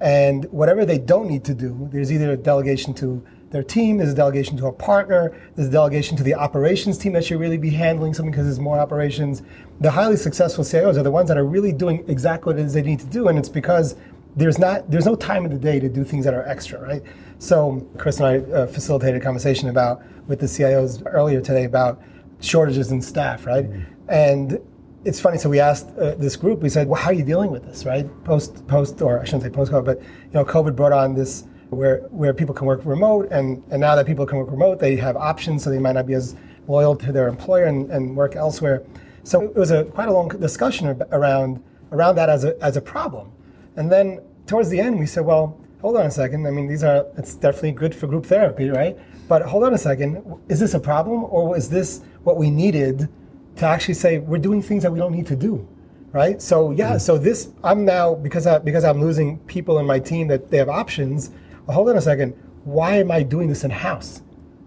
And 0.00 0.44
whatever 0.52 0.86
they 0.86 0.98
don't 0.98 1.28
need 1.28 1.44
to 1.44 1.54
do, 1.54 1.88
there's 1.92 2.12
either 2.12 2.30
a 2.30 2.36
delegation 2.36 2.94
to 2.94 3.24
their 3.50 3.62
team, 3.62 3.96
there's 3.96 4.12
a 4.12 4.14
delegation 4.14 4.56
to 4.58 4.66
a 4.66 4.72
partner, 4.72 5.36
there's 5.56 5.68
a 5.68 5.72
delegation 5.72 6.16
to 6.16 6.22
the 6.22 6.34
operations 6.34 6.96
team 6.96 7.12
that 7.14 7.24
should 7.24 7.40
really 7.40 7.58
be 7.58 7.70
handling 7.70 8.14
something 8.14 8.30
because 8.30 8.46
there's 8.46 8.60
more 8.60 8.78
operations. 8.78 9.42
The 9.80 9.90
highly 9.90 10.16
successful 10.16 10.62
CIOs 10.62 10.96
are 10.96 11.02
the 11.02 11.10
ones 11.10 11.28
that 11.28 11.36
are 11.36 11.44
really 11.44 11.72
doing 11.72 12.04
exactly 12.08 12.52
what 12.52 12.60
it 12.60 12.64
is 12.64 12.74
they 12.74 12.82
need 12.82 13.00
to 13.00 13.06
do, 13.06 13.28
and 13.28 13.38
it's 13.38 13.48
because 13.48 13.96
there's 14.36 14.58
not 14.58 14.88
there's 14.88 15.06
no 15.06 15.16
time 15.16 15.44
in 15.44 15.50
the 15.50 15.58
day 15.58 15.80
to 15.80 15.88
do 15.88 16.04
things 16.04 16.24
that 16.24 16.34
are 16.34 16.46
extra, 16.46 16.80
right? 16.80 17.02
So 17.38 17.86
Chris 17.98 18.20
and 18.20 18.26
I 18.26 18.52
uh, 18.52 18.66
facilitated 18.68 19.20
a 19.20 19.24
conversation 19.24 19.68
about 19.68 20.02
with 20.28 20.38
the 20.38 20.46
CIOs 20.46 21.02
earlier 21.06 21.40
today 21.40 21.64
about 21.64 22.00
shortages 22.40 22.92
in 22.92 23.02
staff, 23.02 23.46
right? 23.46 23.66
And 24.08 24.60
it's 25.04 25.18
funny. 25.18 25.38
So 25.38 25.48
we 25.48 25.58
asked 25.58 25.88
uh, 25.98 26.14
this 26.14 26.36
group. 26.36 26.60
We 26.60 26.68
said, 26.68 26.86
"Well, 26.86 27.00
how 27.00 27.10
are 27.10 27.14
you 27.14 27.24
dealing 27.24 27.50
with 27.50 27.64
this, 27.64 27.84
right? 27.84 28.06
Post, 28.24 28.66
post, 28.68 29.02
or 29.02 29.20
I 29.20 29.24
shouldn't 29.24 29.42
say 29.42 29.50
post 29.50 29.72
COVID, 29.72 29.84
but 29.84 30.00
you 30.00 30.34
know, 30.34 30.44
COVID 30.44 30.76
brought 30.76 30.92
on 30.92 31.14
this 31.14 31.44
where 31.70 32.00
where 32.10 32.34
people 32.34 32.54
can 32.54 32.66
work 32.66 32.80
remote, 32.84 33.28
and 33.30 33.62
and 33.70 33.80
now 33.80 33.94
that 33.94 34.06
people 34.06 34.26
can 34.26 34.38
work 34.38 34.50
remote, 34.50 34.78
they 34.78 34.96
have 34.96 35.16
options, 35.16 35.64
so 35.64 35.70
they 35.70 35.78
might 35.78 35.92
not 35.92 36.06
be 36.06 36.14
as 36.14 36.36
loyal 36.68 36.94
to 36.96 37.12
their 37.12 37.28
employer 37.28 37.64
and, 37.64 37.90
and 37.90 38.16
work 38.16 38.36
elsewhere. 38.36 38.82
So 39.24 39.42
it 39.42 39.56
was 39.56 39.70
a 39.70 39.84
quite 39.84 40.08
a 40.08 40.12
long 40.12 40.28
discussion 40.28 41.02
around 41.12 41.62
around 41.92 42.16
that 42.16 42.28
as 42.28 42.44
a 42.44 42.60
as 42.62 42.76
a 42.76 42.80
problem. 42.80 43.32
And 43.76 43.90
then 43.90 44.20
towards 44.46 44.68
the 44.68 44.80
end, 44.80 44.98
we 44.98 45.06
said, 45.06 45.24
"Well, 45.24 45.58
hold 45.80 45.96
on 45.96 46.06
a 46.06 46.10
second. 46.10 46.46
I 46.46 46.50
mean, 46.50 46.66
these 46.66 46.84
are 46.84 47.06
it's 47.16 47.34
definitely 47.34 47.72
good 47.72 47.94
for 47.94 48.06
group 48.06 48.26
therapy, 48.26 48.68
right? 48.68 48.98
But 49.28 49.42
hold 49.42 49.64
on 49.64 49.74
a 49.74 49.78
second. 49.78 50.22
Is 50.48 50.60
this 50.60 50.74
a 50.74 50.80
problem, 50.80 51.24
or 51.24 51.56
is 51.56 51.70
this 51.70 52.02
what 52.24 52.36
we 52.36 52.50
needed?" 52.50 53.08
to 53.56 53.66
actually 53.66 53.94
say 53.94 54.18
we're 54.18 54.38
doing 54.38 54.62
things 54.62 54.82
that 54.82 54.90
we 54.90 54.98
don't 54.98 55.12
need 55.12 55.26
to 55.26 55.36
do 55.36 55.66
right 56.12 56.40
so 56.40 56.70
yeah 56.70 56.92
mm. 56.92 57.00
so 57.00 57.18
this 57.18 57.50
i'm 57.62 57.84
now 57.84 58.14
because 58.14 58.46
i 58.46 58.58
because 58.58 58.84
i'm 58.84 59.00
losing 59.00 59.38
people 59.40 59.78
in 59.78 59.86
my 59.86 59.98
team 59.98 60.26
that 60.26 60.50
they 60.50 60.56
have 60.56 60.68
options 60.68 61.30
hold 61.70 61.88
on 61.88 61.96
a 61.96 62.00
second 62.00 62.32
why 62.64 62.96
am 62.96 63.10
i 63.10 63.22
doing 63.22 63.48
this 63.48 63.64
in 63.64 63.70
house 63.70 64.22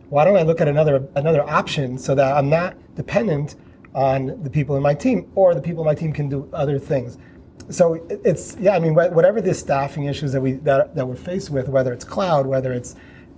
why 0.10 0.24
don't 0.26 0.38
i 0.38 0.42
look 0.42 0.62
at 0.62 0.68
another 0.68 1.08
another 1.16 1.48
option 1.50 1.98
so 1.98 2.16
that 2.16 2.36
i'm 2.36 2.50
not 2.50 2.76
dependent 2.96 3.56
on 3.96 4.42
the 4.44 4.50
people 4.50 4.76
in 4.76 4.82
my 4.82 4.94
team 4.94 5.32
or 5.36 5.54
the 5.54 5.62
people 5.62 5.84
in 5.84 5.86
my 5.86 5.96
team 5.96 6.12
can 6.12 6.28
do 6.28 6.50
other 6.54 6.80
things 6.80 7.18
so 7.70 8.06
it's 8.10 8.58
yeah. 8.58 8.76
I 8.76 8.80
mean, 8.80 8.94
whatever 8.94 9.42
the 9.42 9.54
staffing 9.54 10.06
issues 10.06 10.32
that 10.34 10.42
we 10.42 10.54
that, 10.54 10.96
that 10.96 11.08
we're 11.08 11.16
faced 11.16 11.50
with, 11.50 11.70
whether 11.70 11.94
it's 11.94 12.04
cloud, 12.04 12.46
whether 12.46 12.74
it's 12.74 12.96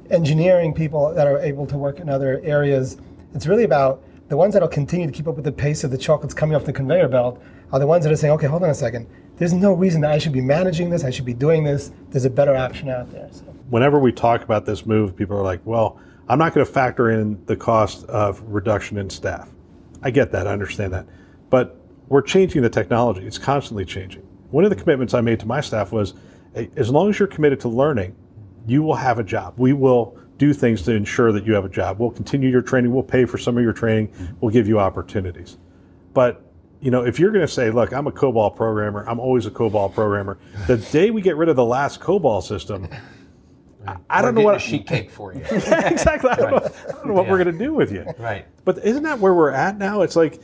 engineering 0.10 0.74
people 0.74 1.14
that 1.14 1.28
are 1.28 1.40
able 1.40 1.66
to 1.68 1.78
work 1.78 2.00
in 2.00 2.10
other 2.10 2.42
areas, 2.44 2.98
it's 3.34 3.48
really 3.48 3.64
about 3.64 4.04
the 4.30 4.38
ones 4.38 4.54
that'll 4.54 4.68
continue 4.68 5.06
to 5.06 5.14
keep 5.14 5.28
up 5.28 5.36
with 5.36 5.46
the 5.46 5.52
pace 5.52 5.84
of 5.84 5.92
the 5.92 5.98
chocolates 5.98 6.34
coming 6.34 6.56
off 6.56 6.66
the 6.66 6.74
conveyor 6.74 7.08
belt 7.08 7.42
are 7.72 7.80
the 7.80 7.88
ones 7.88 8.04
that 8.04 8.12
are 8.12 8.16
saying, 8.16 8.34
okay, 8.34 8.48
hold 8.48 8.64
on 8.64 8.70
a 8.70 8.76
second. 8.76 9.08
There's 9.38 9.54
no 9.54 9.74
reason 9.74 10.02
that 10.02 10.12
I 10.12 10.18
should 10.18 10.32
be 10.32 10.42
managing 10.42 10.90
this. 10.90 11.04
I 11.04 11.10
should 11.10 11.26
be 11.26 11.34
doing 11.34 11.64
this. 11.64 11.92
There's 12.10 12.26
a 12.26 12.30
better 12.30 12.56
option 12.56 12.90
out 12.90 13.12
there. 13.12 13.28
So. 13.32 13.44
whenever 13.70 14.00
we 14.00 14.12
talk 14.12 14.44
about 14.44 14.66
this 14.66 14.86
move, 14.86 15.16
people 15.16 15.38
are 15.38 15.44
like, 15.44 15.62
well, 15.66 16.00
I'm 16.28 16.40
not 16.40 16.54
going 16.54 16.66
to 16.66 16.72
factor 16.72 17.12
in 17.12 17.44
the 17.46 17.56
cost 17.56 18.06
of 18.06 18.42
reduction 18.42 18.98
in 18.98 19.10
staff. 19.10 19.50
I 20.02 20.12
get 20.12 20.32
that. 20.32 20.48
I 20.48 20.54
understand 20.54 20.94
that. 20.94 21.08
But 21.50 21.78
we're 22.08 22.22
changing 22.22 22.62
the 22.62 22.70
technology. 22.70 23.26
It's 23.26 23.38
constantly 23.38 23.86
changing. 23.86 24.22
One 24.52 24.64
of 24.64 24.70
the 24.70 24.76
commitments 24.76 25.14
I 25.14 25.22
made 25.22 25.40
to 25.42 25.46
my 25.46 25.62
staff 25.62 25.92
was 25.92 26.14
as 26.76 26.90
long 26.90 27.10
as 27.10 27.20
you're 27.20 27.28
committed 27.28 27.60
to 27.62 27.70
learning, 27.70 28.16
you 28.68 28.82
will 28.82 28.96
have 28.96 29.20
a 29.20 29.24
job. 29.24 29.56
We 29.58 29.74
will 29.74 30.18
do 30.38 30.54
things 30.54 30.82
to 30.84 30.92
ensure 30.92 31.32
that 31.32 31.46
you 31.46 31.54
have 31.54 31.66
a 31.66 31.70
job. 31.70 32.00
We'll 32.00 32.12
continue 32.12 32.50
your 32.50 32.62
training. 32.62 32.94
We'll 32.94 33.04
pay 33.04 33.26
for 33.26 33.38
some 33.38 33.58
of 33.58 33.64
your 33.64 33.74
training. 33.74 34.12
We'll 34.42 34.52
give 34.52 34.68
you 34.68 34.80
opportunities. 34.80 35.58
But 36.14 36.45
you 36.86 36.92
know, 36.92 37.04
if 37.04 37.20
you're 37.20 37.32
going 37.32 37.46
to 37.46 37.52
say, 37.52 37.72
"Look, 37.72 37.94
I'm 37.94 38.06
a 38.06 38.12
COBOL 38.12 38.56
programmer. 38.56 39.04
I'm 39.10 39.20
always 39.20 39.48
a 39.48 39.52
COBOL 39.52 39.96
programmer," 39.96 40.38
the 40.68 40.78
day 40.78 41.10
we 41.10 41.20
get 41.20 41.36
rid 41.36 41.50
of 41.50 41.56
the 41.56 41.66
last 41.66 42.00
COBOL 42.00 42.44
system, 42.44 42.88
I, 43.88 43.98
I 44.08 44.22
don't 44.22 44.36
know 44.36 44.42
what 44.42 44.62
sheet 44.62 44.86
cake 44.86 45.10
for 45.10 45.34
you. 45.34 45.42
exactly. 45.52 46.30
I 46.30 46.36
don't 46.36 46.52
know, 46.52 46.58
I 46.88 46.92
don't 46.92 47.08
know 47.08 47.14
what 47.14 47.28
we're 47.28 47.44
going 47.44 47.58
to 47.58 47.66
do 47.66 47.74
with 47.74 47.92
you. 47.92 48.06
Right. 48.20 48.46
But 48.66 48.86
isn't 48.86 49.02
that 49.02 49.18
where 49.18 49.34
we're 49.34 49.50
at 49.50 49.80
now? 49.80 50.04
It's 50.04 50.16
like 50.16 50.40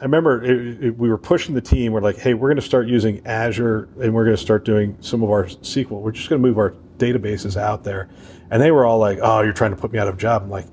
I 0.00 0.04
remember 0.04 0.44
it, 0.44 0.84
it, 0.84 0.98
we 0.98 1.08
were 1.08 1.18
pushing 1.18 1.52
the 1.52 1.60
team. 1.60 1.90
We're 1.90 2.00
like, 2.00 2.16
hey, 2.16 2.34
we're 2.34 2.48
going 2.48 2.56
to 2.56 2.62
start 2.62 2.86
using 2.86 3.26
Azure 3.26 3.88
and 4.00 4.14
we're 4.14 4.24
going 4.24 4.36
to 4.36 4.42
start 4.42 4.64
doing 4.64 4.96
some 5.00 5.24
of 5.24 5.30
our 5.30 5.46
SQL. 5.46 6.00
We're 6.00 6.12
just 6.12 6.28
going 6.28 6.40
to 6.40 6.46
move 6.46 6.58
our 6.58 6.74
databases 6.98 7.56
out 7.56 7.82
there. 7.82 8.08
And 8.52 8.62
they 8.62 8.70
were 8.70 8.86
all 8.86 8.98
like, 8.98 9.18
oh, 9.20 9.40
you're 9.40 9.52
trying 9.52 9.72
to 9.72 9.76
put 9.76 9.92
me 9.92 9.98
out 9.98 10.06
of 10.06 10.14
a 10.14 10.18
job. 10.18 10.42
I'm 10.42 10.50
like, 10.50 10.66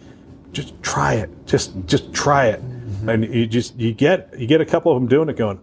just 0.52 0.80
try 0.84 1.16
it. 1.16 1.30
Just 1.48 1.74
just 1.88 2.14
try 2.14 2.48
it. 2.48 2.62
Mm-hmm. 3.00 3.10
And 3.10 3.34
you 3.34 3.48
just 3.48 3.76
you 3.78 3.94
get 3.94 4.34
you 4.38 4.48
get 4.48 4.62
a 4.62 4.66
couple 4.66 4.92
of 4.92 5.02
them 5.02 5.08
doing 5.08 5.30
it, 5.30 5.38
going, 5.38 5.60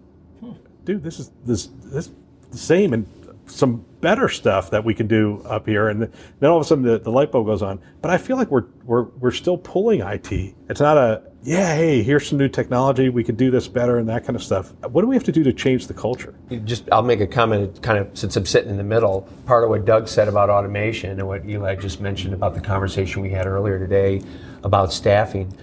dude, 0.85 1.03
this 1.03 1.21
is 1.21 1.31
this 1.45 1.69
this 1.85 2.11
the 2.51 2.59
same 2.59 2.93
and 2.93 3.07
some 3.47 3.85
better 4.01 4.29
stuff 4.29 4.71
that 4.71 4.85
we 4.85 4.95
can 4.95 5.07
do 5.07 5.41
up 5.47 5.67
here. 5.67 5.89
And 5.89 6.03
then 6.03 6.51
all 6.51 6.57
of 6.57 6.63
a 6.63 6.65
sudden 6.65 6.85
the, 6.85 6.99
the 6.99 7.11
light 7.11 7.31
bulb 7.33 7.47
goes 7.47 7.63
on. 7.63 7.81
But 8.01 8.11
I 8.11 8.19
feel 8.19 8.37
like 8.37 8.51
we're 8.51 8.65
we're 8.85 9.05
we're 9.05 9.31
still 9.31 9.59
pulling 9.59 10.01
IT. 10.01 10.33
It's 10.69 10.81
not 10.81 10.97
a 10.97 11.23
yeah, 11.43 11.77
hey, 11.77 12.03
here's 12.03 12.29
some 12.29 12.39
new 12.39 12.49
technology. 12.49 13.09
We 13.09 13.23
can 13.23 13.37
do 13.37 13.53
this 13.53 13.69
better 13.69 13.99
and 13.99 14.09
that 14.09 14.25
kind 14.25 14.35
of 14.35 14.43
stuff. 14.43 14.73
What 14.83 15.03
do 15.03 15.07
we 15.07 15.15
have 15.15 15.23
to 15.25 15.33
do 15.33 15.45
to 15.45 15.53
change 15.53 15.87
the 15.87 15.95
culture? 15.95 16.35
Just 16.65 16.89
I'll 16.91 17.03
make 17.03 17.21
a 17.21 17.27
comment 17.27 17.81
kind 17.83 17.99
of 17.99 18.19
since 18.19 18.37
I'm 18.37 18.47
sitting 18.47 18.71
in 18.71 18.77
the 18.77 18.85
middle. 18.85 19.29
Part 19.47 19.63
of 19.63 19.71
what 19.71 19.85
Doug 19.85 20.09
said 20.09 20.27
about 20.27 20.51
automation 20.51 21.11
and 21.11 21.29
what 21.29 21.47
Eli 21.47 21.77
just 21.77 22.01
mentioned 22.01 22.35
about 22.35 22.55
the 22.55 22.61
conversation 22.61 23.23
we 23.23 23.31
had 23.31 23.47
earlier 23.47 23.79
today 23.79 24.23
about 24.65 24.93
staffing. 24.93 25.57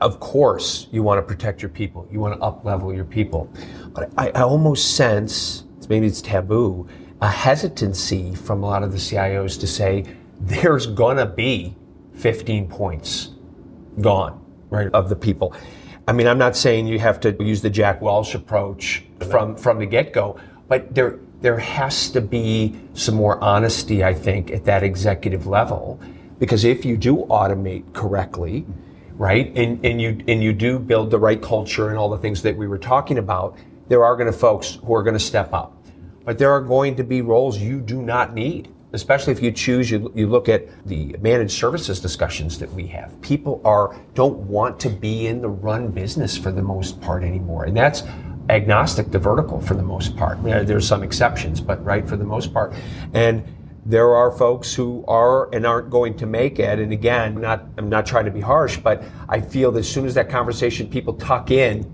Of 0.00 0.20
course, 0.20 0.86
you 0.92 1.02
want 1.02 1.18
to 1.18 1.22
protect 1.22 1.60
your 1.60 1.68
people. 1.68 2.06
You 2.10 2.20
want 2.20 2.34
to 2.34 2.40
up 2.40 2.64
level 2.64 2.94
your 2.94 3.04
people. 3.04 3.50
But 3.92 4.12
I, 4.16 4.28
I 4.28 4.42
almost 4.42 4.96
sense 4.96 5.64
maybe 5.88 6.06
it's 6.06 6.22
taboo 6.22 6.88
a 7.20 7.28
hesitancy 7.28 8.34
from 8.34 8.62
a 8.62 8.66
lot 8.66 8.82
of 8.82 8.92
the 8.92 8.98
CIOs 8.98 9.58
to 9.60 9.66
say 9.66 10.04
there's 10.40 10.86
gonna 10.86 11.26
be 11.26 11.76
15 12.14 12.68
points 12.68 13.30
gone 14.00 14.44
right 14.70 14.88
of 14.92 15.08
the 15.08 15.16
people 15.16 15.54
i 16.08 16.12
mean 16.12 16.26
i'm 16.26 16.38
not 16.38 16.56
saying 16.56 16.86
you 16.86 16.98
have 16.98 17.20
to 17.20 17.34
use 17.42 17.62
the 17.62 17.70
jack 17.70 18.00
welch 18.02 18.34
approach 18.34 19.04
from 19.30 19.56
from 19.56 19.78
the 19.78 19.86
get-go 19.86 20.36
but 20.68 20.92
there 20.94 21.18
there 21.40 21.58
has 21.58 22.10
to 22.10 22.20
be 22.20 22.74
some 22.94 23.14
more 23.14 23.42
honesty 23.42 24.02
i 24.02 24.12
think 24.12 24.50
at 24.50 24.64
that 24.64 24.82
executive 24.82 25.46
level 25.46 26.00
because 26.40 26.64
if 26.64 26.84
you 26.84 26.96
do 26.96 27.18
automate 27.30 27.84
correctly 27.92 28.66
right? 29.16 29.56
And, 29.56 29.84
and 29.84 30.00
you 30.00 30.22
and 30.28 30.42
you 30.42 30.52
do 30.52 30.78
build 30.78 31.10
the 31.10 31.18
right 31.18 31.40
culture 31.40 31.88
and 31.88 31.98
all 31.98 32.08
the 32.08 32.18
things 32.18 32.42
that 32.42 32.56
we 32.56 32.66
were 32.66 32.78
talking 32.78 33.18
about. 33.18 33.56
There 33.88 34.04
are 34.04 34.16
going 34.16 34.30
to 34.30 34.38
folks 34.38 34.78
who 34.84 34.94
are 34.94 35.02
going 35.02 35.14
to 35.14 35.20
step 35.20 35.52
up. 35.52 35.76
But 36.24 36.38
there 36.38 36.50
are 36.50 36.60
going 36.60 36.96
to 36.96 37.04
be 37.04 37.20
roles 37.20 37.58
you 37.58 37.80
do 37.80 38.00
not 38.00 38.34
need 38.34 38.74
especially 38.94 39.32
if 39.32 39.42
you 39.42 39.50
choose 39.50 39.90
you, 39.90 40.10
you 40.14 40.28
look 40.28 40.48
at 40.48 40.68
the 40.86 41.16
managed 41.20 41.52
services 41.52 42.00
discussions 42.00 42.60
that 42.60 42.72
we 42.72 42.86
have. 42.86 43.20
People 43.20 43.60
are 43.64 43.96
don't 44.14 44.36
want 44.38 44.78
to 44.80 44.88
be 44.88 45.26
in 45.26 45.42
the 45.42 45.48
run 45.48 45.88
business 45.88 46.38
for 46.38 46.52
the 46.52 46.62
most 46.62 47.00
part 47.00 47.24
anymore. 47.24 47.64
And 47.64 47.76
that's 47.76 48.04
agnostic 48.48 49.10
to 49.10 49.18
vertical 49.18 49.60
for 49.60 49.74
the 49.74 49.82
most 49.82 50.16
part. 50.16 50.42
There's 50.42 50.86
some 50.86 51.02
exceptions 51.02 51.60
but 51.60 51.84
right 51.84 52.08
for 52.08 52.16
the 52.16 52.24
most 52.24 52.54
part. 52.54 52.72
And 53.14 53.44
there 53.86 54.14
are 54.14 54.30
folks 54.30 54.74
who 54.74 55.04
are 55.06 55.54
and 55.54 55.66
aren't 55.66 55.90
going 55.90 56.16
to 56.16 56.26
make 56.26 56.58
it 56.58 56.78
and 56.78 56.92
again 56.92 57.38
not 57.40 57.66
i'm 57.76 57.88
not 57.88 58.06
trying 58.06 58.24
to 58.24 58.30
be 58.30 58.40
harsh 58.40 58.78
but 58.78 59.02
i 59.28 59.38
feel 59.40 59.70
that 59.70 59.80
as 59.80 59.88
soon 59.88 60.06
as 60.06 60.14
that 60.14 60.28
conversation 60.30 60.88
people 60.88 61.12
tuck 61.14 61.50
in 61.50 61.84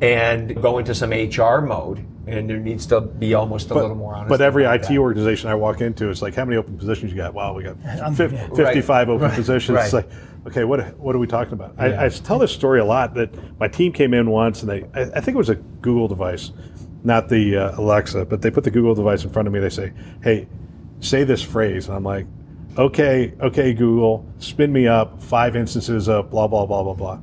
and 0.00 0.60
go 0.60 0.78
into 0.78 0.94
some 0.94 1.10
hr 1.10 1.60
mode 1.64 2.04
and 2.26 2.48
there 2.50 2.58
needs 2.58 2.86
to 2.86 3.00
be 3.00 3.34
almost 3.34 3.70
a 3.70 3.74
little 3.74 3.94
more 3.96 4.14
honesty 4.14 4.28
But 4.30 4.40
every 4.40 4.64
IT 4.64 4.82
that. 4.82 4.96
organization 4.98 5.50
I 5.50 5.56
walk 5.56 5.80
into, 5.80 6.08
it's 6.08 6.22
like, 6.22 6.36
how 6.36 6.44
many 6.44 6.56
open 6.56 6.78
positions 6.78 7.10
you 7.10 7.16
got? 7.16 7.34
Wow, 7.34 7.52
we 7.52 7.64
got 7.64 7.76
I'm- 7.84 8.14
fif- 8.14 8.30
yeah. 8.32 8.46
55 8.54 9.08
open 9.08 9.26
Right. 9.26 9.34
positions. 9.34 9.76
It's 9.76 9.92
like, 9.92 10.08
okay, 10.46 10.62
what 10.62 10.96
what 11.00 11.16
are 11.16 11.18
we 11.18 11.26
talking 11.26 11.54
about? 11.54 11.74
I, 11.78 12.06
I 12.06 12.08
tell 12.10 12.38
this 12.38 12.52
story 12.52 12.78
a 12.78 12.84
lot 12.84 13.14
that 13.14 13.34
my 13.58 13.66
team 13.66 13.90
came 13.92 14.14
in 14.14 14.30
once 14.30 14.62
and 14.62 14.70
they, 14.70 14.84
I, 14.94 15.00
I 15.16 15.20
think 15.20 15.34
it 15.34 15.38
was 15.38 15.48
a 15.48 15.56
Google 15.56 16.06
device, 16.06 16.52
not 17.02 17.28
the 17.28 17.56
uh, 17.56 17.80
Alexa, 17.80 18.24
but 18.26 18.40
they 18.40 18.52
put 18.52 18.62
the 18.62 18.70
Google 18.70 18.94
device 18.94 19.24
in 19.24 19.30
front 19.30 19.48
of 19.48 19.52
me. 19.52 19.58
They 19.58 19.68
say, 19.68 19.92
hey, 20.22 20.46
say 21.02 21.24
this 21.24 21.42
phrase. 21.42 21.88
And 21.88 21.96
I'm 21.96 22.04
like, 22.04 22.26
okay, 22.78 23.34
okay, 23.40 23.74
Google, 23.74 24.26
spin 24.38 24.72
me 24.72 24.86
up 24.86 25.20
five 25.20 25.54
instances 25.56 26.08
of 26.08 26.30
blah, 26.30 26.46
blah, 26.46 26.64
blah, 26.64 26.82
blah, 26.82 26.94
blah. 26.94 27.18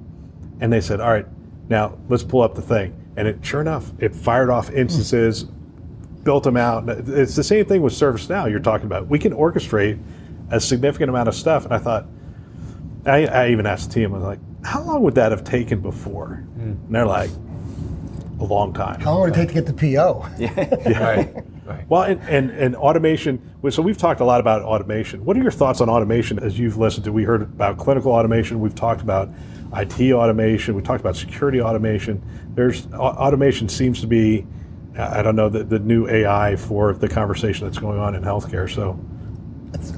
And 0.60 0.72
they 0.72 0.82
said, 0.82 1.00
all 1.00 1.10
right, 1.10 1.26
now 1.70 1.98
let's 2.10 2.24
pull 2.24 2.42
up 2.42 2.54
the 2.54 2.62
thing. 2.62 2.96
And 3.15 3.28
it, 3.28 3.44
sure 3.44 3.62
enough, 3.62 3.92
it 4.00 4.15
fired 4.15 4.50
off 4.50 4.70
instances, 4.72 5.46
built 6.24 6.44
them 6.44 6.58
out. 6.58 6.88
It's 6.89 7.36
the 7.36 7.44
same 7.44 7.65
thing 7.65 7.82
with 7.82 7.94
ServiceNow 7.94 8.50
you're 8.50 8.60
talking 8.60 8.86
about. 8.86 9.08
We 9.08 9.18
can 9.18 9.34
orchestrate 9.34 10.00
a 10.52 10.60
significant 10.60 11.10
amount 11.10 11.30
of 11.30 11.36
stuff. 11.36 11.65
And 11.65 11.74
I 11.74 11.80
thought, 11.80 12.06
I, 13.06 13.26
I 13.26 13.50
even 13.50 13.65
asked 13.65 13.89
the 13.89 13.96
team, 13.96 14.13
I 14.13 14.18
was 14.18 14.26
like, 14.26 14.39
how 14.65 14.84
long 14.84 15.02
would 15.04 15.15
that 15.15 15.32
have 15.32 15.44
taken 15.44 15.80
before? 15.80 16.44
Hmm. 16.56 16.62
And 16.62 16.96
they're 16.96 17.06
like, 17.06 17.32
a 18.39 18.44
long 18.44 18.74
time. 18.74 19.02
How 19.02 19.13
long 19.13 19.22
would 19.22 19.32
it 19.32 19.36
take 19.36 19.50
to 19.50 19.54
get 19.56 19.65
the 19.65 19.74
PO? 19.74 20.26
right 21.00 21.44
right 21.69 21.89
Well, 21.89 22.03
and, 22.03 22.21
and, 22.23 22.51
and 22.51 22.75
automation. 22.75 23.41
So 23.69 23.82
we've 23.82 23.97
talked 23.97 24.19
a 24.21 24.25
lot 24.25 24.39
about 24.39 24.62
automation. 24.63 25.23
What 25.23 25.38
are 25.38 25.41
your 25.41 25.51
thoughts 25.51 25.82
on 25.82 25.89
automation 25.89 26.39
as 26.39 26.58
you've 26.58 26.77
listened 26.77 27.05
to? 27.05 27.12
We 27.12 27.23
heard 27.23 27.41
about 27.43 27.77
clinical 27.77 28.12
automation. 28.12 28.60
We've 28.60 28.75
talked 28.75 29.01
about 29.01 29.29
IT 29.75 30.12
automation. 30.13 30.75
We 30.75 30.82
talked 30.82 31.01
about 31.01 31.15
security 31.15 31.62
automation. 31.62 32.23
There's 32.55 32.88
automation 32.93 33.69
seems 33.69 34.01
to 34.01 34.08
be, 34.08 34.45
I 34.97 35.21
don't 35.21 35.36
know, 35.36 35.49
the, 35.49 35.63
the 35.63 35.79
new 35.79 36.08
AI 36.08 36.55
for 36.55 36.93
the 36.93 37.08
conversation 37.08 37.65
that's 37.65 37.77
going 37.79 37.99
on 37.99 38.15
in 38.15 38.23
healthcare. 38.23 38.69
So 38.73 38.99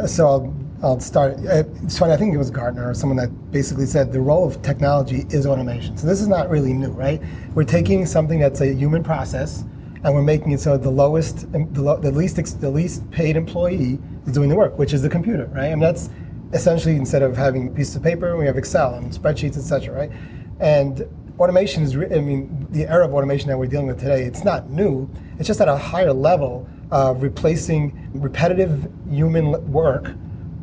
So 0.08 0.28
I'll, 0.28 0.56
I'll 0.84 1.00
start. 1.00 1.38
uh, 1.46 1.64
It's 1.84 1.98
funny. 1.98 2.14
I 2.14 2.18
think 2.18 2.34
it 2.34 2.38
was 2.38 2.52
Gartner 2.52 2.90
or 2.90 2.94
someone 2.94 3.18
that 3.18 3.30
basically 3.52 3.86
said 3.86 4.12
the 4.12 4.20
role 4.20 4.46
of 4.48 4.62
technology 4.62 5.26
is 5.30 5.46
automation. 5.46 5.96
So 5.98 6.08
this 6.08 6.22
is 6.22 6.28
not 6.28 6.50
really 6.50 6.74
new, 6.74 6.90
right? 6.90 7.22
We're 7.54 7.64
taking 7.64 8.06
something 8.06 8.40
that's 8.40 8.62
a 8.62 8.74
human 8.74 9.04
process 9.04 9.64
and 10.04 10.14
we're 10.14 10.22
making 10.22 10.52
it 10.52 10.60
so 10.60 10.78
the 10.78 10.90
lowest, 10.90 11.52
the, 11.52 11.82
lo- 11.82 12.00
the 12.00 12.12
least, 12.12 12.40
ex- 12.40 12.54
the 12.54 12.70
least 12.70 13.10
paid 13.12 13.36
employee 13.36 14.00
is 14.26 14.34
doing 14.34 14.50
the 14.50 14.56
work, 14.56 14.78
which 14.78 14.94
is 14.94 15.02
the 15.02 15.10
computer, 15.10 15.46
right? 15.54 15.70
Mean 15.70 15.80
that's 15.80 16.10
essentially 16.54 16.96
instead 16.96 17.22
of 17.22 17.38
having 17.38 17.74
pieces 17.74 17.96
of 17.96 18.04
paper, 18.04 18.36
we 18.38 18.46
have 18.46 18.58
Excel 18.58 18.96
and 18.96 19.12
spreadsheets, 19.12 19.58
etc. 19.58 19.96
Right? 19.96 20.12
And 20.60 21.08
automation 21.40 21.84
is. 21.84 21.96
Re- 21.96 22.14
I 22.16 22.20
mean, 22.20 22.68
the 22.72 22.88
era 22.88 23.06
of 23.06 23.14
automation 23.14 23.48
that 23.50 23.58
we're 23.58 23.68
dealing 23.68 23.88
with 23.88 24.00
today. 24.00 24.24
It's 24.24 24.44
not 24.44 24.70
new. 24.70 25.10
It's 25.38 25.48
just 25.48 25.62
at 25.62 25.68
a 25.68 25.78
higher 25.78 26.14
level 26.14 26.68
of 26.92 27.22
replacing 27.24 28.10
repetitive 28.14 28.92
human 29.10 29.72
work 29.72 30.14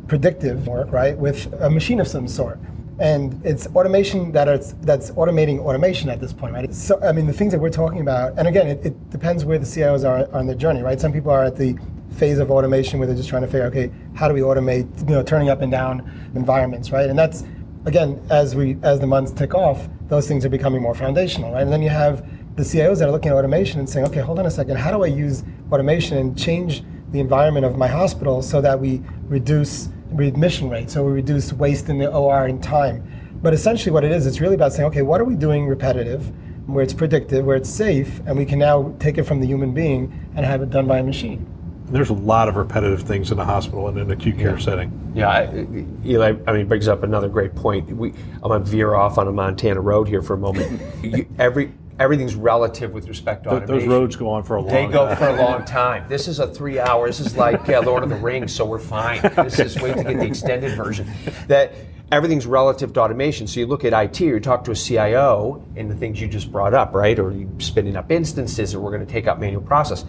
predictive 0.09 0.67
work, 0.67 0.91
right, 0.91 1.17
with 1.17 1.53
a 1.61 1.69
machine 1.69 2.01
of 2.01 2.07
some 2.07 2.27
sort. 2.27 2.59
And 2.99 3.41
it's 3.45 3.67
automation 3.67 4.31
that 4.33 4.47
is 4.49 4.73
that's 4.81 5.11
automating 5.11 5.59
automation 5.59 6.09
at 6.09 6.19
this 6.19 6.33
point, 6.33 6.53
right? 6.53 6.73
So 6.73 6.99
I 7.01 7.11
mean, 7.13 7.27
the 7.27 7.33
things 7.33 7.53
that 7.53 7.59
we're 7.59 7.69
talking 7.69 8.01
about, 8.01 8.37
and 8.37 8.47
again, 8.47 8.67
it, 8.67 8.85
it 8.85 9.09
depends 9.09 9.45
where 9.45 9.57
the 9.57 9.65
CIOs 9.65 10.07
are 10.07 10.31
on 10.35 10.47
their 10.47 10.55
journey, 10.55 10.81
right? 10.81 10.99
Some 10.99 11.13
people 11.13 11.31
are 11.31 11.45
at 11.45 11.55
the 11.55 11.77
phase 12.17 12.39
of 12.39 12.51
automation 12.51 12.99
where 12.99 13.07
they're 13.07 13.15
just 13.15 13.29
trying 13.29 13.43
to 13.43 13.47
figure, 13.47 13.67
okay, 13.67 13.89
how 14.15 14.27
do 14.27 14.33
we 14.33 14.41
automate, 14.41 14.99
you 15.07 15.15
know, 15.15 15.23
turning 15.23 15.49
up 15.49 15.61
and 15.61 15.71
down 15.71 16.31
environments, 16.35 16.91
right? 16.91 17.09
And 17.09 17.17
that's 17.17 17.45
again, 17.85 18.21
as 18.29 18.55
we 18.55 18.77
as 18.83 18.99
the 18.99 19.07
months 19.07 19.31
tick 19.31 19.55
off, 19.55 19.87
those 20.07 20.27
things 20.27 20.45
are 20.45 20.49
becoming 20.49 20.81
more 20.81 20.95
foundational, 20.95 21.53
right? 21.53 21.63
And 21.63 21.71
then 21.71 21.81
you 21.81 21.89
have 21.89 22.27
the 22.55 22.63
CIOs 22.63 22.99
that 22.99 23.07
are 23.07 23.11
looking 23.11 23.31
at 23.31 23.37
automation 23.37 23.79
and 23.79 23.89
saying, 23.89 24.05
okay, 24.07 24.19
hold 24.19 24.39
on 24.39 24.45
a 24.45 24.51
second, 24.51 24.77
how 24.77 24.91
do 24.91 25.03
I 25.03 25.07
use 25.07 25.43
automation 25.71 26.17
and 26.17 26.37
change 26.37 26.83
the 27.11 27.19
environment 27.19 27.65
of 27.65 27.77
my 27.77 27.87
hospital 27.87 28.41
so 28.41 28.59
that 28.61 28.79
we 28.79 29.01
reduce 29.23 29.89
readmission 30.11 30.69
rate, 30.69 30.89
so 30.89 31.03
we 31.05 31.11
reduce 31.11 31.53
waste 31.53 31.89
in 31.89 31.97
the 31.97 32.11
OR 32.11 32.45
and 32.45 32.61
time. 32.61 33.03
But 33.41 33.53
essentially, 33.53 33.91
what 33.91 34.03
it 34.03 34.11
is, 34.11 34.25
it's 34.27 34.41
really 34.41 34.55
about 34.55 34.73
saying, 34.73 34.87
okay, 34.89 35.01
what 35.01 35.21
are 35.21 35.25
we 35.25 35.35
doing 35.35 35.65
repetitive 35.67 36.31
where 36.65 36.83
it's 36.83 36.93
predictive, 36.93 37.45
where 37.45 37.57
it's 37.57 37.69
safe, 37.69 38.19
and 38.27 38.37
we 38.37 38.45
can 38.45 38.59
now 38.59 38.93
take 38.99 39.17
it 39.17 39.23
from 39.23 39.39
the 39.39 39.47
human 39.47 39.73
being 39.73 40.13
and 40.35 40.45
have 40.45 40.61
it 40.61 40.69
done 40.69 40.87
by 40.87 40.99
a 40.99 41.03
machine. 41.03 41.45
There's 41.85 42.11
a 42.11 42.13
lot 42.13 42.47
of 42.47 42.55
repetitive 42.55 43.01
things 43.01 43.31
in 43.31 43.37
the 43.37 43.45
hospital 43.45 43.87
and 43.87 43.97
in 43.97 44.03
an 44.05 44.11
acute 44.11 44.37
care 44.37 44.59
setting. 44.59 44.91
Yeah, 45.15 45.29
I- 45.29 45.65
Eli, 46.05 46.35
I 46.45 46.53
mean, 46.53 46.67
brings 46.67 46.87
up 46.87 47.01
another 47.01 47.27
great 47.27 47.55
point. 47.55 47.89
We, 47.95 48.09
I'm 48.43 48.49
gonna 48.49 48.63
veer 48.63 48.93
off 48.93 49.17
on 49.17 49.27
a 49.27 49.31
Montana 49.31 49.81
road 49.81 50.07
here 50.07 50.21
for 50.21 50.35
a 50.35 50.37
moment. 50.37 50.79
You, 51.03 51.27
every 51.39 51.71
everything's 51.99 52.35
relative 52.35 52.93
with 52.93 53.07
respect 53.07 53.43
to 53.43 53.49
Th- 53.49 53.63
Those 53.65 53.85
roads 53.85 54.15
go 54.15 54.29
on 54.29 54.43
for 54.43 54.55
a 54.55 54.61
long 54.61 54.69
time. 54.69 54.87
They 54.87 54.93
go 54.93 55.07
time. 55.07 55.17
for 55.17 55.27
a 55.27 55.35
long 55.35 55.65
time. 55.65 56.05
This 56.07 56.27
is 56.27 56.39
a 56.39 56.47
three 56.47 56.79
hour. 56.79 57.07
This 57.07 57.19
is 57.19 57.35
like 57.35 57.67
uh, 57.69 57.81
Lord 57.81 58.03
of 58.03 58.09
the 58.09 58.15
Rings, 58.15 58.55
so 58.55 58.65
we're 58.65 58.79
fine. 58.79 59.19
This 59.39 59.59
is 59.59 59.79
wait 59.81 59.95
to 59.97 60.03
get 60.03 60.17
the 60.17 60.25
extended 60.25 60.75
version. 60.75 61.09
That 61.47 61.73
everything's 62.11 62.45
relative 62.45 62.93
to 62.93 63.01
automation. 63.01 63.47
So 63.47 63.59
you 63.59 63.67
look 63.67 63.83
at 63.85 63.93
IT, 63.93 64.21
or 64.21 64.25
you 64.35 64.39
talk 64.39 64.63
to 64.65 64.71
a 64.71 64.75
CIO, 64.75 65.65
and 65.75 65.89
the 65.89 65.95
things 65.95 66.19
you 66.21 66.27
just 66.27 66.51
brought 66.51 66.73
up, 66.73 66.93
right? 66.93 67.17
Or 67.19 67.31
you 67.31 67.49
spinning 67.59 67.95
up 67.95 68.11
instances, 68.11 68.73
or 68.73 68.79
we're 68.79 68.91
going 68.91 69.05
to 69.05 69.11
take 69.11 69.27
out 69.27 69.39
manual 69.39 69.61
process. 69.61 70.05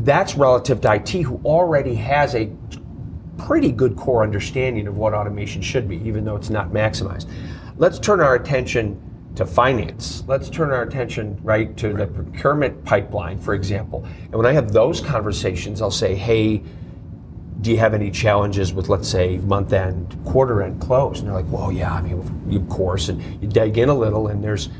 That's 0.00 0.36
relative 0.36 0.80
to 0.82 0.94
IT, 0.94 1.10
who 1.10 1.40
already 1.44 1.94
has 1.94 2.34
a 2.34 2.50
pretty 3.38 3.72
good 3.72 3.96
core 3.96 4.22
understanding 4.22 4.86
of 4.86 4.96
what 4.96 5.14
automation 5.14 5.62
should 5.62 5.88
be, 5.88 5.96
even 6.06 6.24
though 6.24 6.36
it's 6.36 6.50
not 6.50 6.70
maximized. 6.70 7.28
Let's 7.76 7.98
turn 7.98 8.20
our 8.20 8.34
attention 8.34 9.00
to 9.38 9.46
finance. 9.46 10.24
Let's 10.26 10.50
turn 10.50 10.72
our 10.72 10.82
attention 10.82 11.38
right 11.44 11.76
to 11.76 11.92
the 11.92 12.08
procurement 12.08 12.84
pipeline, 12.84 13.38
for 13.38 13.54
example. 13.54 14.04
And 14.24 14.34
when 14.34 14.46
I 14.46 14.52
have 14.52 14.72
those 14.72 15.00
conversations, 15.00 15.80
I'll 15.80 15.92
say, 15.92 16.16
hey, 16.16 16.62
do 17.60 17.70
you 17.70 17.78
have 17.78 17.94
any 17.94 18.10
challenges 18.10 18.72
with, 18.72 18.88
let's 18.88 19.08
say, 19.08 19.38
month 19.38 19.72
end, 19.72 20.18
quarter 20.24 20.62
end 20.62 20.80
close? 20.80 21.20
And 21.20 21.28
they're 21.28 21.36
like, 21.36 21.50
well, 21.50 21.70
yeah, 21.70 21.94
I 21.94 22.02
mean, 22.02 22.18
of 22.56 22.68
course. 22.68 23.08
And 23.08 23.22
you 23.40 23.48
dig 23.48 23.78
in 23.78 23.88
a 23.88 23.94
little, 23.94 24.26
and 24.26 24.42
there's 24.42 24.70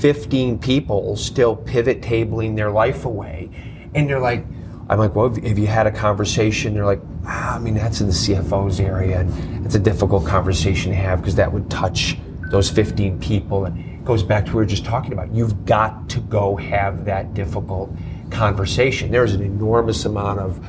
15 0.00 0.58
people 0.58 1.16
still 1.16 1.54
pivot 1.54 2.02
tabling 2.02 2.56
their 2.56 2.72
life 2.72 3.04
away. 3.04 3.50
And 3.94 4.10
they're 4.10 4.20
like, 4.20 4.44
I'm 4.88 4.98
like, 4.98 5.14
well, 5.14 5.32
have 5.32 5.58
you 5.58 5.66
had 5.68 5.86
a 5.86 5.92
conversation? 5.92 6.74
They're 6.74 6.84
like, 6.84 7.02
ah, 7.24 7.54
I 7.54 7.58
mean, 7.60 7.74
that's 7.74 8.00
in 8.00 8.08
the 8.08 8.12
CFO's 8.12 8.80
area, 8.80 9.20
and 9.20 9.64
it's 9.64 9.76
a 9.76 9.80
difficult 9.80 10.26
conversation 10.26 10.90
to 10.90 10.96
have 10.96 11.20
because 11.20 11.36
that 11.36 11.52
would 11.52 11.70
touch 11.70 12.18
those 12.50 12.68
15 12.70 13.20
people. 13.20 13.66
And 13.66 13.87
goes 14.08 14.22
back 14.22 14.46
to 14.46 14.52
what 14.52 14.54
we 14.54 14.62
were 14.62 14.64
just 14.64 14.86
talking 14.86 15.12
about. 15.12 15.30
You've 15.34 15.66
got 15.66 16.08
to 16.08 16.20
go 16.20 16.56
have 16.56 17.04
that 17.04 17.34
difficult 17.34 17.94
conversation. 18.30 19.10
There's 19.10 19.34
an 19.34 19.42
enormous 19.42 20.06
amount 20.06 20.40
of 20.40 20.66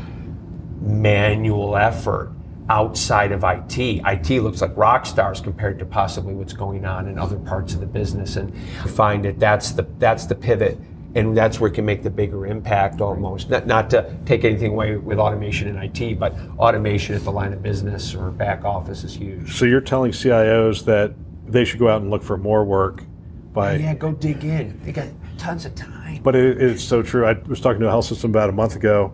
manual 0.81 1.77
effort 1.77 2.33
outside 2.69 3.31
of 3.31 3.45
IT. 3.45 3.77
IT 3.79 4.29
looks 4.41 4.61
like 4.61 4.75
rock 4.75 5.05
stars 5.05 5.39
compared 5.39 5.79
to 5.79 5.85
possibly 5.85 6.33
what's 6.33 6.51
going 6.51 6.83
on 6.83 7.07
in 7.07 7.17
other 7.17 7.37
parts 7.37 7.73
of 7.73 7.79
the 7.79 7.85
business, 7.85 8.35
and 8.35 8.53
I 8.83 8.87
find 8.87 9.23
that 9.23 9.39
that's 9.39 9.71
the 9.71 9.83
that's 9.99 10.25
the 10.25 10.35
pivot, 10.35 10.77
and 11.15 11.35
that's 11.35 11.61
where 11.61 11.71
it 11.71 11.75
can 11.75 11.85
make 11.85 12.03
the 12.03 12.09
bigger 12.09 12.45
impact. 12.45 12.99
Almost 12.99 13.49
not 13.49 13.65
not 13.65 13.89
to 13.91 14.17
take 14.25 14.43
anything 14.43 14.71
away 14.71 14.97
with 14.97 15.17
automation 15.17 15.69
in 15.69 15.77
IT, 15.77 16.19
but 16.19 16.35
automation 16.57 17.15
at 17.15 17.23
the 17.23 17.31
line 17.31 17.53
of 17.53 17.63
business 17.63 18.13
or 18.13 18.31
back 18.31 18.65
office 18.65 19.05
is 19.05 19.15
huge. 19.15 19.55
So 19.55 19.63
you're 19.63 19.79
telling 19.79 20.11
CIOs 20.11 20.83
that 20.83 21.13
they 21.47 21.63
should 21.63 21.79
go 21.79 21.87
out 21.87 22.01
and 22.01 22.11
look 22.11 22.21
for 22.21 22.35
more 22.35 22.65
work 22.65 23.05
by 23.53 23.75
Yeah, 23.75 23.93
go 23.93 24.11
dig 24.11 24.43
in. 24.43 24.79
They 24.83 24.91
got 24.91 25.07
tons 25.37 25.65
of 25.65 25.75
time. 25.75 26.21
But 26.23 26.35
it, 26.35 26.61
it's 26.61 26.83
so 26.83 27.01
true. 27.01 27.25
I 27.25 27.33
was 27.47 27.59
talking 27.61 27.79
to 27.81 27.87
a 27.87 27.89
health 27.89 28.05
system 28.05 28.31
about 28.31 28.49
a 28.49 28.53
month 28.53 28.75
ago, 28.75 29.13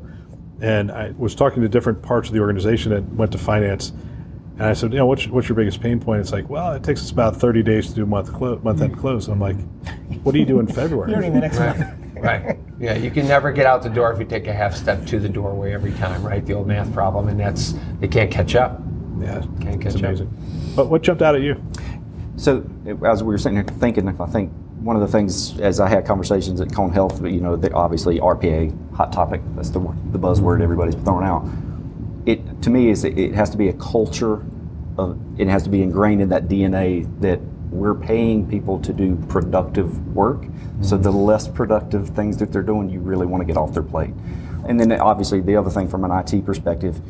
and 0.61 0.91
I 0.91 1.11
was 1.17 1.35
talking 1.35 1.61
to 1.61 1.69
different 1.69 2.01
parts 2.01 2.27
of 2.29 2.33
the 2.33 2.41
organization 2.41 2.91
and 2.93 3.17
went 3.17 3.31
to 3.33 3.37
finance. 3.37 3.91
And 4.57 4.63
I 4.63 4.73
said, 4.73 4.93
you 4.93 4.99
know, 4.99 5.05
what's, 5.05 5.27
what's 5.27 5.49
your 5.49 5.55
biggest 5.57 5.81
pain 5.81 5.99
point? 5.99 6.21
It's 6.21 6.31
like, 6.31 6.49
well, 6.49 6.73
it 6.73 6.83
takes 6.83 7.01
us 7.01 7.11
about 7.11 7.35
30 7.35 7.61
days 7.63 7.87
to 7.89 7.93
do 7.93 8.05
month 8.05 8.31
clo- 8.33 8.59
month 8.63 8.81
end 8.81 8.97
close. 8.97 9.27
I'm 9.27 9.39
like, 9.39 9.57
what 10.23 10.31
do 10.31 10.39
you 10.39 10.45
do 10.45 10.59
in 10.59 10.67
February? 10.67 11.11
You're 11.11 11.21
the 11.21 11.29
next 11.31 11.57
Right, 11.59 11.77
one. 11.77 12.13
right. 12.21 12.57
Yeah, 12.79 12.95
you 12.95 13.11
can 13.11 13.27
never 13.27 13.51
get 13.51 13.65
out 13.65 13.83
the 13.83 13.89
door 13.89 14.11
if 14.13 14.19
you 14.19 14.25
take 14.25 14.47
a 14.47 14.53
half 14.53 14.73
step 14.73 15.05
to 15.07 15.19
the 15.19 15.27
doorway 15.29 15.73
every 15.73 15.91
time, 15.93 16.23
right? 16.25 16.45
The 16.45 16.53
old 16.53 16.67
math 16.67 16.93
problem, 16.93 17.27
and 17.27 17.37
that's 17.39 17.73
they 17.99 18.07
can't 18.07 18.31
catch 18.31 18.55
up. 18.55 18.81
Yeah, 19.19 19.41
Can't 19.61 19.83
it's 19.85 19.95
catch 19.95 20.21
up. 20.21 20.27
But 20.75 20.87
what 20.89 21.01
jumped 21.01 21.21
out 21.21 21.35
at 21.35 21.41
you? 21.41 21.61
So 22.37 22.69
as 23.05 23.23
we 23.23 23.27
were 23.27 23.37
sitting 23.37 23.57
here 23.57 23.63
thinking, 23.63 24.07
I 24.07 24.25
think 24.25 24.51
one 24.79 24.95
of 24.95 25.01
the 25.01 25.07
things 25.07 25.59
as 25.59 25.79
I 25.79 25.87
had 25.87 26.05
conversations 26.05 26.61
at 26.61 26.71
Cone 26.73 26.91
Health, 26.91 27.23
you 27.23 27.41
know, 27.41 27.59
obviously 27.73 28.19
RPA, 28.19 28.93
hot 28.93 29.11
topic, 29.13 29.41
that's 29.55 29.69
the, 29.69 29.79
the 30.11 30.19
buzzword 30.19 30.61
everybody's 30.61 30.95
throwing 30.95 31.25
out. 31.25 31.47
It 32.25 32.61
to 32.63 32.69
me 32.69 32.89
is 32.89 33.03
it, 33.03 33.17
it 33.17 33.33
has 33.33 33.49
to 33.51 33.57
be 33.57 33.69
a 33.69 33.73
culture 33.73 34.43
of 34.97 35.19
it 35.39 35.47
has 35.47 35.63
to 35.63 35.69
be 35.69 35.81
ingrained 35.81 36.21
in 36.21 36.29
that 36.29 36.47
DNA 36.47 37.07
that 37.21 37.39
we're 37.71 37.95
paying 37.95 38.47
people 38.47 38.79
to 38.79 38.93
do 38.93 39.15
productive 39.27 40.15
work. 40.15 40.45
So 40.81 40.97
the 40.97 41.09
mm-hmm. 41.09 41.19
less 41.19 41.47
productive 41.47 42.09
things 42.09 42.37
that 42.37 42.51
they're 42.51 42.63
doing, 42.63 42.89
you 42.89 42.99
really 42.99 43.25
want 43.25 43.41
to 43.41 43.45
get 43.45 43.57
off 43.57 43.73
their 43.73 43.83
plate. 43.83 44.13
And 44.67 44.79
then 44.79 44.91
obviously 44.93 45.41
the 45.41 45.55
other 45.55 45.69
thing 45.69 45.87
from 45.87 46.03
an 46.03 46.11
IT 46.11 46.45
perspective, 46.45 47.01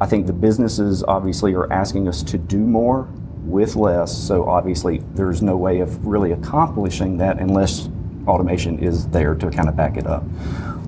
I 0.00 0.06
think 0.06 0.26
the 0.26 0.32
businesses 0.32 1.02
obviously 1.04 1.54
are 1.54 1.72
asking 1.72 2.08
us 2.08 2.22
to 2.24 2.38
do 2.38 2.58
more 2.58 3.08
with 3.44 3.76
less. 3.76 4.16
So 4.16 4.48
obviously, 4.48 5.02
there's 5.14 5.42
no 5.42 5.56
way 5.56 5.80
of 5.80 6.06
really 6.06 6.32
accomplishing 6.32 7.18
that 7.18 7.38
unless 7.38 7.88
automation 8.26 8.78
is 8.78 9.08
there 9.08 9.34
to 9.34 9.50
kind 9.50 9.68
of 9.68 9.76
back 9.76 9.96
it 9.96 10.06
up. 10.06 10.22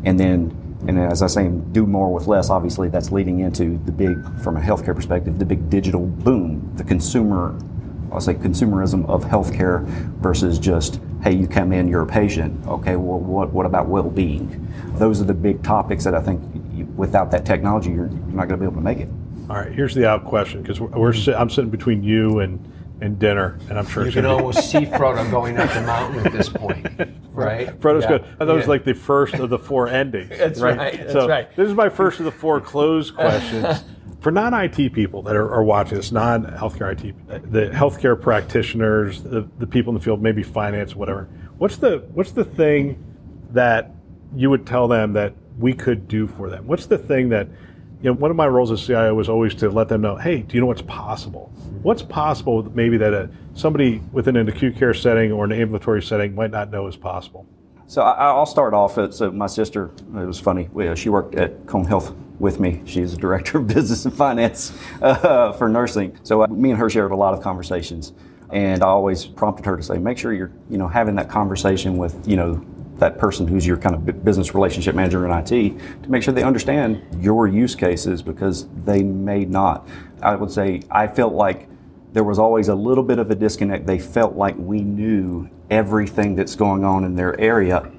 And 0.04 0.18
then, 0.18 0.56
and 0.86 0.98
as 0.98 1.22
I 1.22 1.26
say, 1.26 1.48
do 1.48 1.86
more 1.86 2.12
with 2.12 2.26
less. 2.26 2.50
Obviously, 2.50 2.88
that's 2.88 3.10
leading 3.10 3.40
into 3.40 3.78
the 3.84 3.92
big, 3.92 4.16
from 4.40 4.56
a 4.56 4.60
healthcare 4.60 4.94
perspective, 4.94 5.38
the 5.38 5.44
big 5.44 5.68
digital 5.70 6.06
boom, 6.06 6.70
the 6.76 6.84
consumer. 6.84 7.58
I'll 8.12 8.20
say 8.20 8.34
consumerism 8.34 9.08
of 9.08 9.24
healthcare 9.24 9.84
versus 10.20 10.58
just, 10.60 11.00
hey, 11.22 11.34
you 11.34 11.48
come 11.48 11.72
in, 11.72 11.88
you're 11.88 12.02
a 12.02 12.06
patient. 12.06 12.64
Okay, 12.68 12.94
well, 12.94 13.18
what, 13.18 13.52
what 13.52 13.66
about 13.66 13.88
well-being? 13.88 14.72
Those 14.98 15.20
are 15.20 15.24
the 15.24 15.34
big 15.34 15.64
topics 15.64 16.04
that 16.04 16.14
I 16.14 16.20
think 16.20 16.40
without 16.96 17.32
that 17.32 17.44
technology, 17.44 17.90
you're, 17.90 18.06
you're 18.06 18.26
not 18.28 18.46
going 18.46 18.50
to 18.50 18.56
be 18.58 18.64
able 18.64 18.76
to 18.76 18.80
make 18.80 18.98
it. 18.98 19.08
All 19.50 19.56
right, 19.56 19.70
here's 19.72 19.94
the 19.94 20.08
out 20.08 20.24
question 20.24 20.62
because 20.62 20.80
we're, 20.80 20.88
we're 20.98 21.12
sit, 21.12 21.34
I'm 21.34 21.50
sitting 21.50 21.70
between 21.70 22.02
you 22.02 22.38
and, 22.40 22.72
and 23.02 23.18
dinner, 23.18 23.58
and 23.68 23.78
I'm 23.78 23.86
sure 23.86 24.04
You 24.04 24.06
it's 24.08 24.14
can 24.14 24.22
gonna 24.24 24.36
be- 24.38 24.42
almost 24.42 24.70
see 24.70 24.86
Frodo 24.86 25.30
going 25.30 25.58
up 25.58 25.70
the 25.74 25.82
mountain 25.82 26.26
at 26.26 26.32
this 26.32 26.48
point, 26.48 26.86
right? 27.32 27.68
Frodo's 27.78 28.04
Yeah. 28.04 28.08
good. 28.18 28.24
That 28.38 28.46
was 28.48 28.64
Yeah. 28.64 28.68
like 28.70 28.84
the 28.84 28.94
first 28.94 29.34
of 29.34 29.50
the 29.50 29.58
four 29.58 29.88
endings. 29.88 30.30
That's 30.38 30.60
right, 30.60 30.96
that's 30.98 31.12
so 31.12 31.28
right. 31.28 31.54
This 31.56 31.68
is 31.68 31.74
my 31.74 31.90
first 31.90 32.20
of 32.20 32.24
the 32.24 32.30
four 32.32 32.60
closed 32.60 33.14
questions. 33.16 33.84
For 34.20 34.30
non 34.30 34.54
IT 34.54 34.94
people 34.94 35.20
that 35.24 35.36
are, 35.36 35.52
are 35.52 35.62
watching 35.62 35.96
this, 35.98 36.10
non 36.10 36.44
healthcare 36.46 36.92
IT, 36.92 37.52
the 37.52 37.66
healthcare 37.68 38.18
practitioners, 38.18 39.22
the, 39.22 39.46
the 39.58 39.66
people 39.66 39.90
in 39.92 39.98
the 39.98 40.02
field, 40.02 40.22
maybe 40.22 40.42
finance, 40.42 40.96
whatever. 40.96 41.28
What's 41.58 41.76
the 41.76 41.98
what's 42.14 42.32
the 42.32 42.44
thing 42.44 43.04
that 43.50 43.90
you 44.34 44.48
would 44.48 44.66
tell 44.66 44.88
them 44.88 45.12
that 45.12 45.34
we 45.58 45.74
could 45.74 46.08
do 46.08 46.26
for 46.26 46.48
them? 46.48 46.66
What's 46.66 46.86
the 46.86 46.96
thing 46.96 47.28
that 47.28 47.48
you 48.04 48.10
know, 48.10 48.16
one 48.18 48.30
of 48.30 48.36
my 48.36 48.46
roles 48.46 48.70
as 48.70 48.84
CIO 48.86 49.14
was 49.14 49.30
always 49.30 49.54
to 49.54 49.70
let 49.70 49.88
them 49.88 50.02
know, 50.02 50.14
hey, 50.16 50.42
do 50.42 50.54
you 50.56 50.60
know 50.60 50.66
what's 50.66 50.82
possible? 50.82 51.50
What's 51.82 52.02
possible 52.02 52.62
maybe 52.74 52.98
that 52.98 53.14
a, 53.14 53.30
somebody 53.54 54.02
within 54.12 54.36
an 54.36 54.46
acute 54.46 54.76
care 54.76 54.92
setting 54.92 55.32
or 55.32 55.46
an 55.46 55.52
ambulatory 55.52 56.02
setting 56.02 56.34
might 56.34 56.50
not 56.50 56.70
know 56.70 56.86
is 56.86 56.96
possible? 56.96 57.46
So 57.86 58.02
I, 58.02 58.26
I'll 58.26 58.44
start 58.44 58.74
off. 58.74 58.98
uh, 58.98 59.10
So 59.10 59.30
my 59.32 59.46
sister, 59.46 59.90
it 60.14 60.26
was 60.26 60.38
funny. 60.38 60.68
uh, 60.78 60.94
She 60.94 61.08
worked 61.08 61.34
at 61.36 61.66
Cone 61.66 61.86
Health 61.86 62.14
with 62.38 62.60
me. 62.60 62.82
She's 62.84 63.14
a 63.14 63.16
director 63.16 63.56
of 63.56 63.66
business 63.74 64.04
and 64.04 64.12
finance 64.12 64.78
uh, 65.00 65.52
for 65.52 65.70
nursing. 65.70 66.18
So 66.24 66.42
uh, 66.42 66.46
me 66.48 66.70
and 66.72 66.78
her 66.78 66.90
shared 66.90 67.10
a 67.10 67.16
lot 67.16 67.32
of 67.32 67.40
conversations, 67.40 68.12
and 68.50 68.82
I 68.82 68.86
always 68.88 69.24
prompted 69.24 69.64
her 69.64 69.78
to 69.78 69.82
say, 69.82 69.96
make 69.96 70.18
sure 70.18 70.34
you're, 70.34 70.52
you 70.68 70.76
know, 70.76 70.88
having 70.88 71.14
that 71.14 71.30
conversation 71.30 71.96
with, 71.96 72.28
you 72.28 72.36
know, 72.36 72.62
that 72.98 73.18
person 73.18 73.46
who's 73.46 73.66
your 73.66 73.76
kind 73.76 73.94
of 73.94 74.24
business 74.24 74.54
relationship 74.54 74.94
manager 74.94 75.24
in 75.26 75.32
IT 75.32 76.02
to 76.02 76.10
make 76.10 76.22
sure 76.22 76.32
they 76.32 76.42
understand 76.42 77.02
your 77.20 77.46
use 77.48 77.74
cases 77.74 78.22
because 78.22 78.68
they 78.84 79.02
may 79.02 79.44
not. 79.44 79.86
I 80.22 80.36
would 80.36 80.50
say 80.50 80.82
I 80.90 81.06
felt 81.08 81.34
like 81.34 81.68
there 82.12 82.24
was 82.24 82.38
always 82.38 82.68
a 82.68 82.74
little 82.74 83.02
bit 83.02 83.18
of 83.18 83.30
a 83.30 83.34
disconnect. 83.34 83.86
They 83.86 83.98
felt 83.98 84.36
like 84.36 84.54
we 84.56 84.80
knew 84.80 85.50
everything 85.68 86.36
that's 86.36 86.54
going 86.54 86.84
on 86.84 87.04
in 87.04 87.16
their 87.16 87.38
area, 87.40 87.90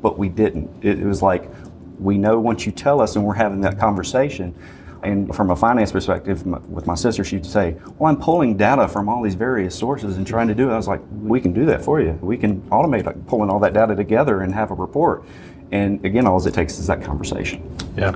but 0.00 0.18
we 0.18 0.30
didn't. 0.30 0.70
It, 0.82 0.98
was 1.00 1.20
like, 1.20 1.50
we 1.98 2.16
know 2.16 2.40
once 2.40 2.64
you 2.64 2.72
tell 2.72 3.02
us 3.02 3.16
and 3.16 3.24
we're 3.24 3.34
having 3.34 3.60
that 3.60 3.78
conversation. 3.78 4.54
And 5.02 5.34
from 5.34 5.50
a 5.50 5.56
finance 5.56 5.92
perspective, 5.92 6.42
m- 6.46 6.62
with 6.70 6.86
my 6.86 6.94
sister, 6.94 7.24
she'd 7.24 7.46
say, 7.46 7.76
Well, 7.98 8.10
I'm 8.10 8.20
pulling 8.20 8.56
data 8.56 8.86
from 8.88 9.08
all 9.08 9.22
these 9.22 9.34
various 9.34 9.74
sources 9.74 10.16
and 10.16 10.26
trying 10.26 10.48
to 10.48 10.54
do 10.54 10.70
it. 10.70 10.72
I 10.72 10.76
was 10.76 10.88
like, 10.88 11.00
We 11.10 11.40
can 11.40 11.52
do 11.52 11.64
that 11.66 11.82
for 11.82 12.00
you. 12.00 12.18
We 12.20 12.36
can 12.36 12.60
automate 12.62 13.06
like, 13.06 13.26
pulling 13.26 13.50
all 13.50 13.58
that 13.60 13.72
data 13.72 13.94
together 13.94 14.42
and 14.42 14.52
have 14.54 14.70
a 14.70 14.74
report. 14.74 15.24
And 15.72 16.04
again, 16.04 16.26
all 16.26 16.44
it 16.44 16.52
takes 16.52 16.78
is 16.78 16.86
that 16.88 17.02
conversation. 17.02 17.76
Yeah. 17.96 18.14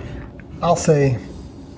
I'll 0.63 0.77
say, 0.77 1.19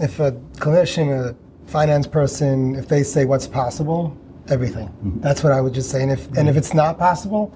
if 0.01 0.21
a 0.21 0.33
clinician, 0.57 1.31
a 1.31 1.37
finance 1.71 2.07
person, 2.07 2.75
if 2.75 2.89
they 2.89 3.03
say 3.03 3.25
what's 3.25 3.47
possible, 3.47 4.17
everything. 4.49 4.89
Mm-hmm. 4.89 5.21
That's 5.21 5.43
what 5.43 5.53
I 5.53 5.61
would 5.61 5.75
just 5.75 5.91
say. 5.91 6.03
And 6.03 6.13
if 6.13 6.27
and 6.37 6.49
if 6.49 6.57
it's 6.57 6.75
not 6.75 6.99
possible, 6.99 7.55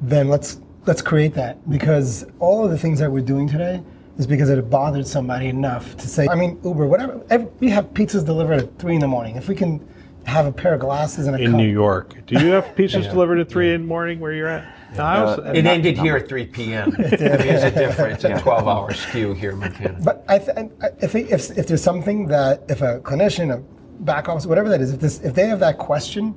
then 0.00 0.28
let's 0.28 0.60
let's 0.86 1.02
create 1.02 1.34
that 1.34 1.68
because 1.70 2.26
all 2.38 2.64
of 2.64 2.70
the 2.70 2.78
things 2.78 2.98
that 2.98 3.10
we're 3.10 3.20
doing 3.24 3.48
today 3.48 3.82
is 4.18 4.26
because 4.26 4.50
it 4.50 4.68
bothered 4.68 5.06
somebody 5.06 5.46
enough 5.46 5.96
to 5.96 6.08
say. 6.08 6.26
I 6.28 6.34
mean, 6.34 6.60
Uber, 6.64 6.86
whatever. 6.86 7.24
Every, 7.30 7.48
we 7.60 7.70
have 7.70 7.86
pizzas 7.94 8.24
delivered 8.26 8.62
at 8.62 8.78
three 8.78 8.94
in 8.94 9.00
the 9.00 9.08
morning. 9.08 9.36
If 9.36 9.48
we 9.48 9.54
can 9.54 9.86
have 10.26 10.44
a 10.44 10.52
pair 10.52 10.74
of 10.74 10.80
glasses 10.80 11.26
and 11.26 11.36
a 11.36 11.38
in 11.38 11.52
cup. 11.52 11.56
New 11.58 11.68
York. 11.68 12.26
Do 12.26 12.38
you 12.38 12.50
have 12.52 12.64
pizzas 12.76 13.10
delivered 13.10 13.38
at 13.38 13.48
three 13.48 13.72
in 13.72 13.82
the 13.82 13.86
morning 13.86 14.20
where 14.20 14.32
you're 14.32 14.48
at? 14.48 14.74
No, 14.96 15.02
I 15.02 15.22
was- 15.22 15.56
It 15.56 15.66
ended 15.66 15.98
here 15.98 16.16
at 16.16 16.28
3 16.28 16.46
p.m. 16.46 16.92
I 16.96 17.00
mean, 17.00 17.10
it's 17.12 17.22
a 17.64 17.70
difference. 17.70 18.24
It's 18.24 18.40
a 18.40 18.42
12 18.42 18.68
hour 18.68 18.92
skew 18.92 19.34
here 19.34 19.52
in 19.52 19.58
Montana. 19.58 19.98
But 20.02 20.24
I, 20.28 20.38
th- 20.38 20.56
I 20.56 20.70
I 21.02 21.06
think 21.06 21.30
if, 21.30 21.56
if 21.58 21.66
there's 21.66 21.82
something 21.82 22.26
that 22.28 22.64
if 22.68 22.80
a 22.82 23.00
clinician, 23.00 23.54
a 23.54 23.58
back 24.02 24.28
office, 24.28 24.46
whatever 24.46 24.68
that 24.70 24.80
is, 24.80 24.92
if 24.94 25.00
this 25.00 25.20
if 25.20 25.34
they 25.34 25.46
have 25.46 25.60
that 25.60 25.76
question, 25.78 26.34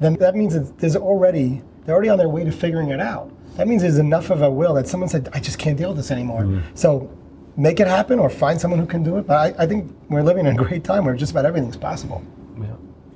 then 0.00 0.14
that 0.14 0.34
means 0.34 0.54
that 0.54 0.78
there's 0.78 0.96
already 0.96 1.62
they're 1.84 1.94
already 1.94 2.08
on 2.08 2.16
their 2.18 2.28
way 2.28 2.42
to 2.44 2.52
figuring 2.52 2.88
it 2.88 3.00
out. 3.00 3.30
That 3.56 3.68
means 3.68 3.82
there's 3.82 3.98
enough 3.98 4.30
of 4.30 4.40
a 4.42 4.50
will 4.50 4.74
that 4.74 4.86
someone 4.88 5.08
said, 5.10 5.28
I 5.34 5.40
just 5.40 5.58
can't 5.58 5.76
deal 5.76 5.88
with 5.88 5.98
this 5.98 6.10
anymore. 6.10 6.42
Mm-hmm. 6.42 6.74
So 6.74 7.10
make 7.56 7.80
it 7.80 7.86
happen 7.86 8.18
or 8.18 8.30
find 8.30 8.60
someone 8.60 8.80
who 8.80 8.86
can 8.86 9.02
do 9.02 9.18
it. 9.18 9.26
But 9.26 9.58
I, 9.58 9.64
I 9.64 9.66
think 9.66 9.94
we're 10.08 10.22
living 10.22 10.46
in 10.46 10.54
a 10.54 10.56
great 10.56 10.84
time 10.84 11.04
where 11.04 11.14
just 11.14 11.32
about 11.32 11.44
everything's 11.44 11.76
possible. 11.76 12.22
Yeah, 12.58 12.66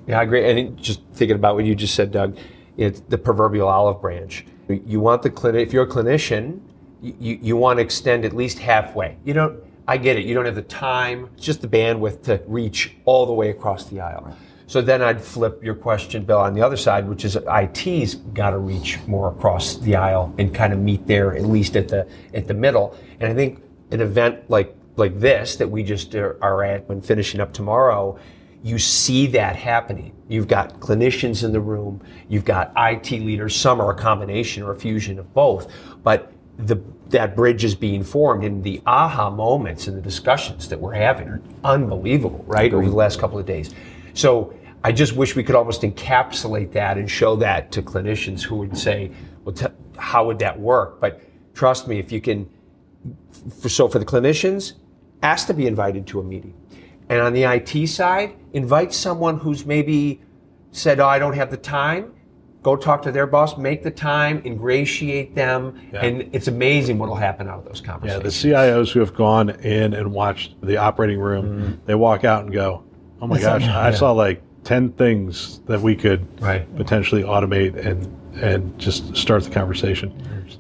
yeah, 0.07 0.21
I 0.21 0.23
agree. 0.23 0.49
And 0.49 0.77
just 0.77 1.03
thinking 1.13 1.37
about 1.37 1.55
what 1.55 1.65
you 1.65 1.75
just 1.75 1.95
said, 1.95 2.13
Doug, 2.13 2.37
it's 2.77 3.01
the 3.09 3.19
proverbial 3.19 3.69
olive 3.69 4.01
branch. 4.01 4.47
You 4.69 5.01
want 5.01 5.23
the 5.23 5.31
clinic. 5.31 5.67
If 5.67 5.73
you're 5.73 5.85
a 5.85 5.89
clinician, 5.89 6.61
you, 7.01 7.39
you 7.41 7.57
want 7.57 7.79
to 7.79 7.83
extend 7.83 8.25
at 8.25 8.33
least 8.33 8.59
halfway. 8.59 9.17
You 9.25 9.35
don't. 9.35 9.63
I 9.87 9.99
get 9.99 10.17
it. 10.17 10.25
You 10.25 10.35
don't 10.35 10.47
have 10.47 10.55
the 10.55 10.63
time, 10.63 11.29
just 11.37 11.61
the 11.61 11.69
bandwidth 11.69 12.23
to 12.23 12.43
reach 12.47 12.97
all 13.05 13.27
the 13.27 13.35
way 13.35 13.51
across 13.51 13.85
the 13.91 14.01
aisle. 14.01 14.35
So 14.67 14.81
then 14.81 15.03
I'd 15.03 15.21
flip 15.21 15.63
your 15.63 15.75
question, 15.75 16.25
Bill, 16.25 16.39
on 16.39 16.55
the 16.55 16.63
other 16.63 16.79
side, 16.79 17.07
which 17.07 17.27
is 17.27 17.37
IT's 17.37 18.15
got 18.15 18.51
to 18.51 18.59
reach 18.59 18.99
more 19.07 19.29
across 19.29 19.77
the 19.77 19.95
aisle 19.95 20.35
and 20.39 20.55
kind 20.55 20.73
of 20.73 20.79
meet 20.79 21.07
there 21.07 21.37
at 21.37 21.45
least 21.45 21.77
at 21.77 21.89
the 21.89 22.09
at 22.33 22.49
the 22.49 22.55
middle. 22.55 22.97
And 23.21 23.31
I 23.31 23.35
think 23.35 23.63
an 23.91 24.01
event 24.01 24.49
like 24.51 24.75
like 24.97 25.19
this 25.19 25.57
that 25.57 25.69
we 25.69 25.83
just 25.83 26.15
are 26.15 26.65
at 26.65 26.89
when 26.89 27.01
finishing 27.01 27.41
up 27.41 27.53
tomorrow, 27.53 28.19
you 28.63 28.79
see 28.79 29.27
that 29.29 29.57
happening. 29.57 30.15
You've 30.29 30.49
got 30.49 30.81
clinicians 30.81 31.45
in 31.45 31.53
the 31.53 31.61
room, 31.61 32.01
you've 32.29 32.45
got 32.45 32.73
IT 32.77 33.11
leaders, 33.11 33.55
some 33.55 33.81
are 33.81 33.91
a 33.91 33.95
combination 33.95 34.63
or 34.63 34.71
a 34.71 34.77
fusion 34.77 35.19
of 35.19 35.33
both, 35.35 35.71
but 36.03 36.33
the, 36.57 36.81
that 37.09 37.35
bridge 37.35 37.65
is 37.65 37.75
being 37.75 38.05
formed 38.05 38.45
and 38.45 38.63
the 38.63 38.81
aha 38.87 39.29
moments 39.29 39.89
and 39.89 39.97
the 39.97 40.01
discussions 40.01 40.69
that 40.69 40.81
we're 40.81 40.95
having 40.95 41.29
are 41.29 41.43
unbelievable, 41.65 42.45
right? 42.47 42.73
Over 42.73 42.89
the 42.89 42.95
last 42.95 43.19
couple 43.19 43.39
of 43.39 43.45
days. 43.45 43.75
So 44.15 44.55
I 44.85 44.93
just 44.93 45.15
wish 45.15 45.35
we 45.35 45.43
could 45.43 45.57
almost 45.57 45.83
encapsulate 45.83 46.73
that 46.73 46.97
and 46.97 47.11
show 47.11 47.37
that 47.37 47.73
to 47.73 47.83
clinicians 47.83 48.43
who 48.43 48.57
would 48.57 48.79
say, 48.79 49.11
well, 49.45 49.55
t- 49.55 49.67
how 49.99 50.27
would 50.27 50.39
that 50.39 50.59
work? 50.59 51.01
But 51.01 51.21
trust 51.55 51.89
me, 51.89 51.99
if 51.99 52.13
you 52.13 52.21
can 52.21 52.49
for, 53.61 53.69
so 53.69 53.89
for 53.89 53.99
the 53.99 54.05
clinicians, 54.05 54.75
ask 55.23 55.47
to 55.49 55.55
be 55.55 55.67
invited 55.67 56.07
to 56.09 56.21
a 56.21 56.25
meeting. 56.25 56.55
And 57.09 57.21
on 57.21 57.33
the 57.33 57.45
IT 57.45 57.89
side, 57.89 58.35
invite 58.53 58.95
someone 58.95 59.39
who's 59.39 59.67
maybe 59.67 60.23
said, 60.71 61.01
"Oh, 61.01 61.07
I 61.07 61.19
don't 61.19 61.35
have 61.35 61.51
the 61.51 61.57
time." 61.57 62.13
Go 62.63 62.77
talk 62.77 63.03
to 63.03 63.13
their 63.13 63.27
boss, 63.27 63.59
make 63.59 63.83
the 63.83 63.91
time, 63.91 64.41
ingratiate 64.47 65.35
them, 65.35 65.79
and 65.93 66.31
it's 66.33 66.49
amazing 66.49 66.99
what'll 66.99 67.15
happen 67.15 67.47
out 67.47 67.59
of 67.59 67.67
those 67.67 67.83
conversations. 67.83 68.43
Yeah, 68.43 68.53
the 68.53 68.57
CIOs 68.57 68.91
who 68.91 69.01
have 69.01 69.13
gone 69.15 69.51
in 69.51 69.93
and 69.93 70.13
watched 70.13 70.55
the 70.63 70.79
operating 70.79 71.21
room, 71.21 71.45
mm-hmm. 71.45 71.73
they 71.85 71.95
walk 71.95 72.25
out 72.25 72.45
and 72.45 72.53
go, 72.53 72.83
"Oh 73.21 73.27
my 73.27 73.39
gosh, 73.39 73.65
I 73.65 73.91
saw 73.91 74.13
like 74.13 74.43
ten 74.65 74.93
things 74.93 75.61
that 75.67 75.83
we 75.83 75.95
could 75.95 76.27
Right. 76.41 76.65
potentially 76.77 77.23
automate 77.23 77.77
and 77.77 78.09
and 78.41 78.79
just 78.79 79.15
start 79.15 79.45
the 79.45 79.51
conversation." 79.51 80.11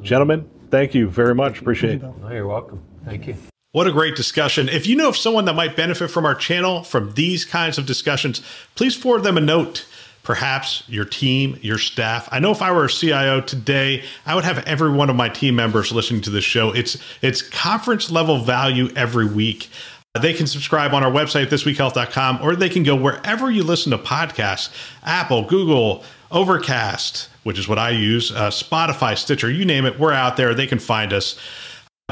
Gentlemen, 0.02 0.44
thank 0.74 0.92
you 0.92 1.08
very 1.08 1.36
much. 1.36 1.60
Appreciate 1.60 2.02
it. 2.02 2.04
Oh, 2.04 2.32
you're 2.32 2.48
welcome. 2.48 2.82
Thank 3.04 3.28
you. 3.28 3.36
What 3.70 3.86
a 3.86 3.92
great 3.92 4.16
discussion. 4.16 4.68
If 4.68 4.86
you 4.88 4.96
know 4.96 5.08
of 5.08 5.16
someone 5.16 5.44
that 5.44 5.54
might 5.54 5.76
benefit 5.76 6.10
from 6.10 6.26
our 6.26 6.34
channel 6.34 6.82
from 6.82 7.12
these 7.14 7.44
kinds 7.44 7.78
of 7.78 7.86
discussions, 7.86 8.42
please 8.74 8.96
forward 8.96 9.22
them 9.22 9.36
a 9.36 9.40
note. 9.40 9.86
Perhaps 10.24 10.84
your 10.88 11.04
team, 11.04 11.58
your 11.60 11.78
staff. 11.78 12.28
I 12.32 12.40
know 12.40 12.50
if 12.50 12.62
I 12.62 12.72
were 12.72 12.86
a 12.86 12.88
CIO 12.88 13.40
today, 13.40 14.02
I 14.24 14.34
would 14.34 14.44
have 14.44 14.58
every 14.66 14.90
one 14.90 15.10
of 15.10 15.16
my 15.16 15.28
team 15.28 15.54
members 15.54 15.92
listening 15.92 16.22
to 16.22 16.30
this 16.30 16.44
show. 16.44 16.72
It's 16.72 16.96
it's 17.20 17.42
conference 17.42 18.10
level 18.10 18.38
value 18.38 18.88
every 18.96 19.26
week. 19.26 19.68
Uh, 20.14 20.20
they 20.20 20.32
can 20.32 20.46
subscribe 20.46 20.94
on 20.94 21.04
our 21.04 21.10
website, 21.10 21.46
thisweekhealth.com, 21.48 22.38
or 22.42 22.56
they 22.56 22.70
can 22.70 22.84
go 22.84 22.96
wherever 22.96 23.50
you 23.50 23.62
listen 23.62 23.90
to 23.90 23.98
podcasts 23.98 24.70
Apple, 25.02 25.42
Google, 25.42 26.04
Overcast, 26.30 27.28
which 27.44 27.58
is 27.58 27.68
what 27.68 27.78
I 27.78 27.90
use, 27.90 28.32
uh, 28.32 28.50
Spotify, 28.50 29.16
Stitcher, 29.16 29.50
you 29.50 29.64
name 29.64 29.86
it. 29.86 29.98
We're 29.98 30.12
out 30.12 30.36
there. 30.36 30.54
They 30.54 30.66
can 30.66 30.80
find 30.80 31.12
us. 31.12 31.38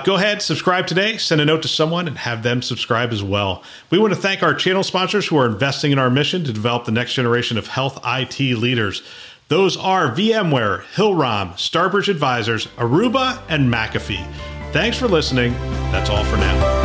Go 0.04 0.14
ahead, 0.14 0.40
subscribe 0.40 0.86
today, 0.86 1.18
send 1.18 1.42
a 1.42 1.44
note 1.44 1.60
to 1.62 1.68
someone, 1.68 2.08
and 2.08 2.16
have 2.16 2.42
them 2.42 2.62
subscribe 2.62 3.12
as 3.12 3.22
well. 3.22 3.62
We 3.90 3.98
want 3.98 4.14
to 4.14 4.18
thank 4.18 4.42
our 4.42 4.54
channel 4.54 4.82
sponsors 4.82 5.26
who 5.26 5.36
are 5.36 5.46
investing 5.46 5.92
in 5.92 5.98
our 5.98 6.08
mission 6.08 6.44
to 6.44 6.52
develop 6.52 6.86
the 6.86 6.92
next 6.92 7.12
generation 7.12 7.58
of 7.58 7.66
health 7.66 8.00
IT 8.02 8.40
leaders. 8.40 9.02
Those 9.48 9.76
are 9.76 10.08
VMware, 10.08 10.84
Hillrom, 10.94 11.52
Starbridge 11.56 12.08
Advisors, 12.08 12.68
Aruba, 12.78 13.42
and 13.50 13.70
McAfee. 13.70 14.26
Thanks 14.72 14.96
for 14.96 15.08
listening. 15.08 15.52
That's 15.92 16.08
all 16.08 16.24
for 16.24 16.38
now. 16.38 16.81